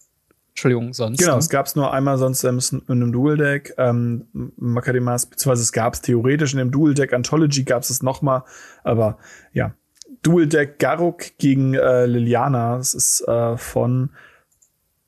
Entschuldigung, 0.49 0.93
sonst. 0.93 1.20
Genau, 1.20 1.34
ne? 1.34 1.38
es 1.38 1.49
gab 1.49 1.68
es 1.68 1.76
nur 1.76 1.93
einmal 1.93 2.18
sonst 2.18 2.43
in 2.43 2.82
einem 2.88 3.11
Dual-Deck. 3.11 3.76
Ähm, 3.78 4.26
Makadimas, 4.57 5.28
beziehungsweise 5.28 5.61
es 5.61 5.72
gab 5.72 5.93
es 5.93 6.01
theoretisch 6.01 6.53
in 6.53 6.57
dem 6.57 6.72
Dual-Deck 6.72 7.13
Anthology 7.13 7.63
gab 7.63 7.84
es 7.84 7.91
es 7.91 8.01
noch 8.01 8.24
mal. 8.24 8.43
Aber 8.84 9.20
ja, 9.53 9.76
Dual-Deck 10.24 10.80
Garuk 10.80 11.38
gegen 11.38 11.76
äh, 11.76 12.07
Liliana. 12.07 12.78
Das 12.78 12.95
ist 12.95 13.22
äh, 13.28 13.55
von 13.55 14.09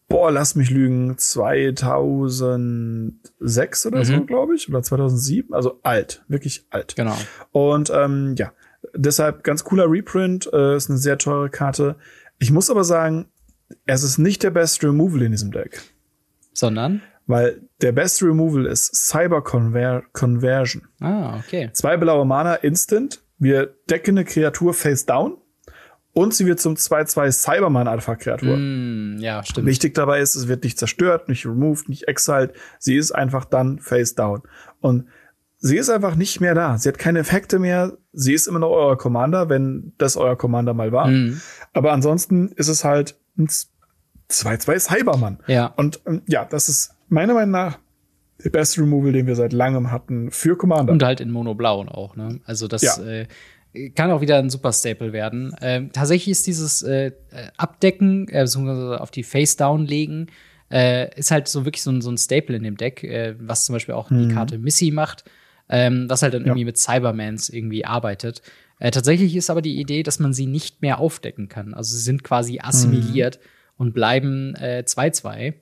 boah, 0.08 0.32
lass 0.32 0.56
mich 0.56 0.70
lügen, 0.70 1.18
2006 1.18 3.86
oder 3.86 4.00
mhm. 4.00 4.04
so, 4.04 4.26
glaube 4.26 4.56
ich, 4.56 4.70
oder 4.70 4.82
2007, 4.82 5.54
also 5.54 5.80
alt, 5.84 6.24
wirklich 6.28 6.66
alt. 6.70 6.96
Genau. 6.96 7.18
Und 7.52 7.92
ähm, 7.94 8.36
ja, 8.38 8.54
deshalb 8.96 9.44
ganz 9.44 9.64
cooler 9.64 9.90
Reprint, 9.90 10.52
äh, 10.54 10.76
ist 10.76 10.90
eine 10.90 11.00
sehr 11.00 11.18
teure 11.18 11.50
Karte. 11.50 11.96
Ich 12.40 12.52
muss 12.52 12.70
aber 12.70 12.84
sagen, 12.84 13.28
es 13.86 14.04
ist 14.04 14.18
nicht 14.18 14.44
der 14.44 14.52
beste 14.52 14.88
Removal 14.88 15.22
in 15.24 15.32
diesem 15.32 15.52
Deck. 15.52 15.82
Sondern? 16.54 17.02
Weil 17.26 17.62
der 17.82 17.92
beste 17.92 18.26
Removal 18.26 18.66
ist 18.66 18.96
Cyber 18.96 19.44
Conver 19.44 20.04
Conversion. 20.14 20.84
Ah, 21.02 21.38
okay. 21.38 21.70
Zwei 21.74 21.98
blaue 21.98 22.26
Mana, 22.26 22.56
Instant. 22.56 23.22
Wir 23.38 23.76
decken 23.90 24.18
eine 24.18 24.26
Kreatur 24.26 24.74
face 24.74 25.06
down 25.06 25.38
und 26.18 26.34
sie 26.34 26.48
wird 26.48 26.60
zum 26.60 26.74
2-2 26.74 27.32
Cyberman-Alpha-Kreatur. 27.32 28.58
Mm, 28.58 29.20
ja, 29.20 29.44
stimmt. 29.44 29.68
Wichtig 29.68 29.94
dabei 29.94 30.20
ist, 30.20 30.34
es 30.34 30.48
wird 30.48 30.64
nicht 30.64 30.80
zerstört, 30.80 31.30
nicht 31.30 31.46
removed, 31.46 31.90
nicht 31.90 32.08
exiled. 32.08 32.54
Sie 32.80 32.96
ist 32.96 33.12
einfach 33.12 33.46
dann 33.46 33.78
face 33.78 34.16
down. 34.16 34.42
Und 34.82 35.06
sie 35.60 35.78
ist 35.78 35.92
einfach 35.92 36.16
nicht 36.16 36.42
mehr 36.42 36.56
da. 36.56 36.80
Sie 36.80 36.90
hat 36.90 36.98
keine 36.98 37.20
Effekte 37.20 37.60
mehr. 37.60 38.00
Sie 38.14 38.34
ist 38.34 38.48
immer 38.48 38.58
noch 38.58 38.72
euer 38.72 38.98
Commander, 38.98 39.50
wenn 39.50 39.94
das 40.00 40.18
euer 40.18 40.36
Commander 40.36 40.74
mal 40.74 40.92
war. 40.92 41.08
Mm. 41.08 41.40
Aber 41.74 41.92
ansonsten 41.92 42.48
ist 42.54 42.68
es 42.68 42.84
halt 42.84 43.16
ein 43.38 43.48
2-2 44.32 44.80
Cyberman. 44.80 45.38
Ja. 45.46 45.68
Und 45.76 46.02
ähm, 46.08 46.24
ja, 46.28 46.46
das 46.46 46.68
ist 46.68 46.96
meiner 47.10 47.36
Meinung 47.36 47.52
nach 47.52 47.78
der 48.44 48.50
beste 48.50 48.82
Removal, 48.82 49.12
den 49.12 49.28
wir 49.28 49.36
seit 49.36 49.54
langem 49.54 49.92
hatten 49.92 50.32
für 50.32 50.58
Commander. 50.58 50.94
Und 50.94 51.04
halt 51.04 51.22
in 51.22 51.30
Mono 51.30 51.54
Blau 51.54 51.82
auch, 51.86 52.16
ne? 52.16 52.40
Also 52.46 52.68
das 52.68 52.82
ja. 52.82 53.04
äh, 53.04 53.28
kann 53.96 54.12
auch 54.12 54.22
wieder 54.22 54.38
ein 54.38 54.50
super 54.50 54.74
Staple 54.74 55.14
werden. 55.14 55.56
Ähm, 55.62 55.92
tatsächlich 55.92 56.32
ist 56.32 56.48
dieses 56.48 56.82
äh, 56.84 57.12
Abdecken, 57.58 58.28
äh, 58.30 58.44
beziehungsweise 58.44 59.02
auf 59.02 59.12
die 59.12 59.24
Face-Down 59.24 59.86
legen, 59.86 60.28
äh, 60.72 61.14
ist 61.18 61.32
halt 61.32 61.48
so 61.48 61.66
wirklich 61.66 61.84
so 61.84 61.92
ein, 61.92 62.02
so 62.02 62.12
ein 62.12 62.18
Staple 62.18 62.56
in 62.56 62.64
dem 62.64 62.78
Deck, 62.78 63.04
äh, 63.04 63.36
was 63.40 63.66
zum 63.66 63.74
Beispiel 63.74 63.96
auch 63.96 64.10
mhm. 64.10 64.28
die 64.28 64.34
Karte 64.34 64.58
Missy 64.58 64.92
macht, 64.92 65.24
ähm, 65.70 66.06
was 66.10 66.22
halt 66.22 66.34
dann 66.34 66.42
ja. 66.42 66.48
irgendwie 66.48 66.66
mit 66.66 66.78
Cybermans 66.78 67.50
irgendwie 67.50 67.86
arbeitet. 67.86 68.42
Äh, 68.80 68.92
tatsächlich 68.92 69.36
ist 69.36 69.50
aber 69.50 69.62
die 69.62 69.80
Idee, 69.80 70.04
dass 70.04 70.20
man 70.20 70.34
sie 70.34 70.46
nicht 70.46 70.82
mehr 70.82 71.00
aufdecken 71.00 71.50
kann. 71.50 71.74
Also 71.74 71.96
sie 71.96 72.04
sind 72.04 72.24
quasi 72.24 72.60
assimiliert 72.60 73.40
mhm. 73.40 73.86
und 73.86 73.94
bleiben 73.94 74.56
2-2. 74.56 75.54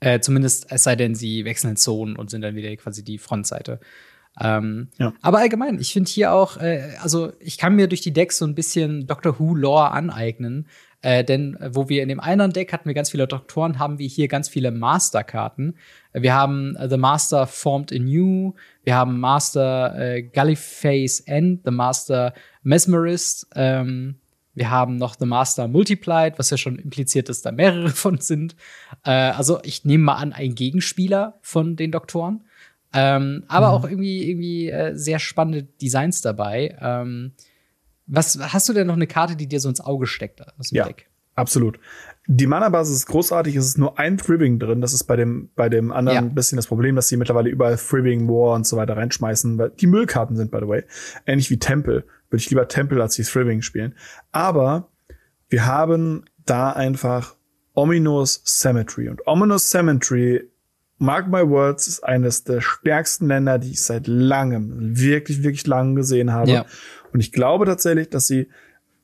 Äh, 0.00 0.18
zumindest 0.18 0.66
es 0.68 0.82
sei 0.82 0.96
denn, 0.96 1.14
sie 1.14 1.44
wechseln 1.44 1.76
Zonen 1.76 2.16
und 2.16 2.28
sind 2.28 2.42
dann 2.42 2.56
wieder 2.56 2.74
quasi 2.76 3.04
die 3.04 3.18
Frontseite. 3.18 3.78
Ähm, 4.40 4.88
ja. 4.98 5.12
Aber 5.20 5.38
allgemein, 5.38 5.78
ich 5.78 5.92
finde 5.92 6.10
hier 6.10 6.32
auch, 6.32 6.56
äh, 6.56 6.94
also 7.02 7.32
ich 7.40 7.58
kann 7.58 7.76
mir 7.76 7.88
durch 7.88 8.00
die 8.00 8.12
Decks 8.12 8.38
so 8.38 8.46
ein 8.46 8.54
bisschen 8.54 9.06
Doctor 9.06 9.38
Who 9.38 9.54
Lore 9.54 9.90
aneignen. 9.90 10.66
Äh, 11.02 11.24
denn 11.24 11.56
äh, 11.56 11.74
wo 11.74 11.88
wir 11.88 12.02
in 12.02 12.08
dem 12.08 12.20
einen 12.20 12.52
Deck 12.52 12.72
hatten 12.72 12.88
wir 12.88 12.94
ganz 12.94 13.10
viele 13.10 13.26
Doktoren, 13.26 13.80
haben 13.80 13.98
wir 13.98 14.06
hier 14.06 14.28
ganz 14.28 14.48
viele 14.48 14.70
Master-Karten. 14.70 15.74
Wir 16.12 16.32
haben 16.32 16.76
äh, 16.76 16.88
The 16.88 16.96
Master 16.96 17.48
Formed 17.48 17.92
Anew, 17.92 18.54
wir 18.84 18.94
haben 18.94 19.18
Master 19.18 19.98
äh, 19.98 20.22
Gallifey's 20.22 21.18
End, 21.20 21.62
The 21.64 21.72
Master 21.72 22.34
Mesmerist, 22.62 23.48
ähm, 23.56 24.20
wir 24.54 24.70
haben 24.70 24.96
noch 24.96 25.16
The 25.18 25.26
Master 25.26 25.66
Multiplied, 25.66 26.38
was 26.38 26.50
ja 26.50 26.56
schon 26.56 26.78
impliziert, 26.78 27.28
dass 27.28 27.42
da 27.42 27.50
mehrere 27.50 27.88
von 27.90 28.18
sind. 28.18 28.54
Äh, 29.04 29.10
also 29.10 29.58
ich 29.64 29.84
nehme 29.84 30.04
mal 30.04 30.16
an, 30.16 30.32
ein 30.32 30.54
Gegenspieler 30.54 31.38
von 31.42 31.74
den 31.74 31.90
Doktoren. 31.90 32.44
Ähm, 32.92 33.44
aber 33.48 33.68
mhm. 33.68 33.74
auch 33.74 33.84
irgendwie, 33.88 34.28
irgendwie 34.28 34.70
äh, 34.70 34.94
sehr 34.94 35.18
spannende 35.18 35.62
Designs 35.62 36.20
dabei. 36.20 36.76
Ähm, 36.80 37.32
was 38.06 38.38
hast 38.38 38.68
du 38.68 38.72
denn 38.72 38.86
noch 38.86 38.96
eine 38.96 39.06
Karte, 39.06 39.36
die 39.36 39.46
dir 39.46 39.60
so 39.60 39.68
ins 39.68 39.80
Auge 39.80 40.06
steckt 40.06 40.42
aus 40.58 40.68
dem 40.68 40.76
ja. 40.76 40.86
Deck? 40.86 41.08
Absolut. 41.34 41.78
Die 42.26 42.46
Mana-Basis 42.46 42.98
ist 42.98 43.06
großartig, 43.06 43.56
es 43.56 43.66
ist 43.66 43.78
nur 43.78 43.98
ein 43.98 44.18
Thriving 44.18 44.58
drin. 44.58 44.80
Das 44.80 44.92
ist 44.92 45.04
bei 45.04 45.16
dem, 45.16 45.48
bei 45.56 45.68
dem 45.68 45.90
anderen 45.90 46.16
Ja. 46.16 46.20
ein 46.22 46.34
bisschen 46.34 46.56
das 46.56 46.66
Problem, 46.66 46.94
dass 46.94 47.08
sie 47.08 47.16
mittlerweile 47.16 47.48
überall 47.48 47.76
Thriving, 47.76 48.28
War 48.28 48.54
und 48.54 48.66
so 48.66 48.76
weiter 48.76 48.96
reinschmeißen, 48.96 49.58
weil 49.58 49.70
die 49.70 49.86
Müllkarten 49.86 50.36
sind, 50.36 50.50
by 50.50 50.58
the 50.60 50.68
way. 50.68 50.84
Ähnlich 51.26 51.50
wie 51.50 51.58
Temple. 51.58 52.04
Würde 52.28 52.40
ich 52.40 52.50
lieber 52.50 52.68
Temple 52.68 53.00
als 53.00 53.14
die 53.14 53.22
Thriving 53.22 53.62
spielen. 53.62 53.94
Aber 54.30 54.90
wir 55.48 55.66
haben 55.66 56.24
da 56.44 56.70
einfach 56.72 57.36
Ominous 57.74 58.42
Cemetery. 58.44 59.08
Und 59.08 59.26
Ominous 59.26 59.70
Cemetery, 59.70 60.50
mark 61.02 61.28
my 61.28 61.46
words, 61.46 61.88
ist 61.88 62.04
eines 62.04 62.44
der 62.44 62.60
stärksten 62.60 63.26
Länder, 63.26 63.58
die 63.58 63.72
ich 63.72 63.82
seit 63.82 64.06
langem, 64.06 64.96
wirklich, 64.98 65.42
wirklich 65.42 65.66
langem 65.66 65.96
gesehen 65.96 66.32
habe. 66.32 66.50
Ja. 66.50 66.66
Und 67.12 67.20
ich 67.20 67.32
glaube 67.32 67.66
tatsächlich, 67.66 68.08
dass 68.08 68.26
sie 68.26 68.48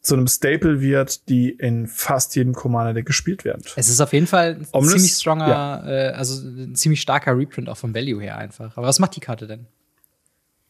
zu 0.01 0.15
einem 0.15 0.29
Staple 0.29 0.81
wird, 0.81 1.29
die 1.29 1.51
in 1.51 1.87
fast 1.89 2.37
jedem 2.37 2.55
Commander-Deck 2.55 3.05
gespielt 3.05 3.45
werden. 3.45 3.63
Es 3.77 3.89
ist 3.89 4.01
auf 4.01 4.13
jeden 4.13 4.29
Fall 4.29 4.55
ein 4.61 4.67
Ominous, 4.71 4.95
ziemlich 4.95 5.13
stronger, 5.13 5.49
ja. 5.49 5.89
äh, 5.89 6.13
also 6.13 6.41
ein 6.47 6.75
ziemlich 6.77 7.01
starker 7.01 7.37
Reprint 7.37 7.69
auch 7.69 7.77
vom 7.77 7.95
Value 7.95 8.23
her 8.23 8.39
einfach. 8.39 8.77
Aber 8.77 8.87
was 8.87 9.01
macht 9.01 9.17
die 9.17 9.21
Karte 9.21 9.47
denn? 9.47 9.67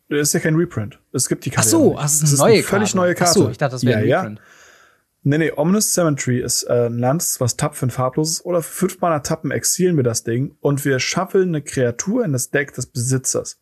Das 0.09 0.20
ist 0.20 0.33
ja 0.33 0.41
kein 0.41 0.55
Reprint. 0.55 0.99
Es 1.12 1.29
gibt 1.29 1.45
die 1.45 1.51
Ach 1.51 1.57
Karte. 1.57 1.68
so, 1.68 1.93
ja 1.93 1.99
ach, 2.01 2.07
es 2.07 2.22
ist 2.22 2.41
eine 2.41 2.53
neue 2.53 2.62
völlig 2.62 2.89
Karte. 2.89 2.97
neue 2.97 3.14
Karte. 3.14 3.31
Ach 3.31 3.45
so, 3.45 3.51
ich 3.51 3.59
dachte, 3.59 3.72
das 3.72 3.85
wäre 3.85 4.05
ja, 4.07 4.22
ein 4.22 4.35
ja. 4.37 4.43
Nee, 5.23 5.39
nee, 5.39 5.53
Ominous 5.55 5.93
Cemetery 5.93 6.41
ist 6.41 6.62
äh, 6.64 6.87
ein 6.87 6.99
Land, 6.99 7.25
was 7.39 7.57
tappt 7.57 7.77
für 7.77 7.87
ein 7.87 7.91
farbloses 7.91 8.45
oder 8.45 8.62
für 8.62 8.89
fünf 8.89 9.01
Mana 9.01 9.19
tappen, 9.19 9.51
exilen 9.51 9.97
wir 9.97 10.05
das 10.05 10.23
Ding 10.23 10.57
und 10.61 10.85
wir 10.85 11.01
schaffeln 11.01 11.49
eine 11.49 11.62
Kreatur 11.62 12.25
in 12.25 12.33
das 12.33 12.51
Deck 12.51 12.73
des 12.75 12.87
Besitzers. 12.87 13.61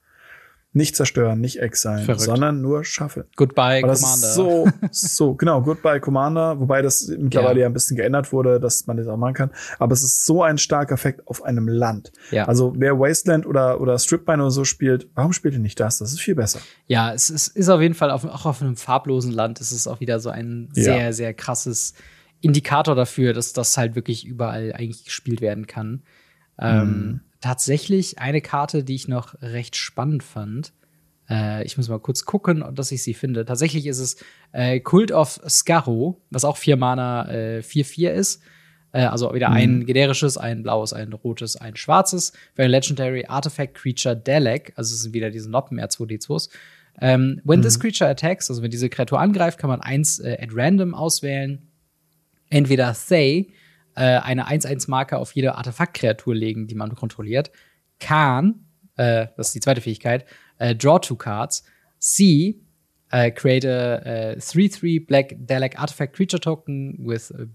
Nicht 0.77 0.95
zerstören, 0.95 1.41
nicht 1.41 1.59
exilen, 1.61 2.05
Verrückt. 2.05 2.20
sondern 2.20 2.61
nur 2.61 2.85
schaffeln. 2.85 3.24
Goodbye, 3.37 3.81
Commander. 3.81 4.05
so, 4.05 4.68
so, 4.91 5.35
genau, 5.35 5.62
Goodbye 5.62 6.01
Commander, 6.01 6.61
wobei 6.61 6.83
das 6.83 7.09
mittlerweile 7.18 7.61
Ja. 7.61 7.62
ja. 7.62 7.66
ein 7.68 7.72
bisschen 7.72 7.97
geändert 7.97 8.31
wurde, 8.31 8.61
dass 8.61 8.87
man 8.87 8.99
das 8.99 9.07
auch 9.07 9.16
machen 9.16 9.33
kann. 9.33 9.51
Aber 9.79 9.95
es 9.95 10.03
ist 10.03 10.27
so 10.27 10.43
ein 10.43 10.59
starker 10.59 10.93
Effekt 10.93 11.27
auf 11.27 11.43
einem 11.45 11.66
Land. 11.66 12.12
Ja. 12.31 12.45
Also 12.45 12.74
wer 12.77 12.99
Wasteland 13.01 13.47
oder, 13.47 13.81
oder 13.81 13.99
Stripmine 13.99 14.43
oder 14.43 14.51
so 14.51 14.64
spielt, 14.64 15.09
warum 15.14 15.33
spielt 15.33 15.55
ihr 15.55 15.61
nicht 15.61 15.81
das? 15.81 15.97
Das 15.99 16.12
ist 16.12 16.20
viel 16.20 16.35
besser. 16.35 16.61
Ja, 16.87 17.14
es 17.14 17.31
ist, 17.31 17.49
ist 17.57 17.70
auf 17.70 17.81
jeden 17.81 17.95
Fall 17.95 18.11
auf, 18.11 18.27
auch 18.27 18.45
auf 18.45 18.61
einem 18.61 18.77
farblosen 18.77 19.33
Land 19.33 19.61
ist 19.61 19.72
es 19.72 19.87
auch 19.87 20.01
wieder 20.01 20.20
so 20.20 20.29
ein 20.29 20.68
Ja. 20.74 20.83
sehr, 20.85 21.12
sehr 21.14 21.33
krasses 21.33 21.95
Indikator 22.43 22.95
dafür, 22.95 23.33
dass 23.33 23.55
das 23.55 23.79
halt 23.79 23.95
wirklich 23.95 24.27
überall 24.27 24.74
eigentlich 24.74 25.07
gespielt 25.07 25.41
werden 25.41 25.66
kann. 25.66 26.03
Ähm, 26.59 27.20
tatsächlich 27.41 28.18
eine 28.18 28.41
Karte, 28.41 28.84
die 28.84 28.95
ich 28.95 29.09
noch 29.09 29.34
recht 29.41 29.76
spannend 29.76 30.22
fand. 30.22 30.72
Äh, 31.28 31.64
ich 31.64 31.76
muss 31.76 31.89
mal 31.89 31.99
kurz 31.99 32.24
gucken, 32.24 32.64
dass 32.74 32.93
ich 32.93 33.03
sie 33.03 33.14
finde. 33.14 33.45
Tatsächlich 33.45 33.87
ist 33.87 33.99
es 33.99 34.16
äh, 34.53 34.80
Cult 34.80 35.12
of 35.12 35.41
Scarrow, 35.49 36.16
was 36.30 36.45
auch 36.45 36.57
vier 36.57 36.76
Mana 36.76 37.28
äh, 37.30 37.59
4-4 37.61 38.11
ist. 38.11 38.43
Äh, 38.93 39.05
also 39.05 39.34
wieder 39.34 39.51
ein 39.51 39.84
generisches, 39.84 40.39
ein 40.39 40.62
blaues, 40.62 40.93
ein 40.93 41.12
rotes, 41.12 41.57
ein 41.57 41.76
schwarzes. 41.76 42.32
Für 42.55 42.62
ein 42.62 42.70
Legendary 42.70 43.26
Artifact 43.26 43.74
Creature 43.74 44.16
Dalek, 44.16 44.72
also 44.76 44.95
es 44.95 45.03
sind 45.03 45.14
wieder 45.14 45.30
diese 45.30 45.51
Noppen 45.51 45.78
R2D2s. 45.78 46.51
Ähm, 47.01 47.43
when 47.45 47.61
this 47.61 47.78
creature 47.78 48.09
attacks, 48.09 48.49
also 48.49 48.62
wenn 48.62 48.70
diese 48.70 48.89
Kreatur 48.89 49.20
angreift, 49.20 49.59
kann 49.59 49.68
man 49.68 49.82
eins 49.82 50.18
äh, 50.18 50.39
at 50.41 50.49
random 50.53 50.95
auswählen. 50.95 51.68
Entweder 52.49 52.95
Thay, 52.95 53.49
äh, 53.97 54.19
eine 54.19 54.49
1-1-Marke 54.49 55.19
auf 55.19 55.33
jede 55.33 55.57
Artefaktkreatur 55.57 56.35
legen, 56.35 56.67
die 56.67 56.75
man 56.75 56.95
kontrolliert. 56.95 57.51
Khan, 57.99 58.67
äh, 58.97 59.27
das 59.37 59.49
ist 59.49 59.55
die 59.55 59.61
zweite 59.61 59.81
Fähigkeit, 59.81 60.25
äh, 60.59 60.75
draw 60.75 60.99
two 60.99 61.17
cards. 61.17 61.65
C, 61.99 62.61
äh, 63.11 63.31
create 63.31 63.65
a 63.65 64.33
äh, 64.33 64.37
3-3 64.39 65.07
Black 65.07 65.35
Dalek 65.39 65.79
Artifact 65.79 66.15
Creature 66.15 66.41
Token 66.41 66.97
with 66.99 67.31
äh, 67.31 67.47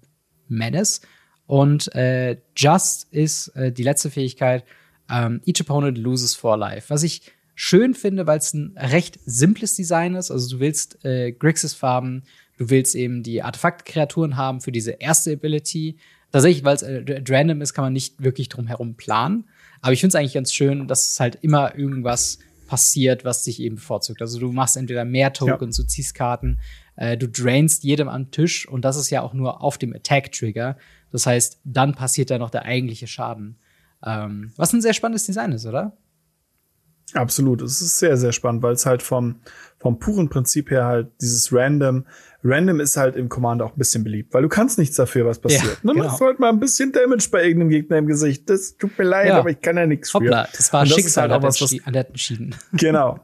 Menace. 0.47 1.01
Und 1.47 1.93
äh, 1.95 2.37
Just 2.55 3.11
ist 3.11 3.49
äh, 3.49 3.71
die 3.71 3.83
letzte 3.83 4.09
Fähigkeit. 4.09 4.63
Ähm, 5.09 5.41
each 5.45 5.61
opponent 5.61 5.97
loses 5.97 6.35
for 6.35 6.57
life. 6.57 6.89
Was 6.89 7.03
ich 7.03 7.21
schön 7.55 7.93
finde, 7.93 8.25
weil 8.27 8.39
es 8.39 8.53
ein 8.53 8.75
recht 8.77 9.19
simples 9.25 9.75
Design 9.75 10.15
ist. 10.15 10.31
Also 10.31 10.55
du 10.55 10.59
willst 10.59 11.03
äh, 11.03 11.31
Grixis 11.31 11.73
Farben, 11.73 12.23
du 12.57 12.69
willst 12.69 12.95
eben 12.95 13.23
die 13.23 13.43
Artefaktkreaturen 13.43 14.37
haben 14.37 14.61
für 14.61 14.71
diese 14.71 14.91
erste 14.91 15.33
Ability. 15.33 15.97
Tatsächlich, 16.31 16.63
weil 16.63 16.75
es 16.75 16.81
äh, 16.81 17.23
random 17.27 17.61
ist, 17.61 17.73
kann 17.73 17.83
man 17.83 17.93
nicht 17.93 18.21
wirklich 18.23 18.49
drum 18.49 18.67
herum 18.67 18.95
planen. 18.95 19.45
Aber 19.81 19.93
ich 19.93 19.99
finde 19.99 20.09
es 20.09 20.15
eigentlich 20.15 20.33
ganz 20.33 20.53
schön, 20.53 20.87
dass 20.87 21.09
es 21.09 21.19
halt 21.19 21.39
immer 21.41 21.75
irgendwas 21.77 22.39
passiert, 22.67 23.25
was 23.25 23.43
dich 23.43 23.59
eben 23.59 23.75
bevorzugt. 23.75 24.21
Also 24.21 24.39
du 24.39 24.51
machst 24.51 24.77
entweder 24.77 25.03
mehr 25.03 25.33
Tokens, 25.33 25.75
du 25.75 25.83
ziehst 25.83 26.15
Karten, 26.15 26.59
äh, 26.95 27.17
du 27.17 27.27
drainst 27.27 27.83
jedem 27.83 28.07
am 28.07 28.31
Tisch 28.31 28.65
und 28.67 28.85
das 28.85 28.95
ist 28.95 29.09
ja 29.09 29.21
auch 29.21 29.33
nur 29.33 29.61
auf 29.61 29.77
dem 29.77 29.93
Attack-Trigger. 29.93 30.77
Das 31.11 31.25
heißt, 31.25 31.59
dann 31.65 31.95
passiert 31.95 32.29
da 32.29 32.37
noch 32.37 32.49
der 32.49 32.63
eigentliche 32.63 33.07
Schaden. 33.07 33.57
Ähm, 34.05 34.53
was 34.55 34.71
ein 34.71 34.81
sehr 34.81 34.93
spannendes 34.93 35.25
Design 35.25 35.51
ist, 35.51 35.65
oder? 35.65 35.97
Absolut. 37.13 37.61
Es 37.61 37.81
ist 37.81 37.99
sehr, 37.99 38.15
sehr 38.17 38.31
spannend, 38.31 38.63
weil 38.63 38.73
es 38.73 38.85
halt 38.85 39.01
vom, 39.01 39.41
vom 39.79 39.99
puren 39.99 40.29
Prinzip 40.29 40.71
her 40.71 40.85
halt 40.85 41.11
dieses 41.19 41.51
Random, 41.51 42.05
Random 42.43 42.79
ist 42.79 42.97
halt 42.97 43.15
im 43.15 43.29
Commander 43.29 43.65
auch 43.65 43.71
ein 43.71 43.77
bisschen 43.77 44.03
beliebt, 44.03 44.33
weil 44.33 44.41
du 44.41 44.49
kannst 44.49 44.79
nichts 44.79 44.95
dafür, 44.95 45.25
was 45.25 45.39
passiert. 45.39 45.63
Ja, 45.63 45.69
ne? 45.83 45.93
genau. 45.93 46.05
Machst 46.05 46.21
halt 46.21 46.39
mal 46.39 46.49
ein 46.49 46.59
bisschen 46.59 46.91
Damage 46.91 47.27
bei 47.31 47.43
irgendeinem 47.43 47.69
Gegner 47.69 47.97
im 47.97 48.07
Gesicht. 48.07 48.49
Das 48.49 48.77
tut 48.77 48.97
mir 48.97 49.05
leid, 49.05 49.27
Ja. 49.27 49.39
aber 49.39 49.49
ich 49.49 49.61
kann 49.61 49.77
ja 49.77 49.85
nichts 49.85 50.09
für. 50.11 50.17
Hoppla, 50.19 50.47
das 50.55 50.73
war 50.73 50.85
das 50.85 50.93
Schicksal 50.93 51.29
halt 51.31 51.43
was, 51.43 51.61
was 51.61 51.73
entschieden. 51.73 52.55
Genau. 52.73 53.19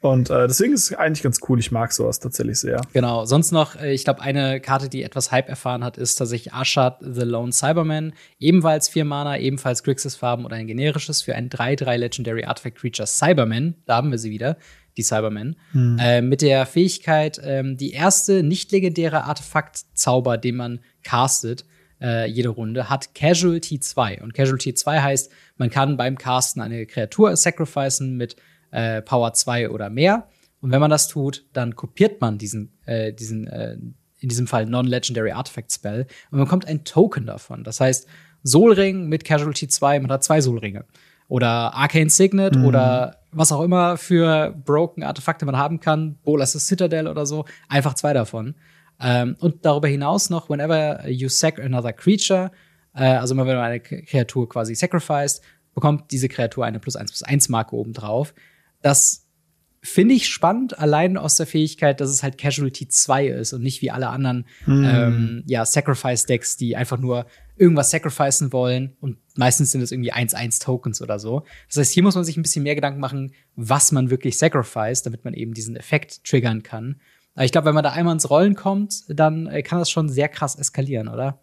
Und 0.00 0.30
äh, 0.30 0.48
deswegen 0.48 0.72
ist 0.74 0.90
es 0.90 0.96
eigentlich 0.96 1.22
ganz 1.22 1.38
cool. 1.48 1.58
Ich 1.60 1.70
mag 1.70 1.92
sowas 1.92 2.18
tatsächlich 2.18 2.58
sehr. 2.58 2.80
Genau. 2.92 3.24
Sonst 3.24 3.52
noch, 3.52 3.76
äh, 3.76 3.92
ich 3.92 4.04
glaube, 4.04 4.20
eine 4.20 4.60
Karte, 4.60 4.88
die 4.88 5.02
etwas 5.02 5.30
Hype 5.30 5.48
erfahren 5.48 5.84
hat, 5.84 5.98
ist 5.98 6.16
tatsächlich 6.16 6.52
Ashad 6.52 6.98
the 7.00 7.22
Lone 7.22 7.52
Cyberman. 7.52 8.12
Ebenfalls 8.38 8.88
vier 8.88 9.04
Mana, 9.04 9.38
ebenfalls 9.38 9.82
Grixis 9.84 10.16
Farben 10.16 10.44
oder 10.44 10.56
ein 10.56 10.66
generisches 10.66 11.22
für 11.22 11.34
ein 11.34 11.48
3-3 11.48 11.96
Legendary 11.96 12.44
Artifact 12.44 12.78
Creature 12.78 13.06
Cyberman. 13.06 13.74
Da 13.86 13.96
haben 13.96 14.10
wir 14.10 14.18
sie 14.18 14.30
wieder, 14.30 14.56
die 14.96 15.02
Cybermen. 15.02 15.56
Äh, 15.98 16.22
mit 16.22 16.42
der 16.42 16.66
Fähigkeit, 16.66 17.40
ähm, 17.42 17.76
die 17.76 17.92
erste 17.92 18.42
nicht 18.42 18.72
legendäre 18.72 19.24
Artefakt-Zauber, 19.24 20.38
den 20.38 20.56
man 20.56 20.80
castet, 21.02 21.64
äh, 22.00 22.28
jede 22.28 22.50
Runde, 22.50 22.90
hat 22.90 23.14
Casualty 23.14 23.80
2. 23.80 24.22
Und 24.22 24.34
Casualty 24.34 24.74
2 24.74 25.00
heißt, 25.00 25.30
man 25.56 25.70
kann 25.70 25.96
beim 25.96 26.18
Casten 26.18 26.60
eine 26.60 26.86
Kreatur 26.86 27.36
sacrificen 27.36 28.16
mit 28.16 28.36
äh, 28.70 29.02
Power 29.02 29.32
2 29.32 29.70
oder 29.70 29.88
mehr. 29.90 30.28
Und 30.60 30.70
wenn 30.70 30.80
man 30.80 30.90
das 30.90 31.08
tut, 31.08 31.44
dann 31.52 31.76
kopiert 31.76 32.20
man 32.20 32.38
diesen, 32.38 32.72
äh, 32.86 33.12
diesen 33.12 33.46
äh, 33.46 33.76
in 34.22 34.28
diesem 34.28 34.46
Fall 34.46 34.66
Non-Legendary 34.66 35.32
Artifact 35.32 35.72
Spell 35.72 36.06
und 36.30 36.38
man 36.38 36.44
bekommt 36.46 36.66
ein 36.66 36.84
Token 36.84 37.26
davon. 37.26 37.64
Das 37.64 37.80
heißt, 37.80 38.06
Soulring 38.44 39.08
mit 39.08 39.24
Casualty 39.24 39.68
2, 39.68 40.00
man 40.00 40.10
hat 40.10 40.24
zwei 40.24 40.40
Soulringe. 40.40 40.84
Oder 41.28 41.74
Arcane 41.74 42.10
Signet 42.10 42.56
oder 42.56 43.21
was 43.32 43.50
auch 43.50 43.62
immer 43.62 43.96
für 43.96 44.54
broken 44.64 45.02
Artefakte 45.02 45.46
man 45.46 45.56
haben 45.56 45.80
kann, 45.80 46.16
Bolas 46.22 46.52
Citadel 46.52 47.08
oder 47.08 47.26
so, 47.26 47.44
einfach 47.68 47.94
zwei 47.94 48.12
davon. 48.12 48.54
Ähm, 49.00 49.36
und 49.40 49.64
darüber 49.64 49.88
hinaus 49.88 50.30
noch, 50.30 50.48
whenever 50.48 51.08
you 51.08 51.28
sack 51.28 51.58
another 51.58 51.92
creature, 51.92 52.52
äh, 52.94 53.04
also 53.04 53.34
immer 53.34 53.46
wenn 53.46 53.56
man 53.56 53.64
eine 53.64 53.80
Kreatur 53.80 54.48
quasi 54.48 54.74
sacrificed, 54.74 55.40
bekommt 55.74 56.12
diese 56.12 56.28
Kreatur 56.28 56.64
eine 56.64 56.78
plus 56.78 56.96
1 56.96 57.10
plus 57.10 57.22
1 57.22 57.48
Marke 57.48 57.74
obendrauf. 57.74 58.34
Das 58.82 59.26
finde 59.82 60.14
ich 60.14 60.28
spannend, 60.28 60.78
allein 60.78 61.16
aus 61.16 61.36
der 61.36 61.46
Fähigkeit, 61.46 62.00
dass 62.00 62.10
es 62.10 62.22
halt 62.22 62.38
Casualty 62.38 62.86
2 62.86 63.26
ist 63.26 63.52
und 63.52 63.62
nicht 63.62 63.82
wie 63.82 63.90
alle 63.90 64.08
anderen 64.08 64.46
ähm, 64.68 65.42
ja, 65.46 65.64
Sacrifice-Decks, 65.64 66.56
die 66.56 66.76
einfach 66.76 66.98
nur 66.98 67.26
irgendwas 67.62 67.90
sacrificen 67.90 68.52
wollen 68.52 68.96
und 69.00 69.18
meistens 69.36 69.70
sind 69.70 69.80
es 69.82 69.92
irgendwie 69.92 70.12
1-1 70.12 70.62
Tokens 70.62 71.00
oder 71.00 71.20
so. 71.20 71.44
Das 71.68 71.78
heißt, 71.78 71.92
hier 71.92 72.02
muss 72.02 72.16
man 72.16 72.24
sich 72.24 72.36
ein 72.36 72.42
bisschen 72.42 72.64
mehr 72.64 72.74
Gedanken 72.74 72.98
machen, 73.00 73.32
was 73.54 73.92
man 73.92 74.10
wirklich 74.10 74.36
sacrifice, 74.36 75.02
damit 75.02 75.24
man 75.24 75.32
eben 75.32 75.54
diesen 75.54 75.76
Effekt 75.76 76.24
triggern 76.24 76.64
kann. 76.64 77.00
Aber 77.34 77.44
ich 77.44 77.52
glaube, 77.52 77.66
wenn 77.66 77.74
man 77.74 77.84
da 77.84 77.92
einmal 77.92 78.14
ins 78.14 78.28
Rollen 78.28 78.56
kommt, 78.56 79.04
dann 79.08 79.46
äh, 79.46 79.62
kann 79.62 79.78
das 79.78 79.90
schon 79.90 80.08
sehr 80.08 80.28
krass 80.28 80.56
eskalieren, 80.56 81.08
oder? 81.08 81.40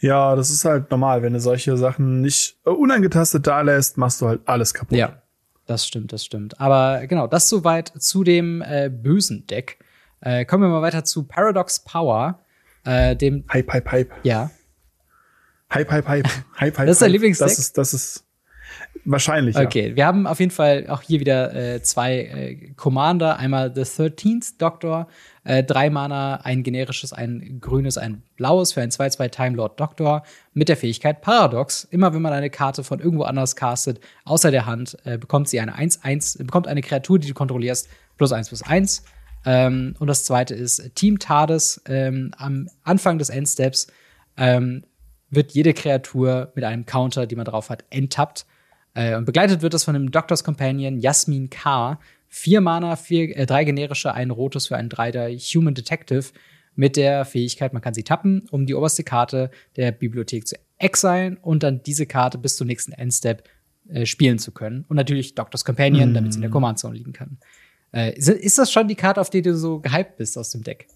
Ja, 0.00 0.34
das 0.34 0.50
ist 0.50 0.64
halt 0.64 0.90
normal. 0.90 1.22
Wenn 1.22 1.34
du 1.34 1.40
solche 1.40 1.76
Sachen 1.76 2.22
nicht 2.22 2.56
äh, 2.64 2.70
unangetastet 2.70 3.46
da 3.46 3.60
lässt, 3.60 3.98
machst 3.98 4.20
du 4.20 4.26
halt 4.26 4.40
alles 4.46 4.74
kaputt. 4.74 4.96
Ja, 4.96 5.22
das 5.66 5.86
stimmt, 5.86 6.12
das 6.12 6.24
stimmt. 6.24 6.58
Aber 6.60 7.06
genau, 7.06 7.26
das 7.26 7.48
soweit 7.48 7.92
zu 7.98 8.24
dem 8.24 8.62
äh, 8.62 8.90
bösen 8.90 9.46
Deck. 9.46 9.78
Äh, 10.20 10.44
kommen 10.44 10.64
wir 10.64 10.70
mal 10.70 10.82
weiter 10.82 11.04
zu 11.04 11.24
Paradox 11.24 11.84
Power, 11.84 12.40
äh, 12.84 13.14
dem 13.14 13.44
Hype, 13.52 13.72
hype, 13.72 13.90
hype. 13.92 14.10
ja, 14.22 14.50
Hype, 15.74 15.90
hype, 15.90 16.08
hype. 16.08 16.28
Hype, 16.60 16.78
hype. 16.78 16.86
Das 16.86 16.96
ist 16.96 17.02
dein. 17.02 17.10
Lieblingsdeck? 17.10 17.48
Das 17.48 17.58
ist, 17.58 17.78
das 17.78 17.94
ist 17.94 18.24
wahrscheinlich. 19.04 19.56
Ja. 19.56 19.62
Okay, 19.62 19.96
wir 19.96 20.06
haben 20.06 20.26
auf 20.26 20.38
jeden 20.38 20.50
Fall 20.50 20.86
auch 20.88 21.02
hier 21.02 21.20
wieder 21.20 21.54
äh, 21.54 21.82
zwei 21.82 22.18
äh, 22.18 22.72
Commander. 22.76 23.38
Einmal 23.38 23.72
The 23.74 23.82
13th 23.82 24.58
Doctor, 24.58 25.08
äh, 25.44 25.64
drei 25.64 25.90
Mana, 25.90 26.36
ein 26.42 26.62
generisches, 26.62 27.12
ein 27.12 27.58
grünes, 27.60 27.96
ein 27.96 28.22
blaues 28.36 28.72
für 28.72 28.82
ein 28.82 28.90
2-2 28.90 29.30
Time 29.30 29.56
Lord 29.56 29.80
Doctor 29.80 30.24
mit 30.52 30.68
der 30.68 30.76
Fähigkeit 30.76 31.22
Paradox. 31.22 31.84
Immer 31.84 32.12
wenn 32.14 32.22
man 32.22 32.32
eine 32.32 32.50
Karte 32.50 32.84
von 32.84 33.00
irgendwo 33.00 33.24
anders 33.24 33.56
castet, 33.56 34.00
außer 34.24 34.50
der 34.50 34.66
Hand, 34.66 34.98
äh, 35.04 35.16
bekommt 35.18 35.48
sie 35.48 35.60
eine 35.60 35.76
1-1, 35.78 36.44
bekommt 36.44 36.68
eine 36.68 36.82
Kreatur, 36.82 37.18
die 37.18 37.28
du 37.28 37.34
kontrollierst, 37.34 37.88
plus 38.18 38.32
1 38.32 38.48
plus 38.48 38.62
1. 38.62 39.04
Ähm, 39.44 39.94
und 39.98 40.06
das 40.06 40.24
zweite 40.24 40.54
ist 40.54 40.94
Team 40.94 41.18
TARDIS. 41.18 41.82
Ähm, 41.86 42.32
am 42.36 42.68
Anfang 42.84 43.18
des 43.18 43.30
Endsteps 43.30 43.88
ähm, 44.36 44.84
wird 45.32 45.52
jede 45.52 45.72
Kreatur 45.72 46.52
mit 46.54 46.62
einem 46.62 46.86
Counter, 46.86 47.26
die 47.26 47.36
man 47.36 47.46
drauf 47.46 47.70
hat, 47.70 47.84
enttappt. 47.90 48.46
Äh, 48.94 49.16
und 49.16 49.24
begleitet 49.24 49.62
wird 49.62 49.74
das 49.74 49.84
von 49.84 49.94
dem 49.94 50.10
Doctor's 50.10 50.44
Companion 50.44 50.98
Jasmin 50.98 51.50
K. 51.50 51.98
Vier 52.28 52.60
Mana, 52.60 52.96
vier, 52.96 53.36
äh, 53.36 53.46
drei 53.46 53.64
generische, 53.64 54.12
ein 54.14 54.30
rotes 54.30 54.66
für 54.66 54.76
einen 54.76 54.90
Dreider 54.90 55.28
Human 55.30 55.74
Detective 55.74 56.26
mit 56.74 56.96
der 56.96 57.24
Fähigkeit, 57.24 57.72
man 57.72 57.82
kann 57.82 57.94
sie 57.94 58.02
tappen, 58.02 58.46
um 58.50 58.66
die 58.66 58.74
oberste 58.74 59.04
Karte 59.04 59.50
der 59.76 59.92
Bibliothek 59.92 60.46
zu 60.46 60.56
exilen 60.78 61.36
und 61.36 61.62
dann 61.62 61.82
diese 61.82 62.06
Karte 62.06 62.38
bis 62.38 62.56
zum 62.56 62.66
nächsten 62.66 62.92
Endstep 62.92 63.44
äh, 63.88 64.06
spielen 64.06 64.38
zu 64.38 64.52
können. 64.52 64.84
Und 64.88 64.96
natürlich 64.96 65.34
Doctor's 65.34 65.64
Companion, 65.64 66.12
mm. 66.12 66.14
damit 66.14 66.32
sie 66.32 66.38
in 66.38 66.42
der 66.42 66.50
Command 66.50 66.78
Zone 66.78 66.96
liegen 66.96 67.12
kann. 67.12 67.38
Äh, 67.92 68.16
ist, 68.16 68.28
ist 68.28 68.58
das 68.58 68.72
schon 68.72 68.88
die 68.88 68.94
Karte, 68.94 69.20
auf 69.20 69.30
die 69.30 69.42
du 69.42 69.54
so 69.54 69.80
gehypt 69.80 70.16
bist 70.16 70.36
aus 70.38 70.50
dem 70.50 70.62
Deck? 70.62 70.88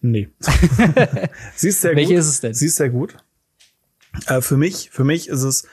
Nee. 0.00 0.28
sie 1.56 1.68
ist 1.68 1.80
sehr 1.80 1.96
Welche 1.96 2.14
gut. 2.14 2.20
ist 2.20 2.28
es 2.28 2.40
denn? 2.40 2.54
Sie 2.54 2.66
ist 2.66 2.76
sehr 2.76 2.90
gut. 2.90 3.16
Äh, 4.26 4.40
für 4.40 4.56
mich, 4.56 4.90
für 4.90 5.04
mich 5.04 5.28
ist 5.28 5.42
es 5.42 5.66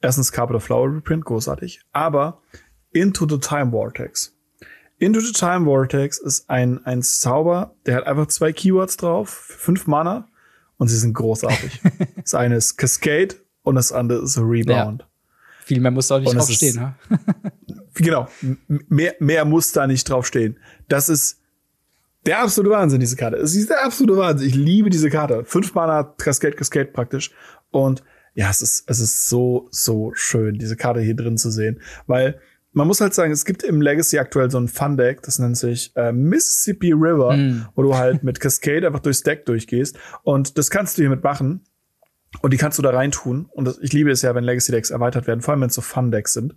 erstens 0.00 0.32
Carpet 0.32 0.56
of 0.56 0.64
Flower 0.64 0.94
Reprint, 0.94 1.24
großartig. 1.24 1.80
Aber 1.92 2.42
Into 2.90 3.26
the 3.28 3.38
Time 3.38 3.70
Vortex. 3.70 4.36
Into 4.98 5.20
the 5.20 5.32
Time 5.32 5.64
Vortex 5.64 6.18
ist 6.18 6.48
ein, 6.48 6.84
ein 6.86 7.02
Zauber, 7.02 7.74
der 7.86 7.96
hat 7.96 8.06
einfach 8.06 8.26
zwei 8.26 8.52
Keywords 8.52 8.96
drauf, 8.96 9.30
fünf 9.30 9.86
Mana, 9.86 10.28
und 10.76 10.88
sie 10.88 10.96
sind 10.96 11.14
großartig. 11.14 11.80
das 12.16 12.34
eine 12.34 12.56
ist 12.56 12.76
Cascade 12.76 13.36
und 13.62 13.74
das 13.74 13.92
andere 13.92 14.22
ist 14.22 14.38
Rebound. 14.38 15.02
Ja. 15.02 15.08
Viel 15.64 15.80
mehr 15.80 15.90
muss 15.90 16.08
da 16.08 16.18
nicht 16.18 16.34
draufstehen, 16.34 16.76
ne? 16.76 16.94
genau. 17.94 18.28
Mehr, 18.66 19.14
mehr 19.20 19.44
muss 19.44 19.72
da 19.72 19.86
nicht 19.86 20.08
draufstehen. 20.08 20.58
Das 20.88 21.08
ist 21.08 21.40
der 22.26 22.40
absolute 22.40 22.74
Wahnsinn, 22.74 23.00
diese 23.00 23.16
Karte. 23.16 23.36
Es 23.36 23.54
ist 23.54 23.70
der 23.70 23.84
absolute 23.84 24.16
Wahnsinn. 24.16 24.48
Ich 24.48 24.54
liebe 24.54 24.90
diese 24.90 25.10
Karte. 25.10 25.44
Fünf 25.44 25.74
Mana, 25.74 26.04
Cascade, 26.04 26.54
Cascade 26.54 26.86
praktisch. 26.86 27.32
Und 27.70 28.02
ja, 28.34 28.48
es 28.48 28.60
ist, 28.62 28.84
es 28.88 29.00
ist 29.00 29.28
so, 29.28 29.68
so 29.70 30.12
schön, 30.14 30.58
diese 30.58 30.76
Karte 30.76 31.00
hier 31.00 31.16
drin 31.16 31.36
zu 31.36 31.50
sehen. 31.50 31.80
Weil 32.06 32.40
man 32.72 32.86
muss 32.86 33.00
halt 33.00 33.12
sagen, 33.12 33.32
es 33.32 33.44
gibt 33.44 33.62
im 33.62 33.82
Legacy 33.82 34.18
aktuell 34.18 34.50
so 34.50 34.58
ein 34.58 34.68
Fun-Deck, 34.68 35.22
das 35.22 35.38
nennt 35.38 35.58
sich 35.58 35.92
äh, 35.96 36.12
Mississippi 36.12 36.92
River, 36.92 37.36
mm. 37.36 37.68
wo 37.74 37.82
du 37.82 37.94
halt 37.94 38.22
mit 38.22 38.40
Cascade 38.40 38.86
einfach 38.86 39.00
durchs 39.00 39.22
Deck 39.22 39.44
durchgehst. 39.44 39.98
Und 40.22 40.56
das 40.56 40.70
kannst 40.70 40.96
du 40.96 41.02
hiermit 41.02 41.22
machen. 41.22 41.64
Und 42.40 42.52
die 42.52 42.56
kannst 42.56 42.78
du 42.78 42.82
da 42.82 42.90
reintun. 42.90 43.46
Und 43.50 43.66
das, 43.66 43.78
ich 43.80 43.92
liebe 43.92 44.10
es 44.10 44.22
ja, 44.22 44.34
wenn 44.34 44.44
Legacy-Decks 44.44 44.90
erweitert 44.90 45.26
werden, 45.26 45.42
vor 45.42 45.52
allem 45.52 45.60
wenn 45.60 45.68
es 45.68 45.74
so 45.74 45.82
Fun-Decks 45.82 46.32
sind. 46.32 46.54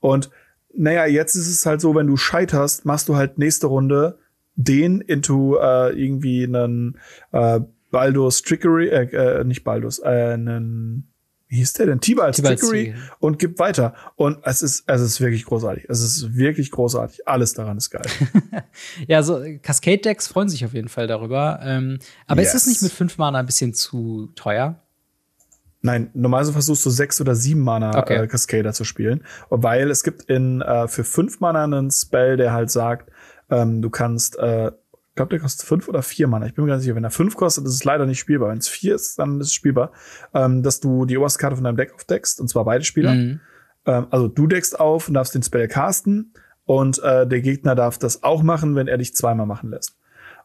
Und 0.00 0.30
naja, 0.74 1.04
jetzt 1.06 1.34
ist 1.34 1.48
es 1.48 1.66
halt 1.66 1.82
so, 1.82 1.94
wenn 1.94 2.06
du 2.06 2.16
scheiterst, 2.16 2.86
machst 2.86 3.08
du 3.08 3.16
halt 3.16 3.36
nächste 3.36 3.66
Runde 3.66 4.18
den 4.58 5.00
into 5.00 5.56
äh, 5.56 5.90
irgendwie 5.92 6.44
einen 6.44 6.98
äh, 7.32 7.60
Baldur's 7.90 8.42
Trickery, 8.42 8.88
äh, 8.88 9.40
äh, 9.40 9.44
nicht 9.44 9.64
Baldur's, 9.64 10.00
äh, 10.00 10.34
einen 10.34 11.08
wie 11.48 11.56
hieß 11.56 11.72
der 11.74 11.86
denn? 11.86 12.00
Tibal's 12.00 12.36
Trickery 12.36 12.94
und 13.20 13.38
gibt 13.38 13.58
weiter. 13.58 13.94
Und 14.16 14.38
es 14.42 14.60
ist, 14.60 14.84
es 14.86 15.00
ist 15.00 15.18
wirklich 15.18 15.46
großartig. 15.46 15.86
Es 15.88 16.02
ist 16.02 16.36
wirklich 16.36 16.70
großartig. 16.70 17.26
Alles 17.26 17.54
daran 17.54 17.78
ist 17.78 17.88
geil. 17.88 18.04
ja, 19.06 19.22
so 19.22 19.42
Cascade-Decks 19.62 20.28
freuen 20.28 20.50
sich 20.50 20.66
auf 20.66 20.74
jeden 20.74 20.88
Fall 20.88 21.06
darüber. 21.06 21.60
Ähm, 21.62 22.00
aber 22.26 22.42
yes. 22.42 22.52
ist 22.52 22.62
es 22.62 22.66
nicht 22.66 22.82
mit 22.82 22.92
fünf 22.92 23.16
Mana 23.16 23.38
ein 23.38 23.46
bisschen 23.46 23.72
zu 23.72 24.30
teuer? 24.34 24.78
Nein, 25.80 26.10
normalerweise 26.12 26.52
versuchst 26.52 26.84
du 26.84 26.90
sechs 26.90 27.18
oder 27.20 27.34
sieben 27.34 27.60
Mana 27.60 27.98
okay. 27.98 28.16
äh, 28.16 28.26
Cascader 28.26 28.74
zu 28.74 28.84
spielen, 28.84 29.22
weil 29.48 29.90
es 29.90 30.02
gibt 30.02 30.24
in 30.24 30.60
äh, 30.60 30.86
für 30.88 31.04
fünf 31.04 31.40
Mana 31.40 31.64
einen 31.64 31.90
Spell, 31.90 32.36
der 32.36 32.52
halt 32.52 32.70
sagt, 32.70 33.10
ähm, 33.50 33.82
du 33.82 33.90
kannst, 33.90 34.38
äh, 34.38 34.68
ich 34.68 35.14
glaube, 35.14 35.30
der 35.30 35.40
kostet 35.40 35.66
fünf 35.66 35.88
oder 35.88 36.02
vier 36.02 36.28
Mana. 36.28 36.46
Ich 36.46 36.54
bin 36.54 36.64
mir 36.64 36.68
gar 36.68 36.76
nicht 36.76 36.84
sicher. 36.84 36.94
Wenn 36.94 37.04
er 37.04 37.10
fünf 37.10 37.36
kostet, 37.36 37.64
ist 37.66 37.74
es 37.74 37.84
leider 37.84 38.06
nicht 38.06 38.20
spielbar. 38.20 38.50
Wenn 38.50 38.58
es 38.58 38.68
vier 38.68 38.94
ist, 38.94 39.18
dann 39.18 39.40
ist 39.40 39.48
es 39.48 39.54
spielbar. 39.54 39.92
Ähm, 40.32 40.62
dass 40.62 40.80
du 40.80 41.06
die 41.06 41.18
oberste 41.18 41.40
Karte 41.40 41.56
von 41.56 41.64
deinem 41.64 41.76
Deck 41.76 41.92
aufdeckst, 41.94 42.40
und 42.40 42.48
zwar 42.48 42.64
beide 42.64 42.84
Spieler. 42.84 43.14
Mhm. 43.14 43.40
Ähm, 43.86 44.06
also 44.10 44.28
du 44.28 44.46
deckst 44.46 44.78
auf 44.78 45.08
und 45.08 45.14
darfst 45.14 45.34
den 45.34 45.42
Spell 45.42 45.66
casten 45.66 46.34
und 46.64 47.02
äh, 47.02 47.26
der 47.26 47.40
Gegner 47.40 47.74
darf 47.74 47.98
das 47.98 48.22
auch 48.22 48.42
machen, 48.42 48.76
wenn 48.76 48.88
er 48.88 48.98
dich 48.98 49.14
zweimal 49.14 49.46
machen 49.46 49.70
lässt. 49.70 49.96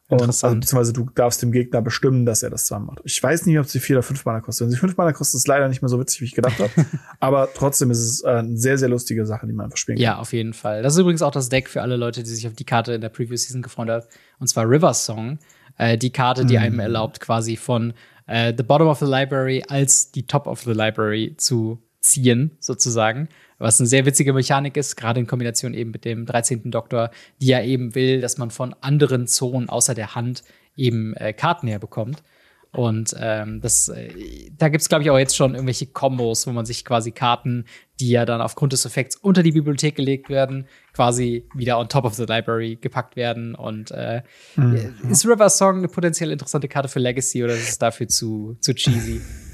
Und, 0.10 0.22
also, 0.22 0.48
beziehungsweise 0.50 0.94
du 0.94 1.10
darfst 1.16 1.42
dem 1.42 1.52
Gegner 1.52 1.82
bestimmen, 1.82 2.26
dass 2.26 2.44
er 2.44 2.50
das 2.50 2.66
zweimal 2.66 2.88
macht. 2.88 3.02
Ich 3.06 3.22
weiß 3.24 3.46
nicht, 3.46 3.58
ob 3.58 3.68
sie 3.68 3.80
vier 3.80 3.96
oder 3.98 4.04
fünf 4.04 4.26
Mana 4.26 4.42
kostet. 4.42 4.66
Wenn 4.66 4.72
sie 4.72 4.78
fünf 4.78 4.98
Mana 4.98 5.14
kostet, 5.14 5.36
ist 5.36 5.42
es 5.42 5.48
leider 5.48 5.70
nicht 5.70 5.82
mehr 5.82 5.90
so 5.90 6.00
witzig, 6.00 6.22
wie 6.22 6.26
ich 6.26 6.36
gedacht 6.36 6.60
habe. 6.60 6.72
Aber 7.20 7.50
trotzdem 7.54 7.90
ist 7.90 8.00
es 8.00 8.24
äh, 8.24 8.28
eine 8.28 8.58
sehr, 8.58 8.78
sehr 8.78 8.90
lustige 8.90 9.26
Sache, 9.26 9.48
die 9.48 9.54
man 9.54 9.66
einfach 9.66 9.78
spielen 9.78 9.98
kann. 9.98 10.04
Ja, 10.04 10.18
auf 10.18 10.34
jeden 10.34 10.54
Fall. 10.54 10.84
Das 10.84 10.94
ist 10.94 11.00
übrigens 11.00 11.22
auch 11.22 11.32
das 11.32 11.50
Deck 11.50 11.70
für 11.70 11.82
alle 11.82 11.96
Leute, 11.96 12.22
die 12.22 12.30
sich 12.30 12.46
auf 12.48 12.54
die 12.54 12.66
Karte 12.66 12.94
in 12.94 13.02
der 13.02 13.10
Previous 13.10 13.44
Season 13.44 13.62
gefreut 13.62 13.90
haben. 13.90 14.06
Und 14.40 14.48
zwar 14.48 14.70
River 14.70 14.94
Song. 14.94 15.40
Äh, 15.78 15.98
die 15.98 16.12
Karte, 16.12 16.46
die 16.46 16.58
mhm. 16.58 16.64
einem 16.64 16.80
erlaubt, 16.80 17.20
quasi 17.20 17.56
von 17.56 17.94
äh, 18.28 18.54
The 18.56 18.64
Bottom 18.64 18.88
of 18.88 19.00
the 19.00 19.06
Library 19.06 19.64
als 19.68 20.12
die 20.12 20.28
Top 20.28 20.48
of 20.48 20.62
the 20.62 20.74
Library 20.74 21.36
zu 21.38 21.82
ziehen, 22.02 22.52
sozusagen. 22.60 23.30
Was 23.64 23.80
eine 23.80 23.88
sehr 23.88 24.06
witzige 24.06 24.34
Mechanik 24.34 24.76
ist, 24.76 24.98
gerade 24.98 25.22
in 25.22 25.26
Kombination 25.26 25.74
eben 25.74 25.92
mit 25.92 26.04
dem 26.04 26.26
13. 26.26 26.70
Doktor, 26.70 27.12
die 27.42 27.48
ja 27.48 27.64
eben 27.64 27.96
will, 27.96 28.20
dass 28.20 28.38
man 28.38 28.52
von 28.52 28.76
anderen 28.82 29.26
Zonen 29.26 29.70
außer 29.70 29.96
der 29.96 30.16
Hand 30.16 30.44
eben 30.76 31.16
äh, 31.16 31.32
Karten 31.32 31.68
herbekommt. 31.68 32.24
Und 32.74 33.16
ähm, 33.18 33.62
das, 33.62 33.88
äh, 33.88 34.10
da 34.58 34.68
gibt's 34.68 34.90
glaube 34.90 35.04
ich, 35.04 35.12
auch 35.12 35.18
jetzt 35.18 35.38
schon 35.38 35.54
irgendwelche 35.54 35.86
Kombos, 35.86 36.46
wo 36.46 36.52
man 36.52 36.66
sich 36.66 36.84
quasi 36.84 37.12
Karten, 37.12 37.66
die 38.02 38.10
ja 38.10 38.26
dann 38.26 38.42
aufgrund 38.42 38.74
des 38.74 38.84
Effekts 38.84 39.16
unter 39.16 39.44
die 39.44 39.52
Bibliothek 39.52 39.96
gelegt 39.96 40.28
werden, 40.28 40.68
quasi 40.92 41.48
wieder 41.54 41.80
on 41.80 41.88
top 41.88 42.04
of 42.04 42.16
the 42.16 42.26
library 42.26 42.78
gepackt 42.82 43.16
werden. 43.16 43.56
Und 43.56 43.92
äh, 43.92 44.24
mhm. 44.58 44.94
ist 45.10 45.26
River 45.26 45.50
Song 45.50 45.78
eine 45.78 45.88
potenziell 45.88 46.32
interessante 46.32 46.68
Karte 46.68 46.90
für 46.90 47.00
Legacy 47.00 47.44
oder 47.44 47.54
ist 47.54 47.70
es 47.70 47.78
dafür 47.78 48.10
zu, 48.10 48.58
zu 48.60 48.74
cheesy? 48.74 49.22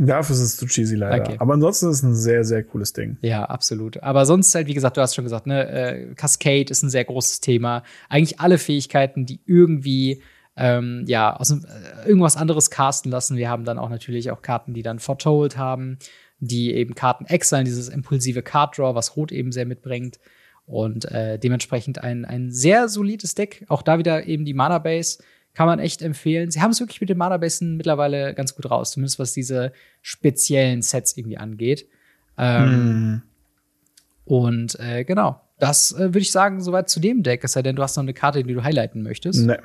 Dafür 0.00 0.34
ist 0.34 0.42
es 0.42 0.56
zu 0.56 0.66
cheesy 0.66 0.94
leider. 0.94 1.24
Okay. 1.24 1.36
Aber 1.40 1.54
ansonsten 1.54 1.90
ist 1.90 1.96
es 1.96 2.02
ein 2.04 2.14
sehr, 2.14 2.44
sehr 2.44 2.62
cooles 2.62 2.92
Ding. 2.92 3.16
Ja, 3.20 3.44
absolut. 3.44 4.00
Aber 4.02 4.26
sonst 4.26 4.54
halt, 4.54 4.68
wie 4.68 4.74
gesagt, 4.74 4.96
du 4.96 5.00
hast 5.00 5.16
schon 5.16 5.24
gesagt, 5.24 5.48
ne, 5.48 5.68
äh, 5.68 6.14
Cascade 6.14 6.70
ist 6.70 6.84
ein 6.84 6.90
sehr 6.90 7.04
großes 7.04 7.40
Thema. 7.40 7.82
Eigentlich 8.08 8.38
alle 8.38 8.58
Fähigkeiten, 8.58 9.26
die 9.26 9.40
irgendwie 9.44 10.22
ähm, 10.56 11.04
ja, 11.06 11.34
aus 11.34 11.50
äh, 11.50 11.56
irgendwas 12.06 12.36
anderes 12.36 12.70
casten 12.70 13.10
lassen. 13.10 13.36
Wir 13.36 13.50
haben 13.50 13.64
dann 13.64 13.78
auch 13.78 13.88
natürlich 13.88 14.30
auch 14.30 14.40
Karten, 14.40 14.72
die 14.72 14.82
dann 14.82 15.00
Foretold 15.00 15.56
haben, 15.56 15.98
die 16.38 16.74
eben 16.74 16.94
Karten 16.94 17.26
exilen, 17.26 17.64
dieses 17.64 17.88
impulsive 17.88 18.42
Card 18.42 18.78
Draw, 18.78 18.94
was 18.94 19.16
Rot 19.16 19.32
eben 19.32 19.50
sehr 19.50 19.66
mitbringt. 19.66 20.20
Und 20.64 21.06
äh, 21.06 21.38
dementsprechend 21.38 22.02
ein, 22.04 22.24
ein 22.24 22.52
sehr 22.52 22.88
solides 22.88 23.34
Deck. 23.34 23.64
Auch 23.68 23.82
da 23.82 23.98
wieder 23.98 24.26
eben 24.26 24.44
die 24.44 24.54
Mana 24.54 24.78
Base 24.78 25.18
kann 25.58 25.66
man 25.66 25.80
echt 25.80 26.02
empfehlen. 26.02 26.52
Sie 26.52 26.60
haben 26.60 26.70
es 26.70 26.78
wirklich 26.78 27.00
mit 27.00 27.10
den 27.10 27.18
Mana-Basen 27.18 27.76
mittlerweile 27.76 28.32
ganz 28.32 28.54
gut 28.54 28.70
raus, 28.70 28.92
zumindest 28.92 29.18
was 29.18 29.32
diese 29.32 29.72
speziellen 30.02 30.82
Sets 30.82 31.16
irgendwie 31.16 31.36
angeht. 31.36 31.88
Ähm, 32.38 33.10
mm. 33.10 33.22
Und 34.24 34.78
äh, 34.78 35.02
genau, 35.02 35.40
das 35.58 35.90
äh, 35.90 35.98
würde 35.98 36.20
ich 36.20 36.30
sagen, 36.30 36.60
soweit 36.60 36.88
zu 36.88 37.00
dem 37.00 37.24
Deck, 37.24 37.42
es 37.42 37.54
sei 37.54 37.62
denn, 37.62 37.74
du 37.74 37.82
hast 37.82 37.96
noch 37.96 38.04
eine 38.04 38.14
Karte, 38.14 38.44
die 38.44 38.54
du 38.54 38.62
highlighten 38.62 39.02
möchtest. 39.02 39.44
Nee. 39.44 39.56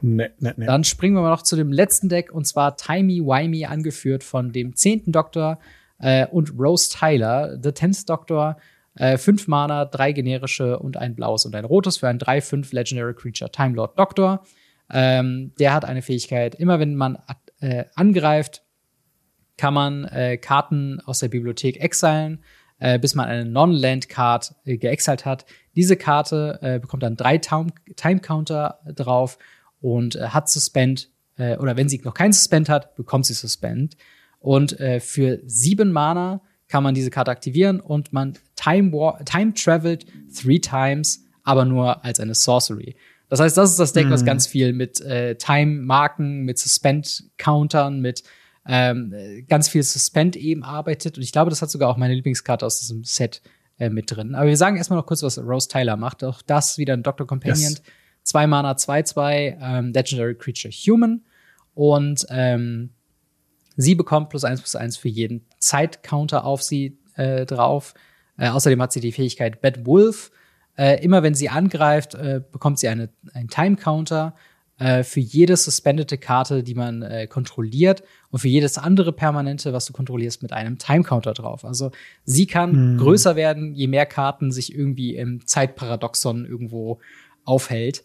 Nee, 0.00 0.30
nee, 0.40 0.54
nee. 0.56 0.66
Dann 0.66 0.82
springen 0.82 1.14
wir 1.14 1.22
mal 1.22 1.30
noch 1.30 1.42
zu 1.42 1.54
dem 1.54 1.70
letzten 1.70 2.08
Deck 2.08 2.32
und 2.32 2.44
zwar 2.44 2.76
Timey 2.76 3.20
Wimey, 3.20 3.64
angeführt 3.66 4.24
von 4.24 4.50
dem 4.50 4.74
zehnten 4.74 5.12
Doktor 5.12 5.60
äh, 6.00 6.26
und 6.26 6.52
Rose 6.58 6.90
Tyler, 6.90 7.56
The 7.62 7.70
Tenth 7.70 8.08
Doktor. 8.08 8.56
Äh, 8.96 9.18
fünf 9.18 9.46
Mana, 9.46 9.84
drei 9.84 10.10
generische 10.10 10.80
und 10.80 10.96
ein 10.96 11.14
blaues 11.14 11.46
und 11.46 11.54
ein 11.54 11.64
rotes 11.64 11.98
für 11.98 12.08
ein 12.08 12.18
3-5 12.18 12.74
Legendary 12.74 13.14
Creature 13.14 13.52
Time 13.52 13.76
Lord 13.76 13.96
Doctor. 13.96 14.42
Ähm, 14.90 15.52
der 15.58 15.74
hat 15.74 15.84
eine 15.84 16.02
Fähigkeit, 16.02 16.54
immer 16.54 16.80
wenn 16.80 16.94
man 16.94 17.18
äh, 17.60 17.84
angreift, 17.94 18.62
kann 19.56 19.74
man 19.74 20.04
äh, 20.04 20.38
Karten 20.38 21.00
aus 21.00 21.18
der 21.18 21.28
Bibliothek 21.28 21.80
exilen, 21.80 22.42
äh, 22.78 22.98
bis 22.98 23.14
man 23.14 23.26
eine 23.26 23.44
Non-Land-Card 23.44 24.54
äh, 24.64 24.78
geexalt 24.78 25.24
hat. 25.24 25.44
Diese 25.74 25.96
Karte 25.96 26.58
äh, 26.62 26.78
bekommt 26.78 27.02
dann 27.02 27.16
drei 27.16 27.38
Time-Counter 27.38 28.80
drauf 28.94 29.38
und 29.80 30.16
äh, 30.16 30.28
hat 30.28 30.48
Suspend, 30.48 31.10
äh, 31.36 31.56
oder 31.56 31.76
wenn 31.76 31.88
sie 31.88 32.00
noch 32.04 32.14
keinen 32.14 32.32
Suspend 32.32 32.68
hat, 32.68 32.94
bekommt 32.94 33.26
sie 33.26 33.34
Suspend. 33.34 33.96
Und 34.38 34.78
äh, 34.80 35.00
für 35.00 35.40
sieben 35.44 35.92
Mana 35.92 36.40
kann 36.68 36.84
man 36.84 36.94
diese 36.94 37.10
Karte 37.10 37.30
aktivieren 37.30 37.80
und 37.80 38.12
man 38.12 38.34
time, 38.54 38.90
time 39.24 39.54
travelt 39.54 40.06
three 40.32 40.60
times, 40.60 41.24
aber 41.42 41.64
nur 41.64 42.04
als 42.04 42.20
eine 42.20 42.34
Sorcery. 42.34 42.94
Das 43.28 43.40
heißt, 43.40 43.56
das 43.56 43.70
ist 43.70 43.78
das 43.78 43.92
Deck, 43.92 44.06
mhm. 44.06 44.10
was 44.10 44.24
ganz 44.24 44.46
viel 44.46 44.72
mit 44.72 45.00
äh, 45.00 45.36
Time-Marken, 45.36 46.42
mit 46.42 46.58
Suspend-Countern, 46.58 48.00
mit 48.00 48.22
ähm, 48.66 49.14
ganz 49.48 49.68
viel 49.68 49.82
Suspend 49.82 50.36
eben 50.36 50.62
arbeitet. 50.62 51.16
Und 51.16 51.22
ich 51.22 51.32
glaube, 51.32 51.50
das 51.50 51.62
hat 51.62 51.70
sogar 51.70 51.88
auch 51.88 51.96
meine 51.96 52.14
Lieblingskarte 52.14 52.64
aus 52.64 52.80
diesem 52.80 53.04
Set 53.04 53.42
äh, 53.78 53.90
mit 53.90 54.10
drin. 54.10 54.34
Aber 54.34 54.46
wir 54.46 54.56
sagen 54.56 54.76
erstmal 54.76 54.98
noch 54.98 55.06
kurz, 55.06 55.22
was 55.22 55.38
Rose 55.38 55.68
Tyler 55.68 55.96
macht. 55.96 56.24
Auch 56.24 56.42
das 56.42 56.78
wieder 56.78 56.94
ein 56.94 57.02
Dr. 57.02 57.26
Companion. 57.26 57.72
Yes. 57.72 57.82
Zwei 58.22 58.46
Mana, 58.46 58.72
2-2, 58.72 59.56
ähm, 59.60 59.92
Legendary 59.92 60.34
Creature 60.34 60.72
Human. 60.72 61.24
Und 61.74 62.26
ähm, 62.28 62.90
sie 63.76 63.94
bekommt 63.94 64.30
plus 64.30 64.44
eins 64.44 64.60
plus 64.60 64.76
eins 64.76 64.96
für 64.96 65.08
jeden 65.08 65.46
Zeit-Counter 65.58 66.44
auf 66.44 66.62
sie 66.62 66.98
äh, 67.14 67.46
drauf. 67.46 67.94
Äh, 68.36 68.48
außerdem 68.48 68.82
hat 68.82 68.92
sie 68.92 69.00
die 69.00 69.12
Fähigkeit 69.12 69.60
Bad 69.62 69.86
Wolf 69.86 70.30
Äh, 70.78 71.02
immer 71.04 71.22
wenn 71.24 71.34
sie 71.34 71.48
angreift, 71.48 72.14
äh, 72.14 72.40
bekommt 72.52 72.78
sie 72.78 72.88
eine, 72.88 73.08
einen 73.34 73.48
Time-Counter 73.48 74.34
äh, 74.78 75.02
für 75.02 75.18
jede 75.18 75.56
suspendete 75.56 76.18
Karte, 76.18 76.62
die 76.62 76.76
man 76.76 77.02
äh, 77.02 77.26
kontrolliert 77.26 78.04
und 78.30 78.38
für 78.38 78.48
jedes 78.48 78.78
andere 78.78 79.12
Permanente, 79.12 79.72
was 79.72 79.86
du 79.86 79.92
kontrollierst, 79.92 80.40
mit 80.40 80.52
einem 80.52 80.78
Time-Counter 80.78 81.34
drauf. 81.34 81.64
Also 81.64 81.90
sie 82.24 82.46
kann 82.46 82.72
hm. 82.72 82.98
größer 82.98 83.34
werden, 83.34 83.74
je 83.74 83.88
mehr 83.88 84.06
Karten 84.06 84.52
sich 84.52 84.72
irgendwie 84.72 85.16
im 85.16 85.44
Zeitparadoxon 85.44 86.46
irgendwo 86.46 87.00
aufhält. 87.44 88.04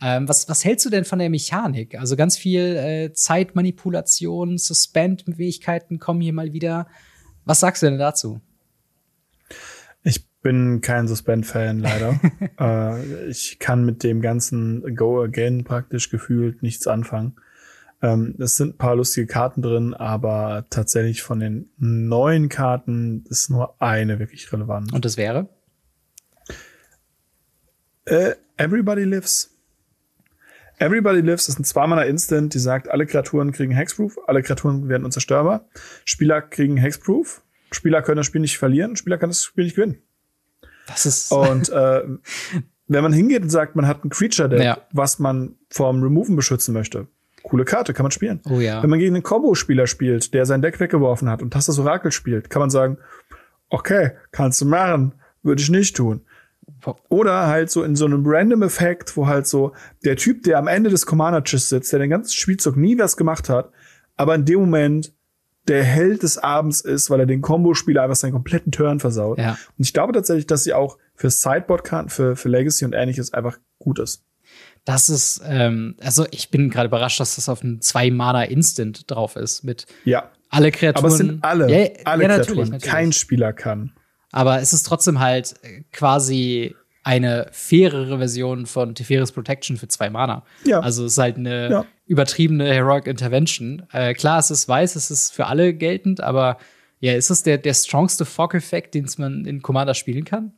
Ähm, 0.00 0.26
was, 0.26 0.48
was 0.48 0.64
hältst 0.64 0.86
du 0.86 0.90
denn 0.90 1.04
von 1.04 1.18
der 1.18 1.28
Mechanik? 1.28 1.98
Also 1.98 2.16
ganz 2.16 2.38
viel 2.38 2.76
äh, 2.76 3.12
Zeitmanipulation, 3.12 4.56
Suspend-Fähigkeiten 4.56 5.98
kommen 5.98 6.22
hier 6.22 6.32
mal 6.32 6.54
wieder. 6.54 6.86
Was 7.44 7.60
sagst 7.60 7.82
du 7.82 7.86
denn 7.86 7.98
dazu? 7.98 8.40
Ich 10.44 10.50
bin 10.50 10.82
kein 10.82 11.08
Suspend-Fan, 11.08 11.78
leider. 11.78 12.20
äh, 12.60 13.28
ich 13.28 13.58
kann 13.58 13.86
mit 13.86 14.02
dem 14.02 14.20
ganzen 14.20 14.94
Go 14.94 15.22
Again 15.22 15.64
praktisch 15.64 16.10
gefühlt 16.10 16.62
nichts 16.62 16.86
anfangen. 16.86 17.36
Ähm, 18.02 18.34
es 18.38 18.56
sind 18.56 18.74
ein 18.74 18.76
paar 18.76 18.94
lustige 18.94 19.26
Karten 19.26 19.62
drin, 19.62 19.94
aber 19.94 20.66
tatsächlich 20.68 21.22
von 21.22 21.40
den 21.40 21.70
neuen 21.78 22.50
Karten 22.50 23.24
ist 23.30 23.48
nur 23.48 23.80
eine 23.80 24.18
wirklich 24.18 24.52
relevant. 24.52 24.92
Und 24.92 25.06
das 25.06 25.16
wäre? 25.16 25.48
Äh, 28.04 28.34
Everybody 28.58 29.04
Lives. 29.04 29.50
Everybody 30.78 31.22
Lives 31.22 31.48
ist 31.48 31.58
ein 31.58 31.64
zweimaler 31.64 32.04
Instant, 32.04 32.52
die 32.52 32.58
sagt, 32.58 32.90
alle 32.90 33.06
Kreaturen 33.06 33.50
kriegen 33.50 33.72
Hexproof, 33.72 34.18
alle 34.26 34.42
Kreaturen 34.42 34.90
werden 34.90 35.06
unzerstörbar. 35.06 35.70
Spieler 36.04 36.42
kriegen 36.42 36.76
Hexproof. 36.76 37.40
Spieler 37.70 38.02
können 38.02 38.18
das 38.18 38.26
Spiel 38.26 38.42
nicht 38.42 38.58
verlieren, 38.58 38.96
Spieler 38.96 39.16
kann 39.16 39.30
das 39.30 39.42
Spiel 39.42 39.64
nicht 39.64 39.76
gewinnen. 39.76 40.02
Das 40.86 41.06
ist. 41.06 41.32
Und 41.32 41.68
äh, 41.70 42.02
wenn 42.86 43.02
man 43.02 43.12
hingeht 43.12 43.42
und 43.42 43.50
sagt, 43.50 43.76
man 43.76 43.86
hat 43.86 44.04
ein 44.04 44.10
Creature-Deck, 44.10 44.62
ja. 44.62 44.78
was 44.92 45.18
man 45.18 45.56
vom 45.70 46.02
Removen 46.02 46.36
beschützen 46.36 46.74
möchte, 46.74 47.06
coole 47.42 47.64
Karte, 47.64 47.94
kann 47.94 48.04
man 48.04 48.10
spielen. 48.10 48.40
Oh 48.50 48.60
ja. 48.60 48.82
Wenn 48.82 48.90
man 48.90 48.98
gegen 48.98 49.14
einen 49.14 49.22
Combo-Spieler 49.22 49.86
spielt, 49.86 50.34
der 50.34 50.46
sein 50.46 50.62
Deck 50.62 50.80
weggeworfen 50.80 51.28
hat 51.28 51.42
und 51.42 51.54
das 51.54 51.78
Orakel 51.78 52.12
spielt, 52.12 52.50
kann 52.50 52.60
man 52.60 52.70
sagen, 52.70 52.98
okay, 53.68 54.12
kannst 54.32 54.60
du 54.60 54.66
machen, 54.66 55.14
würde 55.42 55.62
ich 55.62 55.70
nicht 55.70 55.96
tun. 55.96 56.22
Oder 57.08 57.46
halt 57.46 57.70
so 57.70 57.82
in 57.82 57.96
so 57.96 58.06
einem 58.06 58.22
Random-Effekt, 58.26 59.16
wo 59.16 59.26
halt 59.26 59.46
so 59.46 59.72
der 60.04 60.16
Typ, 60.16 60.42
der 60.42 60.58
am 60.58 60.66
Ende 60.66 60.90
des 60.90 61.06
Commander-Chess 61.06 61.68
sitzt, 61.68 61.92
der 61.92 62.00
den 62.00 62.10
ganzen 62.10 62.32
Spielzug 62.32 62.76
nie 62.76 62.98
was 62.98 63.16
gemacht 63.16 63.48
hat, 63.48 63.70
aber 64.16 64.34
in 64.34 64.44
dem 64.44 64.60
Moment 64.60 65.12
der 65.68 65.82
Held 65.82 66.22
des 66.22 66.38
Abends 66.38 66.80
ist, 66.80 67.10
weil 67.10 67.20
er 67.20 67.26
den 67.26 67.40
Combo-Spieler 67.40 68.02
einfach 68.02 68.16
seinen 68.16 68.32
kompletten 68.32 68.72
Turn 68.72 69.00
versaut. 69.00 69.38
Ja. 69.38 69.52
Und 69.78 69.84
ich 69.84 69.92
glaube 69.92 70.12
tatsächlich, 70.12 70.46
dass 70.46 70.64
sie 70.64 70.74
auch 70.74 70.98
für 71.14 71.30
Sideboard-Karten, 71.30 72.10
für, 72.10 72.36
für 72.36 72.48
Legacy 72.48 72.84
und 72.84 72.92
ähnliches 72.92 73.32
einfach 73.32 73.58
gut 73.78 73.98
ist. 73.98 74.24
Das 74.84 75.08
ist, 75.08 75.40
ähm, 75.46 75.96
also 76.00 76.26
ich 76.30 76.50
bin 76.50 76.68
gerade 76.68 76.88
überrascht, 76.88 77.18
dass 77.18 77.36
das 77.36 77.48
auf 77.48 77.62
einem 77.62 77.80
Zwei-Mana-Instant 77.80 79.10
drauf 79.10 79.36
ist 79.36 79.64
mit 79.64 79.86
ja. 80.04 80.30
alle 80.50 80.70
Kreaturen. 80.70 81.04
Aber 81.04 81.08
es 81.08 81.18
sind 81.18 81.42
alle, 81.42 81.70
ja, 81.70 81.88
alle 82.04 82.22
ja, 82.24 82.28
Kreaturen. 82.28 82.38
Natürlich, 82.38 82.70
natürlich. 82.70 82.92
Kein 82.92 83.12
Spieler 83.12 83.52
kann. 83.54 83.92
Aber 84.30 84.60
es 84.60 84.72
ist 84.72 84.82
trotzdem 84.82 85.20
halt 85.20 85.54
quasi 85.92 86.74
eine 87.04 87.46
fairere 87.52 88.18
Version 88.18 88.66
von 88.66 88.94
Teferis 88.94 89.30
Protection 89.30 89.76
für 89.76 89.88
zwei 89.88 90.10
Mana. 90.10 90.44
Ja. 90.64 90.80
Also 90.80 91.04
es 91.04 91.12
ist 91.12 91.18
halt 91.18 91.36
eine 91.36 91.70
ja. 91.70 91.86
übertriebene 92.06 92.72
Heroic 92.72 93.06
Intervention. 93.06 93.86
Äh, 93.92 94.14
klar, 94.14 94.38
es 94.38 94.50
ist 94.50 94.66
weiß, 94.68 94.96
es 94.96 95.10
ist 95.10 95.30
für 95.30 95.46
alle 95.46 95.74
geltend, 95.74 96.22
aber 96.22 96.56
ja, 97.00 97.12
ist 97.12 97.30
es 97.30 97.42
der, 97.42 97.58
der 97.58 97.74
strongste 97.74 98.24
Fog-Effekt, 98.24 98.94
den 98.94 99.06
man 99.18 99.44
in 99.44 99.60
Commander 99.60 99.92
spielen 99.92 100.24
kann? 100.24 100.54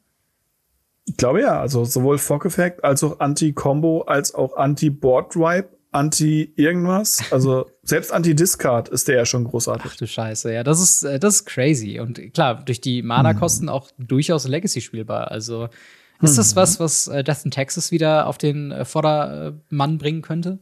Ich 1.04 1.16
glaube 1.16 1.40
ja, 1.40 1.60
also 1.60 1.84
sowohl 1.84 2.18
Fog-Effekt 2.18 2.84
als 2.84 3.02
auch 3.02 3.18
Anti-Combo 3.18 4.02
als 4.02 4.34
auch 4.34 4.56
Anti-Board-Ripe 4.56 5.76
Anti-Irgendwas. 5.90 7.32
Also 7.32 7.70
selbst 7.82 8.12
Anti-Discard 8.12 8.88
ist 8.88 9.08
der 9.08 9.16
ja 9.16 9.26
schon 9.26 9.44
großartig. 9.44 9.90
Ach 9.92 9.96
du 9.96 10.06
Scheiße, 10.06 10.52
ja, 10.52 10.62
das 10.62 10.80
ist, 10.80 11.02
äh, 11.02 11.18
das 11.18 11.36
ist 11.36 11.46
crazy. 11.46 11.98
Und 11.98 12.34
klar, 12.34 12.62
durch 12.64 12.80
die 12.80 13.02
Mana-Kosten 13.02 13.66
hm. 13.66 13.74
auch 13.74 13.90
durchaus 13.98 14.46
Legacy 14.46 14.80
spielbar. 14.80 15.30
Also 15.30 15.68
ist 16.22 16.38
das 16.38 16.54
mhm. 16.54 16.56
was, 16.56 16.80
was 16.80 17.08
äh, 17.08 17.24
Death 17.24 17.44
in 17.44 17.50
Texas 17.50 17.90
wieder 17.90 18.26
auf 18.26 18.38
den 18.38 18.72
äh, 18.72 18.84
Vordermann 18.84 19.98
bringen 19.98 20.22
könnte? 20.22 20.58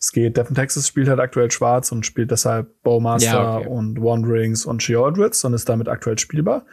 Es 0.00 0.10
geht. 0.10 0.36
Death 0.36 0.48
in 0.48 0.54
Texas 0.56 0.88
spielt 0.88 1.08
halt 1.08 1.20
aktuell 1.20 1.50
schwarz 1.50 1.92
und 1.92 2.04
spielt 2.04 2.30
deshalb 2.30 2.82
Bowmaster 2.82 3.32
ja, 3.32 3.56
okay. 3.58 3.68
und 3.68 4.02
Wanderings 4.02 4.66
und 4.66 4.82
Sheordrits 4.82 5.44
und 5.44 5.54
ist 5.54 5.68
damit 5.68 5.88
aktuell 5.88 6.18
spielbar. 6.18 6.66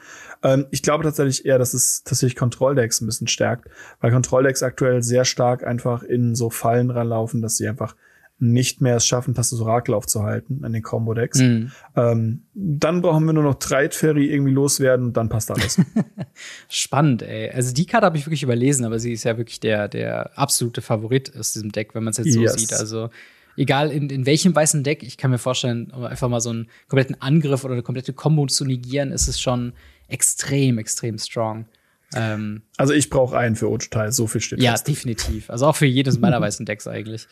Ähm, 0.43 0.65
ich 0.71 0.81
glaube 0.81 1.03
tatsächlich 1.03 1.45
eher, 1.45 1.59
dass 1.59 1.73
es 1.73 2.03
tatsächlich 2.03 2.35
Kontrolldecks 2.35 3.01
ein 3.01 3.05
bisschen 3.05 3.27
stärkt, 3.27 3.69
weil 4.01 4.11
Kontrolldecks 4.11 4.63
aktuell 4.63 5.03
sehr 5.03 5.25
stark 5.25 5.65
einfach 5.65 6.03
in 6.03 6.35
so 6.35 6.49
Fallen 6.49 6.89
ranlaufen, 6.89 7.41
dass 7.41 7.57
sie 7.57 7.67
einfach 7.67 7.95
nicht 8.39 8.81
mehr 8.81 8.97
es 8.97 9.05
schaffen, 9.05 9.33
Tastes 9.33 9.59
Orakel 9.59 9.95
aufzuhalten 9.95 10.63
an 10.63 10.73
den 10.73 10.83
Combo-Decks. 10.83 11.39
Mhm. 11.39 11.71
Ähm, 11.95 12.43
dann 12.53 13.01
brauchen 13.01 13.25
wir 13.25 13.33
nur 13.33 13.43
noch 13.43 13.55
Trade-Ferry 13.55 14.31
irgendwie 14.31 14.51
loswerden 14.51 15.07
und 15.07 15.17
dann 15.17 15.27
passt 15.27 15.49
alles. 15.49 15.81
Spannend, 16.69 17.23
ey. 17.23 17.49
Also 17.49 17.73
die 17.73 17.85
Karte 17.85 18.05
habe 18.05 18.17
ich 18.17 18.25
wirklich 18.25 18.43
überlesen, 18.43 18.85
aber 18.85 18.99
sie 18.99 19.13
ist 19.13 19.23
ja 19.23 19.37
wirklich 19.37 19.59
der, 19.59 19.87
der 19.87 20.37
absolute 20.37 20.81
Favorit 20.81 21.35
aus 21.35 21.53
diesem 21.53 21.71
Deck, 21.71 21.95
wenn 21.95 22.03
man 22.03 22.11
es 22.11 22.17
jetzt 22.17 22.33
so 22.33 22.41
yes. 22.41 22.53
sieht. 22.53 22.73
Also 22.73 23.09
egal 23.55 23.91
in, 23.91 24.09
in 24.09 24.25
welchem 24.25 24.55
weißen 24.55 24.83
Deck, 24.83 25.01
ich 25.01 25.17
kann 25.17 25.31
mir 25.31 25.39
vorstellen, 25.39 25.91
um 25.91 26.03
einfach 26.03 26.29
mal 26.29 26.39
so 26.39 26.51
einen 26.51 26.69
kompletten 26.87 27.19
Angriff 27.19 27.63
oder 27.63 27.73
eine 27.73 27.83
komplette 27.83 28.13
Combo 28.13 28.45
zu 28.45 28.65
negieren, 28.65 29.11
ist 29.11 29.27
es 29.27 29.41
schon 29.41 29.73
extrem, 30.07 30.77
extrem 30.77 31.17
strong. 31.17 31.65
Ähm, 32.13 32.61
also 32.77 32.93
ich 32.93 33.09
brauche 33.09 33.37
einen 33.37 33.55
für 33.55 33.69
Ojutai, 33.69 34.11
so 34.11 34.27
viel 34.27 34.41
steht 34.41 34.61
Ja, 34.61 34.71
fest. 34.71 34.87
definitiv. 34.87 35.49
Also 35.49 35.65
auch 35.65 35.75
für 35.75 35.85
jedes 35.85 36.19
meiner 36.19 36.39
weißen 36.41 36.65
Decks 36.65 36.87
eigentlich. 36.87 37.27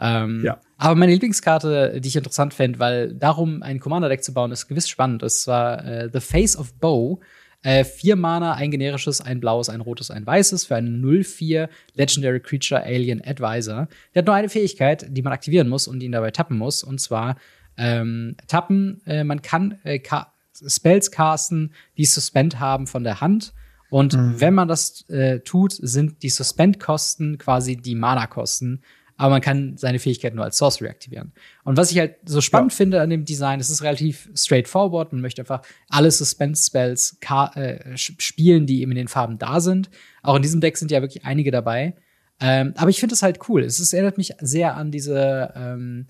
Ähm, 0.00 0.42
ja. 0.44 0.60
Aber 0.78 0.94
meine 0.94 1.12
Lieblingskarte, 1.12 2.00
die 2.00 2.08
ich 2.08 2.16
interessant 2.16 2.54
fände, 2.54 2.78
weil 2.78 3.14
darum 3.14 3.62
ein 3.62 3.80
Commander-Deck 3.80 4.24
zu 4.24 4.32
bauen, 4.32 4.50
ist 4.50 4.66
gewiss 4.66 4.88
spannend. 4.88 5.22
Das 5.22 5.46
war 5.46 5.84
äh, 5.84 6.08
The 6.12 6.20
Face 6.20 6.56
of 6.56 6.72
Bow. 6.74 7.20
Äh, 7.62 7.84
vier 7.84 8.16
Mana, 8.16 8.54
ein 8.54 8.70
generisches, 8.70 9.20
ein 9.20 9.38
blaues, 9.38 9.68
ein 9.68 9.82
rotes, 9.82 10.10
ein 10.10 10.26
weißes 10.26 10.64
für 10.64 10.76
einen 10.76 11.04
0-4 11.04 11.68
Legendary 11.94 12.40
Creature 12.40 12.82
Alien 12.82 13.22
Advisor. 13.22 13.86
Der 14.14 14.20
hat 14.20 14.26
nur 14.26 14.34
eine 14.34 14.48
Fähigkeit, 14.48 15.06
die 15.10 15.20
man 15.20 15.34
aktivieren 15.34 15.68
muss 15.68 15.86
und 15.86 16.02
ihn 16.02 16.12
dabei 16.12 16.30
tappen 16.30 16.56
muss. 16.56 16.82
Und 16.82 17.02
zwar 17.02 17.36
ähm, 17.76 18.36
tappen, 18.46 19.02
äh, 19.04 19.24
man 19.24 19.42
kann 19.42 19.78
äh, 19.84 19.98
ka 19.98 20.32
Spells 20.66 21.10
casten, 21.10 21.72
die 21.96 22.04
Suspend 22.04 22.60
haben 22.60 22.86
von 22.86 23.04
der 23.04 23.20
Hand. 23.20 23.52
Und 23.90 24.14
mhm. 24.14 24.40
wenn 24.40 24.54
man 24.54 24.68
das 24.68 25.08
äh, 25.08 25.40
tut, 25.40 25.72
sind 25.72 26.22
die 26.22 26.28
Suspend-Kosten 26.28 27.38
quasi 27.38 27.76
die 27.76 27.94
Mana-Kosten 27.94 28.82
aber 29.20 29.32
man 29.32 29.42
kann 29.42 29.76
seine 29.76 29.98
Fähigkeit 29.98 30.34
nur 30.34 30.44
als 30.46 30.56
Sorcery 30.56 30.88
aktivieren. 30.88 31.32
Und 31.62 31.76
was 31.76 31.90
ich 31.90 31.98
halt 31.98 32.16
so 32.24 32.40
spannend 32.40 32.72
ja. 32.72 32.76
finde 32.78 33.02
an 33.02 33.10
dem 33.10 33.26
Design, 33.26 33.60
es 33.60 33.68
ist 33.68 33.82
relativ 33.82 34.30
straightforward. 34.34 35.12
Man 35.12 35.20
möchte 35.20 35.42
einfach 35.42 35.60
alle 35.90 36.10
Suspense-Spells 36.10 37.18
äh, 37.54 37.98
spielen, 37.98 38.64
die 38.64 38.80
eben 38.80 38.92
in 38.92 38.96
den 38.96 39.08
Farben 39.08 39.36
da 39.36 39.60
sind. 39.60 39.90
Auch 40.22 40.36
in 40.36 40.42
diesem 40.42 40.62
Deck 40.62 40.78
sind 40.78 40.90
ja 40.90 41.02
wirklich 41.02 41.26
einige 41.26 41.50
dabei. 41.50 41.96
Ähm, 42.40 42.72
aber 42.78 42.88
ich 42.88 42.98
finde 42.98 43.14
es 43.14 43.22
halt 43.22 43.40
cool. 43.50 43.62
Es 43.62 43.78
ist, 43.78 43.92
erinnert 43.92 44.16
mich 44.16 44.32
sehr 44.40 44.74
an 44.74 44.90
diese, 44.90 45.52
ähm, 45.54 46.06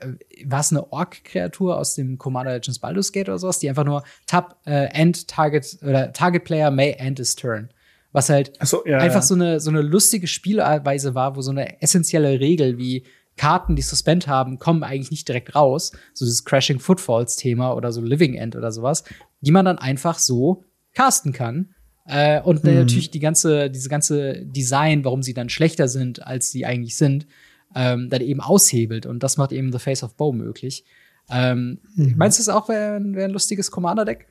äh, 0.00 0.12
war 0.46 0.60
es 0.60 0.70
eine 0.70 0.90
Ork-Kreatur 0.90 1.76
aus 1.76 1.94
dem 1.94 2.16
Commander 2.16 2.54
Legends 2.54 2.78
Baldur's 2.78 3.12
Gate 3.12 3.28
oder 3.28 3.38
sowas, 3.38 3.58
die 3.58 3.68
einfach 3.68 3.84
nur 3.84 4.04
Tab, 4.26 4.56
äh, 4.64 4.86
End, 4.86 5.28
Target, 5.28 5.80
oder 5.82 6.14
Target 6.14 6.44
Player 6.44 6.70
may 6.70 6.92
end 6.92 7.18
his 7.18 7.36
turn 7.36 7.68
was 8.14 8.30
halt 8.30 8.52
so, 8.62 8.86
ja, 8.86 8.98
einfach 8.98 9.16
ja. 9.16 9.22
so 9.22 9.34
eine 9.34 9.60
so 9.60 9.70
eine 9.70 9.82
lustige 9.82 10.28
Spielweise 10.28 11.14
war, 11.14 11.36
wo 11.36 11.42
so 11.42 11.50
eine 11.50 11.82
essentielle 11.82 12.38
Regel 12.38 12.78
wie 12.78 13.04
Karten, 13.36 13.74
die 13.74 13.82
Suspend 13.82 14.28
haben, 14.28 14.60
kommen 14.60 14.84
eigentlich 14.84 15.10
nicht 15.10 15.26
direkt 15.26 15.56
raus, 15.56 15.90
so 16.12 16.24
dieses 16.24 16.44
Crashing 16.44 16.78
Footfalls 16.78 17.34
Thema 17.34 17.74
oder 17.74 17.90
so 17.90 18.00
Living 18.00 18.34
End 18.34 18.54
oder 18.54 18.70
sowas, 18.70 19.02
die 19.40 19.50
man 19.50 19.64
dann 19.64 19.78
einfach 19.78 20.20
so 20.20 20.62
casten 20.94 21.32
kann. 21.32 21.74
Äh, 22.06 22.40
und 22.42 22.62
mhm. 22.62 22.74
natürlich 22.74 23.10
die 23.10 23.18
ganze, 23.18 23.68
diese 23.68 23.88
ganze 23.88 24.46
Design, 24.46 25.04
warum 25.04 25.24
sie 25.24 25.34
dann 25.34 25.48
schlechter 25.48 25.88
sind, 25.88 26.24
als 26.24 26.52
sie 26.52 26.64
eigentlich 26.64 26.96
sind, 26.96 27.26
ähm, 27.74 28.10
dann 28.10 28.20
eben 28.20 28.40
aushebelt. 28.40 29.06
Und 29.06 29.24
das 29.24 29.36
macht 29.38 29.50
eben 29.50 29.72
The 29.72 29.80
Face 29.80 30.04
of 30.04 30.14
Bow 30.14 30.32
möglich. 30.32 30.84
Ähm, 31.28 31.80
mhm. 31.96 32.14
Meinst 32.16 32.38
du 32.38 32.42
es 32.42 32.48
auch 32.48 32.68
wäre 32.68 33.00
wär 33.02 33.24
ein 33.24 33.32
lustiges 33.32 33.72
Commander-Deck? 33.72 34.28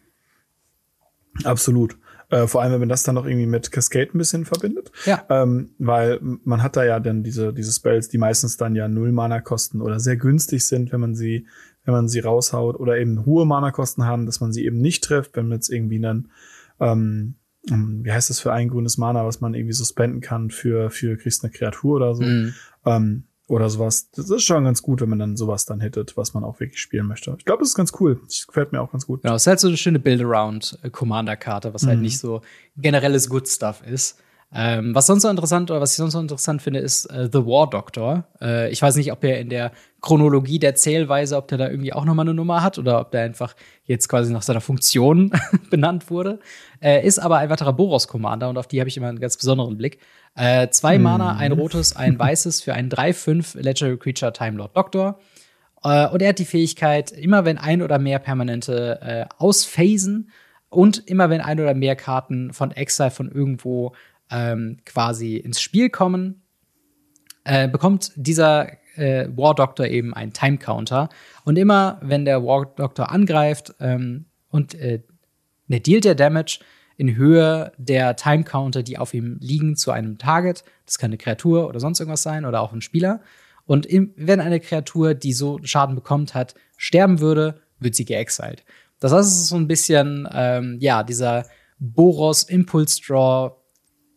Absolut. 1.43 1.97
Äh, 2.33 2.47
vor 2.47 2.63
allem, 2.63 2.73
wenn 2.73 2.79
man 2.79 2.89
das 2.89 3.03
dann 3.03 3.13
noch 3.13 3.27
irgendwie 3.27 3.45
mit 3.45 3.71
Cascade 3.71 4.09
ein 4.11 4.17
bisschen 4.17 4.45
verbindet. 4.45 4.91
Ja. 5.05 5.23
Ähm, 5.29 5.69
weil 5.77 6.19
man 6.21 6.63
hat 6.63 6.75
da 6.75 6.83
ja 6.83 6.99
dann 6.99 7.21
diese, 7.21 7.53
diese 7.53 7.71
Spells, 7.71 8.09
die 8.09 8.17
meistens 8.17 8.57
dann 8.57 8.75
ja 8.75 8.87
null 8.87 9.11
Mana 9.11 9.39
kosten 9.39 9.81
oder 9.81 9.99
sehr 9.99 10.17
günstig 10.17 10.65
sind, 10.65 10.91
wenn 10.91 10.99
man 10.99 11.13
sie, 11.13 11.45
wenn 11.85 11.93
man 11.93 12.07
sie 12.07 12.21
raushaut 12.21 12.79
oder 12.79 12.97
eben 12.97 13.25
hohe 13.27 13.45
Mana 13.45 13.69
kosten 13.69 14.05
haben, 14.05 14.25
dass 14.25 14.41
man 14.41 14.51
sie 14.51 14.65
eben 14.65 14.79
nicht 14.79 15.03
trifft, 15.03 15.35
wenn 15.35 15.47
man 15.47 15.57
jetzt 15.57 15.69
irgendwie 15.69 15.99
dann, 15.99 16.29
ähm, 16.79 17.35
wie 17.69 18.11
heißt 18.11 18.31
das 18.31 18.39
für 18.39 18.51
ein 18.51 18.69
grünes 18.69 18.97
Mana, 18.97 19.25
was 19.25 19.39
man 19.39 19.53
irgendwie 19.53 19.73
suspenden 19.73 20.19
kann 20.19 20.49
für, 20.49 20.89
für 20.89 21.17
kriegst 21.17 21.43
eine 21.43 21.53
Kreatur 21.53 21.97
oder 21.97 22.15
so. 22.15 22.23
Mhm. 22.23 22.53
Ähm, 22.85 23.23
oder 23.53 23.69
sowas. 23.69 24.09
Das 24.11 24.29
ist 24.29 24.43
schon 24.43 24.63
ganz 24.63 24.81
gut, 24.81 25.01
wenn 25.01 25.09
man 25.09 25.19
dann 25.19 25.37
sowas 25.37 25.65
dann 25.65 25.79
hittet, 25.79 26.17
was 26.17 26.33
man 26.33 26.43
auch 26.43 26.59
wirklich 26.59 26.81
spielen 26.81 27.05
möchte. 27.05 27.35
Ich 27.37 27.45
glaube, 27.45 27.59
das 27.59 27.69
ist 27.69 27.75
ganz 27.75 27.93
cool. 27.99 28.19
Das 28.25 28.47
gefällt 28.47 28.71
mir 28.71 28.81
auch 28.81 28.91
ganz 28.91 29.05
gut. 29.05 29.21
Genau, 29.21 29.35
es 29.35 29.43
ist 29.43 29.47
halt 29.47 29.59
so 29.59 29.67
eine 29.67 29.77
schöne 29.77 29.99
Build-Around-Commander-Karte, 29.99 31.73
was 31.73 31.83
halt 31.83 31.87
mhm. 31.87 31.89
halt 31.89 32.01
nicht 32.01 32.19
so 32.19 32.41
generelles 32.77 33.29
Good 33.29 33.47
Stuff 33.47 33.83
ist. 33.85 34.19
Ähm, 34.55 34.93
was 34.93 35.07
sonst 35.07 35.23
noch 35.23 35.31
interessant 35.31 35.71
oder 35.71 35.81
was 35.81 35.91
ich 35.91 35.97
sonst 35.97 36.13
noch 36.13 36.21
interessant 36.21 36.61
finde, 36.61 36.79
ist 36.79 37.05
äh, 37.05 37.27
The 37.31 37.39
War 37.39 37.67
Doctor. 37.69 38.25
Äh, 38.39 38.71
ich 38.71 38.81
weiß 38.81 38.95
nicht, 38.97 39.11
ob 39.11 39.23
er 39.23 39.39
in 39.39 39.49
der 39.49 39.71
Chronologie 39.99 40.59
der 40.59 40.75
Zählweise, 40.75 41.37
ob 41.37 41.47
der 41.47 41.57
da 41.57 41.69
irgendwie 41.69 41.91
auch 41.91 42.05
nochmal 42.05 42.25
eine 42.25 42.35
Nummer 42.35 42.61
hat 42.61 42.77
oder 42.77 42.99
ob 42.99 43.11
der 43.11 43.23
einfach 43.23 43.55
jetzt 43.85 44.09
quasi 44.09 44.31
nach 44.31 44.43
seiner 44.43 44.61
Funktion 44.61 45.31
benannt 45.71 46.11
wurde. 46.11 46.39
Äh, 46.81 47.05
ist 47.05 47.17
aber 47.17 47.37
ein 47.37 47.49
weiterer 47.49 47.73
Boros-Commander 47.73 48.49
und 48.49 48.57
auf 48.57 48.67
die 48.67 48.79
habe 48.79 48.89
ich 48.89 48.97
immer 48.97 49.07
einen 49.07 49.19
ganz 49.19 49.37
besonderen 49.37 49.75
Blick. 49.75 49.97
Äh, 50.35 50.69
zwei 50.69 50.95
hm. 50.95 51.03
Mana, 51.03 51.35
ein 51.37 51.51
rotes, 51.51 51.95
ein 51.95 52.19
weißes 52.19 52.61
für 52.61 52.75
einen 52.75 52.89
3-5 52.89 53.59
Legendary 53.59 53.97
Creature 53.97 54.33
Time 54.33 54.57
Lord 54.57 54.77
Doctor. 54.77 55.19
Äh, 55.83 56.07
und 56.09 56.21
er 56.21 56.29
hat 56.29 56.39
die 56.39 56.45
Fähigkeit, 56.45 57.11
immer 57.11 57.43
wenn 57.45 57.57
ein 57.57 57.81
oder 57.81 57.97
mehr 57.97 58.19
Permanente 58.19 58.99
äh, 59.01 59.25
ausphasen 59.39 60.29
und 60.69 61.07
immer 61.07 61.29
wenn 61.29 61.41
ein 61.41 61.59
oder 61.59 61.73
mehr 61.73 61.95
Karten 61.95 62.53
von 62.53 62.71
Exile 62.71 63.11
von 63.11 63.31
irgendwo 63.31 63.93
ähm, 64.33 64.79
quasi 64.85 65.37
ins 65.37 65.61
Spiel 65.61 65.89
kommen, 65.89 66.41
äh, 67.45 67.67
bekommt 67.67 68.11
dieser 68.15 68.67
äh, 68.97 69.27
War 69.35 69.55
Doctor 69.55 69.85
eben 69.85 70.13
einen 70.13 70.33
Time 70.33 70.57
Counter. 70.57 71.09
Und 71.45 71.57
immer, 71.57 71.99
wenn 72.01 72.25
der 72.25 72.43
War 72.43 72.65
Doctor 72.65 73.11
angreift 73.11 73.75
ähm, 73.79 74.25
und 74.49 74.73
äh, 74.75 75.03
ne, 75.67 75.79
dealt 75.79 76.05
der 76.05 76.15
Damage 76.15 76.59
in 76.97 77.15
Höhe 77.15 77.71
der 77.77 78.15
Time 78.15 78.43
Counter, 78.43 78.83
die 78.83 78.97
auf 78.97 79.13
ihm 79.13 79.37
liegen, 79.39 79.75
zu 79.75 79.91
einem 79.91 80.17
Target. 80.17 80.63
Das 80.85 80.97
kann 80.97 81.09
eine 81.09 81.17
Kreatur 81.17 81.67
oder 81.67 81.79
sonst 81.79 81.99
irgendwas 81.99 82.23
sein 82.23 82.45
oder 82.45 82.61
auch 82.61 82.73
ein 82.73 82.81
Spieler. 82.81 83.21
Und 83.65 83.85
im, 83.85 84.13
wenn 84.15 84.39
eine 84.39 84.59
Kreatur, 84.59 85.13
die 85.13 85.33
so 85.33 85.59
Schaden 85.63 85.95
bekommt 85.95 86.33
hat, 86.33 86.55
sterben 86.77 87.19
würde, 87.19 87.61
wird 87.79 87.95
sie 87.95 88.05
geexiled. 88.05 88.63
Das 88.99 89.11
heißt, 89.11 89.27
es 89.27 89.39
ist 89.41 89.47
so 89.47 89.55
ein 89.55 89.67
bisschen, 89.67 90.27
ähm, 90.31 90.77
ja, 90.79 91.03
dieser 91.03 91.45
Boros 91.79 92.43
Impulse 92.43 93.01
Draw 93.05 93.51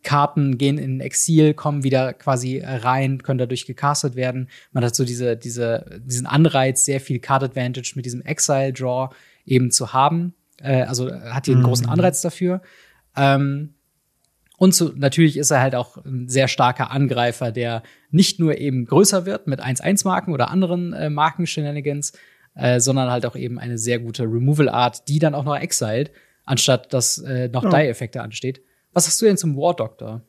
Karten 0.07 0.57
gehen 0.57 0.77
in 0.77 1.01
Exil, 1.01 1.53
kommen 1.53 1.83
wieder 1.83 2.13
quasi 2.13 2.63
rein, 2.63 3.21
können 3.23 3.39
dadurch 3.39 3.65
gecastet 3.65 4.15
werden. 4.15 4.47
Man 4.71 4.85
hat 4.85 4.95
so 4.95 5.03
diese, 5.03 5.35
diese, 5.35 5.99
diesen 6.01 6.25
Anreiz, 6.25 6.85
sehr 6.85 7.01
viel 7.01 7.19
Card 7.19 7.43
Advantage 7.43 7.91
mit 7.95 8.05
diesem 8.05 8.21
Exile 8.21 8.71
Draw 8.71 9.09
eben 9.45 9.69
zu 9.69 9.91
haben. 9.91 10.33
Äh, 10.61 10.83
also 10.83 11.11
hat 11.11 11.43
hier 11.43 11.55
einen 11.55 11.63
mhm. 11.63 11.67
großen 11.67 11.89
Anreiz 11.89 12.21
dafür. 12.21 12.61
Ähm, 13.17 13.73
und 14.57 14.73
so, 14.73 14.93
natürlich 14.95 15.35
ist 15.35 15.51
er 15.51 15.59
halt 15.59 15.75
auch 15.75 15.97
ein 16.05 16.29
sehr 16.29 16.47
starker 16.47 16.89
Angreifer, 16.89 17.51
der 17.51 17.83
nicht 18.09 18.39
nur 18.39 18.57
eben 18.57 18.85
größer 18.85 19.25
wird 19.25 19.45
mit 19.47 19.61
1-1-Marken 19.61 20.33
oder 20.33 20.49
anderen 20.49 20.93
äh, 20.93 21.09
Marken-Shenanigans, 21.09 22.13
äh, 22.55 22.79
sondern 22.79 23.11
halt 23.11 23.25
auch 23.25 23.35
eben 23.35 23.59
eine 23.59 23.77
sehr 23.77 23.99
gute 23.99 24.23
Removal-Art, 24.23 25.09
die 25.09 25.19
dann 25.19 25.35
auch 25.35 25.43
noch 25.43 25.57
exiled, 25.57 26.13
anstatt 26.45 26.93
dass 26.93 27.17
äh, 27.17 27.49
noch 27.49 27.65
ja. 27.65 27.71
Die-Effekte 27.71 28.21
ansteht. 28.21 28.61
Was 28.97 29.05
hast 29.05 29.21
du 29.21 29.27
denn 29.27 29.37
zum 29.37 29.55
War 29.55 29.75
Doctor? 29.75 30.23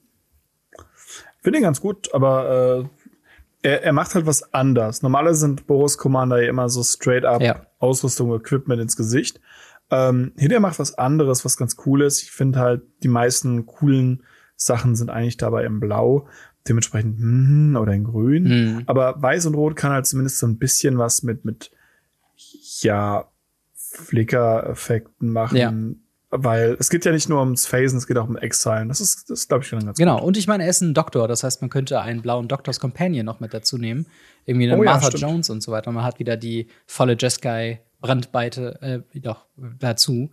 Finde 1.41 1.59
ihn 1.59 1.63
ganz 1.63 1.81
gut, 1.81 2.13
aber 2.13 2.91
äh, 3.63 3.67
er, 3.67 3.83
er 3.83 3.93
macht 3.95 4.15
halt 4.15 4.27
was 4.27 4.53
anders. 4.53 5.01
Normalerweise 5.01 5.41
sind 5.41 5.67
Boros 5.67 5.97
Commander 5.97 6.43
ja 6.43 6.51
immer 6.51 6.69
so 6.69 6.83
straight 6.83 7.25
up 7.25 7.41
ja. 7.41 7.67
Ausrüstung, 7.79 8.31
Equipment 8.35 8.83
ins 8.83 8.95
Gesicht. 8.95 9.41
Ähm, 9.91 10.33
Hinter 10.37 10.61
macht 10.61 10.79
was 10.79 10.99
anderes, 10.99 11.47
was 11.47 11.57
ganz 11.57 11.79
cool 11.87 12.03
ist. 12.03 12.23
Ich 12.23 12.31
finde 12.31 12.59
halt, 12.59 12.83
die 13.03 13.09
meisten 13.09 13.65
coolen 13.65 14.23
Sachen 14.55 14.97
sind 14.97 15.09
eigentlich 15.09 15.39
dabei 15.39 15.65
im 15.65 15.81
Blau. 15.81 16.29
Dementsprechend, 16.69 17.19
hm, 17.21 17.75
oder 17.81 17.95
in 17.95 18.05
Grün. 18.05 18.43
Mhm. 18.43 18.83
Aber 18.85 19.15
Weiß 19.23 19.47
und 19.47 19.55
Rot 19.55 19.77
kann 19.77 19.93
halt 19.93 20.05
zumindest 20.05 20.41
so 20.41 20.47
ein 20.47 20.59
bisschen 20.59 20.99
was 20.99 21.23
mit, 21.23 21.47
mit, 21.47 21.71
ja, 22.81 23.31
Flicker-Effekten 23.73 25.33
machen. 25.33 25.57
Ja. 25.57 25.73
Weil 26.31 26.77
es 26.79 26.91
geht 26.91 27.07
ja 27.07 27.13
nicht 27.13 27.29
nur 27.29 27.41
ums 27.41 27.67
Phasen, 27.67 27.97
es 27.97 28.07
geht 28.07 28.19
auch 28.19 28.29
um 28.29 28.37
Exilen. 28.37 28.89
Das 28.89 29.01
ist, 29.01 29.31
das 29.31 29.49
glaube 29.49 29.63
ich, 29.63 29.69
schon 29.69 29.83
ganz 29.83 29.97
Genau, 29.97 30.17
gut. 30.17 30.25
und 30.27 30.37
ich 30.37 30.47
meine, 30.47 30.65
er 30.65 30.69
ist 30.69 30.83
ein 30.83 30.93
Doktor. 30.93 31.27
Das 31.27 31.43
heißt, 31.43 31.63
man 31.63 31.71
könnte 31.71 32.01
einen 32.01 32.21
blauen 32.21 32.49
Doctors 32.49 32.81
Companion 32.81 33.25
noch 33.25 33.41
mit 33.41 33.55
dazu 33.55 33.79
nehmen. 33.79 34.07
Irgendwie 34.45 34.71
eine 34.71 34.79
oh, 34.79 34.85
Martha 34.85 35.09
ja, 35.09 35.17
Jones 35.17 35.49
und 35.49 35.63
so 35.63 35.73
weiter. 35.73 35.89
Und 35.89 35.95
man 35.95 36.05
hat 36.05 36.19
wieder 36.19 36.37
die 36.37 36.67
volle 36.87 37.17
Jeskai 37.19 37.81
Brandweite 38.01 39.05
äh, 39.15 39.21
doch 39.21 39.47
dazu. 39.57 40.31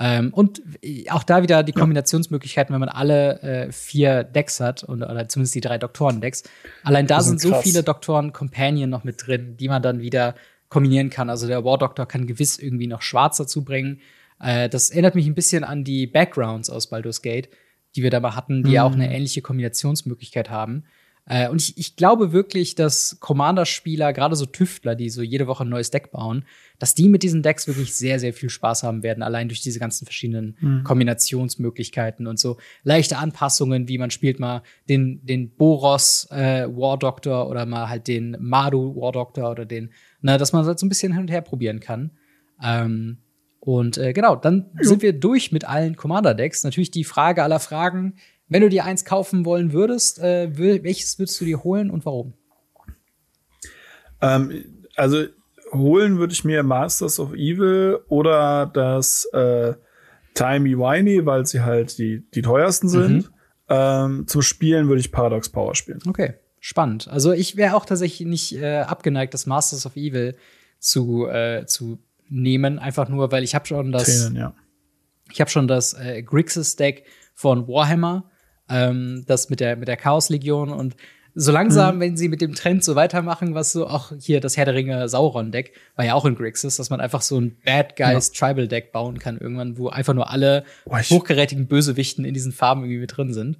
Ähm, 0.00 0.32
und 0.32 0.62
auch 1.10 1.22
da 1.22 1.42
wieder 1.42 1.62
die 1.62 1.72
Kombinationsmöglichkeiten, 1.72 2.72
wenn 2.72 2.80
man 2.80 2.88
alle 2.88 3.40
äh, 3.42 3.72
vier 3.72 4.24
Decks 4.24 4.60
hat, 4.60 4.82
und, 4.82 5.02
oder 5.02 5.28
zumindest 5.28 5.54
die 5.54 5.60
drei 5.60 5.78
Doktoren-Decks. 5.78 6.44
Allein 6.82 7.06
da 7.06 7.20
sind, 7.20 7.40
sind 7.40 7.52
so 7.52 7.60
viele 7.60 7.82
Doktoren-Companion 7.82 8.90
noch 8.90 9.04
mit 9.04 9.26
drin, 9.26 9.56
die 9.56 9.68
man 9.68 9.82
dann 9.82 10.00
wieder 10.00 10.34
kombinieren 10.68 11.10
kann. 11.10 11.30
Also 11.30 11.46
der 11.46 11.64
War 11.64 11.78
Doctor 11.78 12.06
kann 12.06 12.26
gewiss 12.26 12.58
irgendwie 12.58 12.88
noch 12.88 13.02
Schwarz 13.02 13.36
dazu 13.36 13.62
bringen. 13.62 14.00
Äh, 14.40 14.68
das 14.68 14.90
erinnert 14.90 15.14
mich 15.14 15.26
ein 15.26 15.34
bisschen 15.34 15.64
an 15.64 15.84
die 15.84 16.06
Backgrounds 16.06 16.70
aus 16.70 16.88
Baldur's 16.88 17.22
Gate, 17.22 17.48
die 17.96 18.02
wir 18.02 18.10
da 18.10 18.20
mal 18.20 18.34
hatten, 18.34 18.62
die 18.62 18.70
mhm. 18.70 18.74
ja 18.74 18.84
auch 18.84 18.92
eine 18.92 19.14
ähnliche 19.14 19.42
Kombinationsmöglichkeit 19.42 20.50
haben. 20.50 20.84
Äh, 21.26 21.48
und 21.48 21.62
ich, 21.62 21.78
ich 21.78 21.96
glaube 21.96 22.32
wirklich, 22.32 22.74
dass 22.74 23.18
Commander-Spieler, 23.20 24.12
gerade 24.12 24.36
so 24.36 24.44
Tüftler, 24.44 24.94
die 24.94 25.08
so 25.08 25.22
jede 25.22 25.46
Woche 25.46 25.64
ein 25.64 25.70
neues 25.70 25.90
Deck 25.90 26.10
bauen, 26.10 26.44
dass 26.78 26.94
die 26.94 27.08
mit 27.08 27.22
diesen 27.22 27.42
Decks 27.42 27.66
wirklich 27.66 27.94
sehr, 27.94 28.18
sehr 28.18 28.34
viel 28.34 28.50
Spaß 28.50 28.82
haben 28.82 29.02
werden, 29.02 29.22
allein 29.22 29.48
durch 29.48 29.62
diese 29.62 29.78
ganzen 29.78 30.04
verschiedenen 30.04 30.56
mhm. 30.60 30.84
Kombinationsmöglichkeiten 30.84 32.26
und 32.26 32.38
so 32.38 32.58
leichte 32.82 33.16
Anpassungen, 33.16 33.88
wie 33.88 33.96
man 33.96 34.10
spielt 34.10 34.38
mal 34.38 34.62
den, 34.88 35.24
den 35.24 35.54
Boros 35.54 36.28
äh, 36.30 36.66
War 36.68 36.98
Doctor 36.98 37.48
oder 37.48 37.64
mal 37.64 37.88
halt 37.88 38.06
den 38.06 38.36
Madu 38.38 38.94
War 38.94 39.12
Doctor 39.12 39.50
oder 39.50 39.64
den, 39.64 39.92
na, 40.20 40.36
dass 40.36 40.52
man 40.52 40.66
halt 40.66 40.78
so 40.78 40.84
ein 40.84 40.90
bisschen 40.90 41.12
hin 41.12 41.22
und 41.22 41.30
her 41.30 41.42
probieren 41.42 41.80
kann. 41.80 42.10
Ähm, 42.62 43.18
und 43.64 43.96
äh, 43.96 44.12
genau, 44.12 44.36
dann 44.36 44.70
jo. 44.76 44.90
sind 44.90 45.00
wir 45.00 45.14
durch 45.14 45.50
mit 45.50 45.66
allen 45.66 45.96
Commander-Decks. 45.96 46.64
Natürlich 46.64 46.90
die 46.90 47.04
Frage 47.04 47.42
aller 47.42 47.60
Fragen. 47.60 48.16
Wenn 48.46 48.60
du 48.60 48.68
dir 48.68 48.84
eins 48.84 49.06
kaufen 49.06 49.46
wollen 49.46 49.72
würdest, 49.72 50.18
äh, 50.18 50.50
welches 50.54 51.18
würdest 51.18 51.40
du 51.40 51.46
dir 51.46 51.64
holen 51.64 51.90
und 51.90 52.04
warum? 52.04 52.34
Ähm, 54.20 54.84
also 54.96 55.24
holen 55.72 56.18
würde 56.18 56.34
ich 56.34 56.44
mir 56.44 56.62
Masters 56.62 57.18
of 57.18 57.32
Evil 57.32 58.00
oder 58.08 58.66
das 58.66 59.24
äh, 59.32 59.72
Timey 60.34 60.76
Winey, 60.76 61.24
weil 61.24 61.46
sie 61.46 61.62
halt 61.62 61.96
die, 61.96 62.22
die 62.34 62.42
teuersten 62.42 62.90
sind. 62.90 63.16
Mhm. 63.16 63.28
Ähm, 63.70 64.26
zum 64.26 64.42
Spielen 64.42 64.88
würde 64.88 65.00
ich 65.00 65.10
Paradox 65.10 65.48
Power 65.48 65.74
spielen. 65.74 66.00
Okay, 66.06 66.34
spannend. 66.60 67.08
Also 67.08 67.32
ich 67.32 67.56
wäre 67.56 67.74
auch 67.74 67.86
tatsächlich 67.86 68.28
nicht 68.28 68.56
äh, 68.56 68.80
abgeneigt, 68.80 69.32
das 69.32 69.46
Masters 69.46 69.86
of 69.86 69.96
Evil 69.96 70.36
zu, 70.80 71.26
äh, 71.28 71.64
zu 71.64 71.98
nehmen, 72.28 72.78
einfach 72.78 73.08
nur, 73.08 73.32
weil 73.32 73.44
ich 73.44 73.54
habe 73.54 73.66
schon 73.66 73.92
das, 73.92 74.04
Tränen, 74.04 74.36
ja. 74.36 74.54
ich 75.30 75.40
habe 75.40 75.50
schon 75.50 75.68
das 75.68 75.94
äh, 75.94 76.22
Grixis 76.22 76.76
Deck 76.76 77.04
von 77.34 77.68
Warhammer, 77.68 78.30
ähm, 78.68 79.24
das 79.26 79.50
mit 79.50 79.60
der 79.60 79.76
mit 79.76 79.88
der 79.88 79.96
Chaos 79.96 80.28
Legion 80.30 80.70
und 80.70 80.96
so 81.36 81.50
langsam, 81.50 81.96
mhm. 81.96 82.00
wenn 82.00 82.16
sie 82.16 82.28
mit 82.28 82.40
dem 82.40 82.54
Trend 82.54 82.84
so 82.84 82.94
weitermachen, 82.94 83.54
was 83.54 83.72
so 83.72 83.88
auch 83.88 84.12
hier 84.20 84.40
das 84.40 84.56
Herr 84.56 84.66
der 84.66 84.74
Ringe 84.74 85.08
Sauron 85.08 85.50
Deck 85.50 85.72
war 85.96 86.04
ja 86.04 86.14
auch 86.14 86.24
in 86.24 86.36
Grixis, 86.36 86.76
dass 86.76 86.90
man 86.90 87.00
einfach 87.00 87.22
so 87.22 87.40
ein 87.40 87.56
Bad 87.64 87.96
Guys 87.96 88.30
ja. 88.32 88.46
Tribal 88.46 88.68
Deck 88.68 88.92
bauen 88.92 89.18
kann 89.18 89.38
irgendwann, 89.38 89.76
wo 89.76 89.88
einfach 89.88 90.14
nur 90.14 90.30
alle 90.30 90.64
oh, 90.84 90.96
hochgerätigen 90.96 91.66
Bösewichten 91.66 92.24
in 92.24 92.34
diesen 92.34 92.52
Farben 92.52 92.82
irgendwie 92.82 93.00
mit 93.00 93.16
drin 93.16 93.34
sind. 93.34 93.58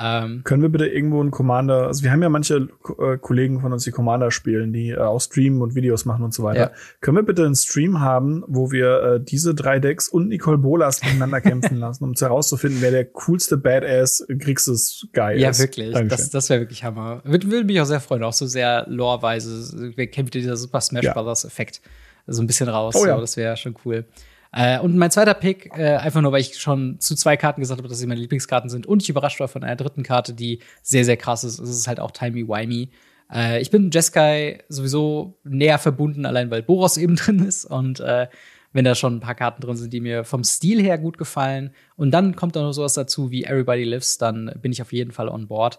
Ähm, 0.00 0.42
Können 0.44 0.62
wir 0.62 0.68
bitte 0.68 0.86
irgendwo 0.86 1.20
einen 1.20 1.30
Commander, 1.30 1.88
also 1.88 2.04
wir 2.04 2.12
haben 2.12 2.22
ja 2.22 2.28
manche 2.28 2.68
äh, 2.98 3.18
Kollegen 3.18 3.60
von 3.60 3.72
uns, 3.72 3.84
die 3.84 3.90
Commander 3.90 4.30
spielen, 4.30 4.72
die 4.72 4.90
äh, 4.90 4.98
auch 4.98 5.20
streamen 5.20 5.60
und 5.60 5.74
Videos 5.74 6.04
machen 6.04 6.24
und 6.24 6.32
so 6.32 6.42
weiter. 6.42 6.60
Ja. 6.60 6.70
Können 7.00 7.16
wir 7.16 7.24
bitte 7.24 7.44
einen 7.44 7.56
Stream 7.56 8.00
haben, 8.00 8.44
wo 8.46 8.70
wir 8.70 9.02
äh, 9.02 9.20
diese 9.20 9.54
drei 9.54 9.78
Decks 9.80 10.08
und 10.08 10.28
Nicole 10.28 10.58
Bolas 10.58 11.00
gegeneinander 11.00 11.40
kämpfen 11.42 11.78
lassen, 11.78 12.04
um 12.04 12.14
herauszufinden, 12.14 12.80
wer 12.80 12.90
der 12.90 13.04
coolste 13.06 13.56
Badass 13.56 14.24
Grixis-Guy 14.28 15.40
ja, 15.40 15.50
ist? 15.50 15.58
Ja, 15.58 15.64
wirklich. 15.64 15.92
Dankeschön. 15.92 16.08
Das, 16.08 16.30
das 16.30 16.50
wäre 16.50 16.60
wirklich 16.60 16.84
Hammer. 16.84 17.22
Würde, 17.24 17.50
würde 17.50 17.64
mich 17.64 17.80
auch 17.80 17.86
sehr 17.86 18.00
freuen, 18.00 18.22
auch 18.22 18.32
so 18.32 18.46
sehr 18.46 18.86
loreweise. 18.88 19.92
Wir 19.96 20.06
kennen 20.06 20.28
wieder 20.28 20.40
dieser 20.40 20.56
Super 20.56 20.80
Smash 20.80 21.04
ja. 21.04 21.12
Brothers 21.12 21.44
Effekt 21.44 21.80
so 22.28 22.42
ein 22.42 22.46
bisschen 22.46 22.68
raus. 22.68 22.94
Oh, 22.94 23.06
ja. 23.06 23.14
So, 23.14 23.20
das 23.22 23.36
wäre 23.36 23.56
schon 23.56 23.74
cool. 23.84 24.04
Äh, 24.52 24.78
und 24.80 24.96
mein 24.96 25.10
zweiter 25.10 25.34
Pick, 25.34 25.70
äh, 25.76 25.96
einfach 25.96 26.20
nur, 26.20 26.32
weil 26.32 26.40
ich 26.40 26.58
schon 26.58 27.00
zu 27.00 27.14
zwei 27.14 27.36
Karten 27.36 27.60
gesagt 27.60 27.78
habe, 27.78 27.88
dass 27.88 27.98
sie 27.98 28.06
meine 28.06 28.20
Lieblingskarten 28.20 28.70
sind 28.70 28.86
und 28.86 29.02
ich 29.02 29.08
überrascht 29.08 29.40
war 29.40 29.48
von 29.48 29.62
einer 29.62 29.76
dritten 29.76 30.02
Karte, 30.02 30.32
die 30.32 30.60
sehr, 30.82 31.04
sehr 31.04 31.16
krass 31.16 31.44
ist. 31.44 31.58
Es 31.58 31.70
ist 31.70 31.86
halt 31.86 32.00
auch 32.00 32.10
Timey-Wimey. 32.10 32.90
Äh, 33.32 33.60
ich 33.60 33.70
bin 33.70 33.90
Jeskai 33.90 34.64
sowieso 34.68 35.38
näher 35.44 35.78
verbunden, 35.78 36.24
allein 36.26 36.50
weil 36.50 36.62
Boros 36.62 36.96
eben 36.96 37.16
drin 37.16 37.40
ist 37.40 37.64
und 37.64 38.00
äh, 38.00 38.28
wenn 38.72 38.84
da 38.84 38.94
schon 38.94 39.16
ein 39.16 39.20
paar 39.20 39.34
Karten 39.34 39.62
drin 39.62 39.76
sind, 39.76 39.92
die 39.92 40.00
mir 40.00 40.24
vom 40.24 40.44
Stil 40.44 40.82
her 40.82 40.98
gut 40.98 41.18
gefallen 41.18 41.74
und 41.96 42.10
dann 42.10 42.36
kommt 42.36 42.54
da 42.54 42.62
noch 42.62 42.72
sowas 42.72 42.94
dazu 42.94 43.30
wie 43.30 43.44
Everybody 43.44 43.84
Lives, 43.84 44.18
dann 44.18 44.52
bin 44.60 44.72
ich 44.72 44.82
auf 44.82 44.92
jeden 44.92 45.12
Fall 45.12 45.28
on 45.28 45.48
board. 45.48 45.78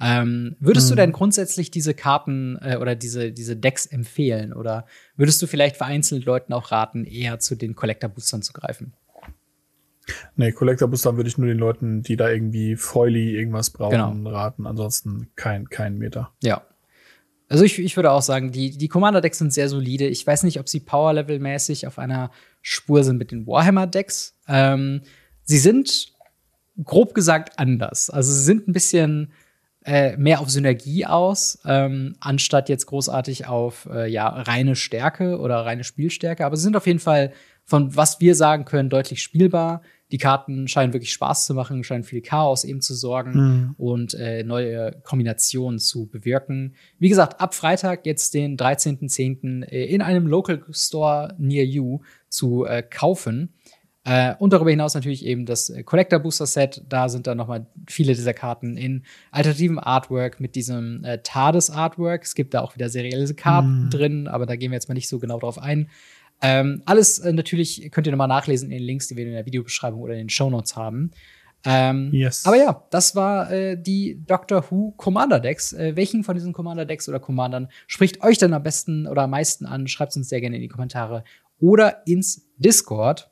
Ähm, 0.00 0.56
würdest 0.60 0.86
mhm. 0.86 0.90
du 0.90 0.96
denn 0.96 1.12
grundsätzlich 1.12 1.70
diese 1.70 1.92
Karten 1.94 2.58
äh, 2.62 2.76
oder 2.76 2.94
diese, 2.94 3.32
diese 3.32 3.56
Decks 3.56 3.86
empfehlen? 3.86 4.52
Oder 4.52 4.86
würdest 5.16 5.42
du 5.42 5.46
vielleicht 5.46 5.76
vereinzelt 5.76 6.24
Leuten 6.24 6.52
auch 6.52 6.72
raten, 6.72 7.04
eher 7.04 7.38
zu 7.38 7.54
den 7.54 7.74
Collector-Boostern 7.74 8.42
zu 8.42 8.52
greifen? 8.52 8.94
Nee, 10.36 10.52
Collector-Booster 10.52 11.16
würde 11.16 11.28
ich 11.28 11.38
nur 11.38 11.48
den 11.48 11.58
Leuten, 11.58 12.02
die 12.02 12.16
da 12.16 12.30
irgendwie 12.30 12.76
Foily 12.76 13.36
irgendwas 13.36 13.70
brauchen, 13.70 14.24
genau. 14.24 14.30
raten. 14.30 14.66
Ansonsten 14.66 15.28
kein, 15.36 15.68
kein 15.68 15.98
Meter. 15.98 16.32
Ja. 16.42 16.62
Also 17.48 17.64
ich, 17.64 17.78
ich 17.78 17.96
würde 17.96 18.12
auch 18.12 18.22
sagen, 18.22 18.52
die, 18.52 18.76
die 18.76 18.88
Commander-Decks 18.88 19.38
sind 19.38 19.52
sehr 19.52 19.68
solide. 19.68 20.06
Ich 20.06 20.26
weiß 20.26 20.44
nicht, 20.44 20.60
ob 20.60 20.68
sie 20.68 20.80
Power-Level-mäßig 20.80 21.86
auf 21.86 21.98
einer 21.98 22.30
Spur 22.62 23.04
sind 23.04 23.18
mit 23.18 23.32
den 23.32 23.46
Warhammer-Decks. 23.46 24.38
Ähm, 24.48 25.02
sie 25.42 25.58
sind 25.58 26.12
grob 26.84 27.14
gesagt 27.14 27.58
anders. 27.58 28.08
Also 28.08 28.32
sie 28.32 28.44
sind 28.44 28.68
ein 28.68 28.72
bisschen 28.72 29.32
äh, 29.84 30.16
mehr 30.16 30.40
auf 30.40 30.50
Synergie 30.50 31.06
aus, 31.06 31.58
ähm, 31.64 32.16
anstatt 32.20 32.68
jetzt 32.68 32.86
großartig 32.86 33.46
auf 33.46 33.88
äh, 33.90 34.10
ja, 34.10 34.28
reine 34.28 34.76
Stärke 34.76 35.38
oder 35.38 35.64
reine 35.64 35.84
Spielstärke. 35.84 36.44
Aber 36.44 36.56
sie 36.56 36.64
sind 36.64 36.76
auf 36.76 36.86
jeden 36.86 36.98
Fall 36.98 37.32
von 37.70 37.94
was 37.94 38.20
wir 38.20 38.34
sagen 38.34 38.64
können, 38.64 38.90
deutlich 38.90 39.22
spielbar. 39.22 39.82
Die 40.10 40.18
Karten 40.18 40.66
scheinen 40.66 40.92
wirklich 40.92 41.12
Spaß 41.12 41.46
zu 41.46 41.54
machen, 41.54 41.84
scheinen 41.84 42.02
viel 42.02 42.20
Chaos 42.20 42.64
eben 42.64 42.80
zu 42.80 42.94
sorgen 42.94 43.32
mhm. 43.32 43.74
und 43.78 44.14
äh, 44.14 44.42
neue 44.42 45.00
Kombinationen 45.04 45.78
zu 45.78 46.06
bewirken. 46.06 46.74
Wie 46.98 47.08
gesagt, 47.08 47.40
ab 47.40 47.54
Freitag, 47.54 48.06
jetzt 48.06 48.34
den 48.34 48.56
13.10. 48.56 49.62
Äh, 49.66 49.84
in 49.84 50.02
einem 50.02 50.26
Local 50.26 50.64
Store 50.72 51.36
near 51.38 51.64
you 51.64 52.00
zu 52.28 52.64
äh, 52.64 52.82
kaufen. 52.82 53.54
Äh, 54.04 54.34
und 54.38 54.52
darüber 54.52 54.70
hinaus 54.70 54.94
natürlich 54.94 55.26
eben 55.26 55.44
das 55.44 55.72
Collector 55.84 56.20
Booster 56.20 56.46
Set. 56.46 56.82
Da 56.88 57.08
sind 57.08 57.26
dann 57.26 57.36
nochmal 57.36 57.66
viele 57.86 58.14
dieser 58.14 58.32
Karten 58.32 58.76
in 58.76 59.04
alternativen 59.30 59.78
Artwork 59.78 60.40
mit 60.40 60.54
diesem 60.54 61.04
äh, 61.04 61.18
TARDIS 61.22 61.70
Artwork. 61.70 62.24
Es 62.24 62.34
gibt 62.34 62.54
da 62.54 62.60
auch 62.62 62.74
wieder 62.74 62.88
serielle 62.88 63.32
Karten 63.34 63.86
mm. 63.86 63.90
drin, 63.90 64.28
aber 64.28 64.46
da 64.46 64.56
gehen 64.56 64.70
wir 64.70 64.76
jetzt 64.76 64.88
mal 64.88 64.94
nicht 64.94 65.08
so 65.08 65.18
genau 65.18 65.38
drauf 65.38 65.58
ein. 65.58 65.90
Ähm, 66.42 66.82
alles 66.86 67.18
äh, 67.18 67.32
natürlich 67.32 67.90
könnt 67.90 68.06
ihr 68.06 68.12
nochmal 68.12 68.28
nachlesen 68.28 68.70
in 68.70 68.78
den 68.78 68.86
Links, 68.86 69.08
die 69.08 69.16
wir 69.16 69.26
in 69.26 69.32
der 69.32 69.44
Videobeschreibung 69.44 70.00
oder 70.00 70.14
in 70.14 70.20
den 70.20 70.28
Show 70.30 70.48
Notes 70.48 70.76
haben. 70.76 71.10
Ähm, 71.64 72.10
yes. 72.12 72.46
Aber 72.46 72.56
ja, 72.56 72.84
das 72.90 73.14
war 73.14 73.50
äh, 73.52 73.76
die 73.80 74.22
Doctor 74.26 74.64
Who 74.70 74.94
Commander 74.96 75.40
Decks. 75.40 75.74
Äh, 75.74 75.94
welchen 75.94 76.24
von 76.24 76.34
diesen 76.34 76.54
Commander 76.54 76.86
Decks 76.86 77.08
oder 77.08 77.20
Commandern 77.20 77.68
spricht 77.86 78.22
euch 78.22 78.38
denn 78.38 78.54
am 78.54 78.62
besten 78.62 79.06
oder 79.06 79.22
am 79.22 79.30
meisten 79.30 79.66
an? 79.66 79.86
Schreibt 79.86 80.12
es 80.12 80.16
uns 80.16 80.30
sehr 80.30 80.40
gerne 80.40 80.56
in 80.56 80.62
die 80.62 80.68
Kommentare 80.68 81.24
oder 81.58 82.06
ins 82.06 82.48
Discord. 82.56 83.29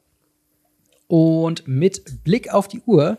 Und 1.09 1.67
mit 1.67 2.23
Blick 2.23 2.53
auf 2.55 2.69
die 2.69 2.83
Uhr 2.87 3.19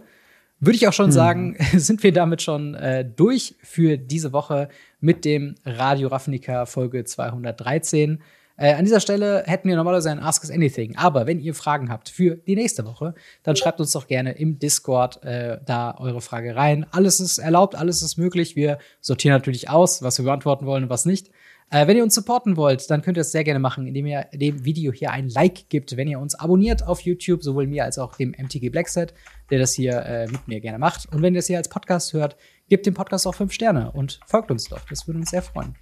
würde 0.60 0.76
ich 0.76 0.88
auch 0.88 0.94
schon 0.94 1.08
hm. 1.08 1.12
sagen, 1.12 1.58
sind 1.74 2.04
wir 2.04 2.14
damit 2.14 2.42
schon 2.42 2.76
äh, 2.76 3.04
durch 3.04 3.56
für 3.62 3.98
diese 3.98 4.32
Woche 4.32 4.70
mit 5.02 5.26
dem 5.26 5.56
Radio 5.66 6.08
Ravnica 6.08 6.66
Folge 6.66 7.04
213. 7.04 8.22
Äh, 8.58 8.74
an 8.74 8.84
dieser 8.84 9.00
Stelle 9.00 9.44
hätten 9.48 9.70
wir 9.70 9.78
normalerweise 9.78 10.12
ein 10.12 10.20
Ask 10.20 10.44
Us 10.44 10.52
Anything. 10.52 10.98
Aber 10.98 11.28
wenn 11.28 11.40
ihr 11.40 11.56
Fragen 11.56 11.90
habt 11.90 12.10
für 12.10 12.36
die 12.36 12.56
nächste 12.56 12.86
Woche, 12.86 13.16
dann 13.44 13.56
schreibt 13.56 13.80
uns 13.80 13.94
doch 13.94 14.08
gerne 14.08 14.34
im 14.34 14.60
Discord 14.60 15.24
äh, 15.24 15.60
da 15.66 15.96
eure 15.98 16.20
Frage 16.20 16.56
rein. 16.58 16.86
Alles 16.92 17.22
ist 17.22 17.38
erlaubt, 17.38 17.76
alles 17.76 18.02
ist 18.02 18.18
möglich. 18.18 18.58
Wir 18.58 18.78
sortieren 19.00 19.34
natürlich 19.34 19.70
aus, 19.70 20.04
was 20.04 20.18
wir 20.20 20.26
beantworten 20.26 20.66
wollen 20.66 20.84
und 20.84 20.90
was 20.90 21.06
nicht. 21.06 21.32
Äh, 21.72 21.86
wenn 21.88 21.98
ihr 21.98 22.04
uns 22.04 22.16
supporten 22.16 22.58
wollt, 22.58 22.90
dann 22.90 23.02
könnt 23.02 23.18
ihr 23.18 23.22
es 23.22 23.32
sehr 23.32 23.44
gerne 23.44 23.60
machen, 23.60 23.86
indem 23.86 24.08
ihr 24.08 24.26
dem 24.34 24.66
Video 24.66 24.92
hier 24.92 25.12
ein 25.12 25.30
Like 25.30 25.70
gibt, 25.70 25.98
wenn 25.98 26.08
ihr 26.08 26.20
uns 26.20 26.34
abonniert 26.36 26.88
auf 26.88 27.02
YouTube, 27.02 27.44
sowohl 27.44 27.68
mir 27.68 27.84
als 27.84 28.00
auch 28.00 28.16
dem 28.16 28.32
MTG 28.32 28.70
Blackset, 28.70 29.14
der 29.52 29.60
das 29.60 29.74
hier 29.74 30.04
äh, 30.04 30.28
mit 30.28 30.48
mir 30.48 30.62
gerne 30.62 30.80
macht. 30.80 31.12
Und 31.14 31.22
wenn 31.22 31.36
ihr 31.36 31.40
es 31.40 31.48
hier 31.48 31.58
als 31.58 31.70
Podcast 31.70 32.14
hört, 32.14 32.38
gebt 32.70 32.86
dem 32.86 32.96
Podcast 32.96 33.28
auch 33.28 33.36
fünf 33.36 33.54
Sterne 33.54 33.92
und 33.92 34.20
folgt 34.26 34.50
uns 34.50 34.66
doch. 34.66 34.82
Das 34.90 35.08
würde 35.08 35.20
uns 35.20 35.30
sehr 35.30 35.44
freuen. 35.44 35.76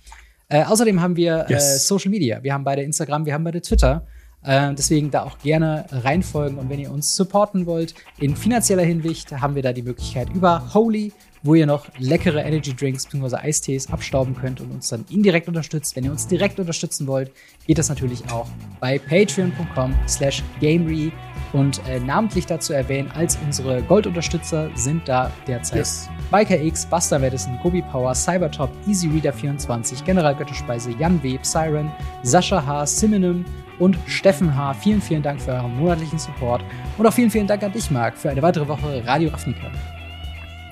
Äh, 0.49 0.63
außerdem 0.63 1.01
haben 1.01 1.15
wir 1.15 1.45
äh, 1.49 1.53
yes. 1.53 1.87
Social 1.87 2.11
Media. 2.11 2.43
Wir 2.43 2.53
haben 2.53 2.63
beide 2.63 2.81
Instagram, 2.81 3.25
wir 3.25 3.33
haben 3.33 3.43
beide 3.43 3.61
Twitter. 3.61 4.07
Äh, 4.43 4.73
deswegen 4.75 5.11
da 5.11 5.23
auch 5.23 5.39
gerne 5.39 5.85
reinfolgen. 5.89 6.57
Und 6.57 6.69
wenn 6.69 6.79
ihr 6.79 6.91
uns 6.91 7.15
supporten 7.15 7.65
wollt, 7.65 7.95
in 8.19 8.35
finanzieller 8.35 8.83
Hinsicht, 8.83 9.31
haben 9.31 9.55
wir 9.55 9.63
da 9.63 9.73
die 9.73 9.81
Möglichkeit 9.83 10.29
über 10.33 10.73
Holy, 10.73 11.11
wo 11.47 11.55
ihr 11.55 11.65
noch 11.65 11.87
leckere 11.97 12.43
Energy 12.43 12.75
Drinks 12.75 13.05
bzw. 13.05 13.37
Eistees 13.37 13.89
abstauben 13.89 14.35
könnt 14.35 14.59
und 14.59 14.69
uns 14.69 14.89
dann 14.89 15.05
indirekt 15.09 15.47
unterstützt. 15.47 15.95
Wenn 15.95 16.03
ihr 16.03 16.11
uns 16.11 16.27
direkt 16.27 16.59
unterstützen 16.59 17.07
wollt, 17.07 17.31
geht 17.65 17.77
das 17.77 17.87
natürlich 17.87 18.29
auch 18.29 18.47
bei 18.81 18.99
patreon.com 18.99 19.95
slash 20.07 20.43
gamery. 20.59 21.11
Und 21.53 21.81
äh, 21.87 22.01
namentlich 22.01 22.45
dazu 22.45 22.73
erwähnen, 22.73 23.09
als 23.11 23.37
unsere 23.37 23.81
Goldunterstützer 23.81 24.69
sind 24.75 25.07
da 25.07 25.31
derzeit 25.47 25.77
yes. 25.77 26.09
Biker 26.29 26.61
X, 26.61 26.85
Buster 26.85 27.17
Madison, 27.17 27.57
Gobi 27.63 27.81
Power, 27.81 28.13
Cybertop, 28.13 28.69
Easy 28.85 29.07
Reader 29.07 29.31
24, 29.31 30.03
General 30.03 30.35
Götterspeise, 30.35 30.91
Jan 30.99 31.23
Web, 31.23 31.45
Siren, 31.45 31.89
Sascha 32.23 32.65
H., 32.65 32.85
Simonym 32.87 33.45
und 33.79 33.97
Steffen 34.07 34.53
H. 34.53 34.73
Vielen, 34.73 35.01
vielen 35.01 35.23
Dank 35.23 35.39
für 35.39 35.51
euren 35.51 35.77
monatlichen 35.79 36.19
Support 36.19 36.61
und 36.97 37.07
auch 37.07 37.13
vielen, 37.13 37.31
vielen 37.31 37.47
Dank 37.47 37.63
an 37.63 37.71
dich, 37.71 37.89
Marc, 37.91 38.17
für 38.17 38.29
eine 38.29 38.41
weitere 38.41 38.67
Woche 38.67 39.01
Radio 39.05 39.29
Ravnica. 39.29 39.71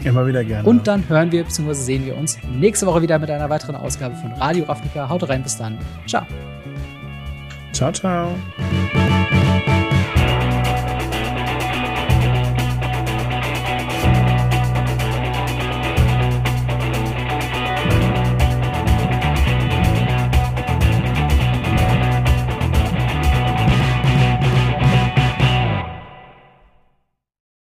Immer 0.04 0.28
wieder 0.28 0.44
gerne. 0.44 0.68
Und 0.68 0.88
dann 0.88 1.08
hören 1.10 1.32
wir 1.32 1.44
bzw. 1.44 1.74
sehen 1.74 2.06
wir 2.06 2.18
uns 2.18 2.38
nächste 2.48 2.86
Woche 2.86 3.02
wieder 3.02 3.18
mit 3.18 3.30
einer 3.32 3.50
weiteren 3.50 3.76
Ausgabe 3.76 4.16
von 4.16 4.32
Radio 4.34 4.66
Ravnica. 4.66 5.10
Haut 5.10 5.28
rein, 5.28 5.42
bis 5.44 5.58
dann. 5.58 5.78
Ciao. 6.06 6.26
Ciao, 7.72 7.92
ciao. 7.92 8.36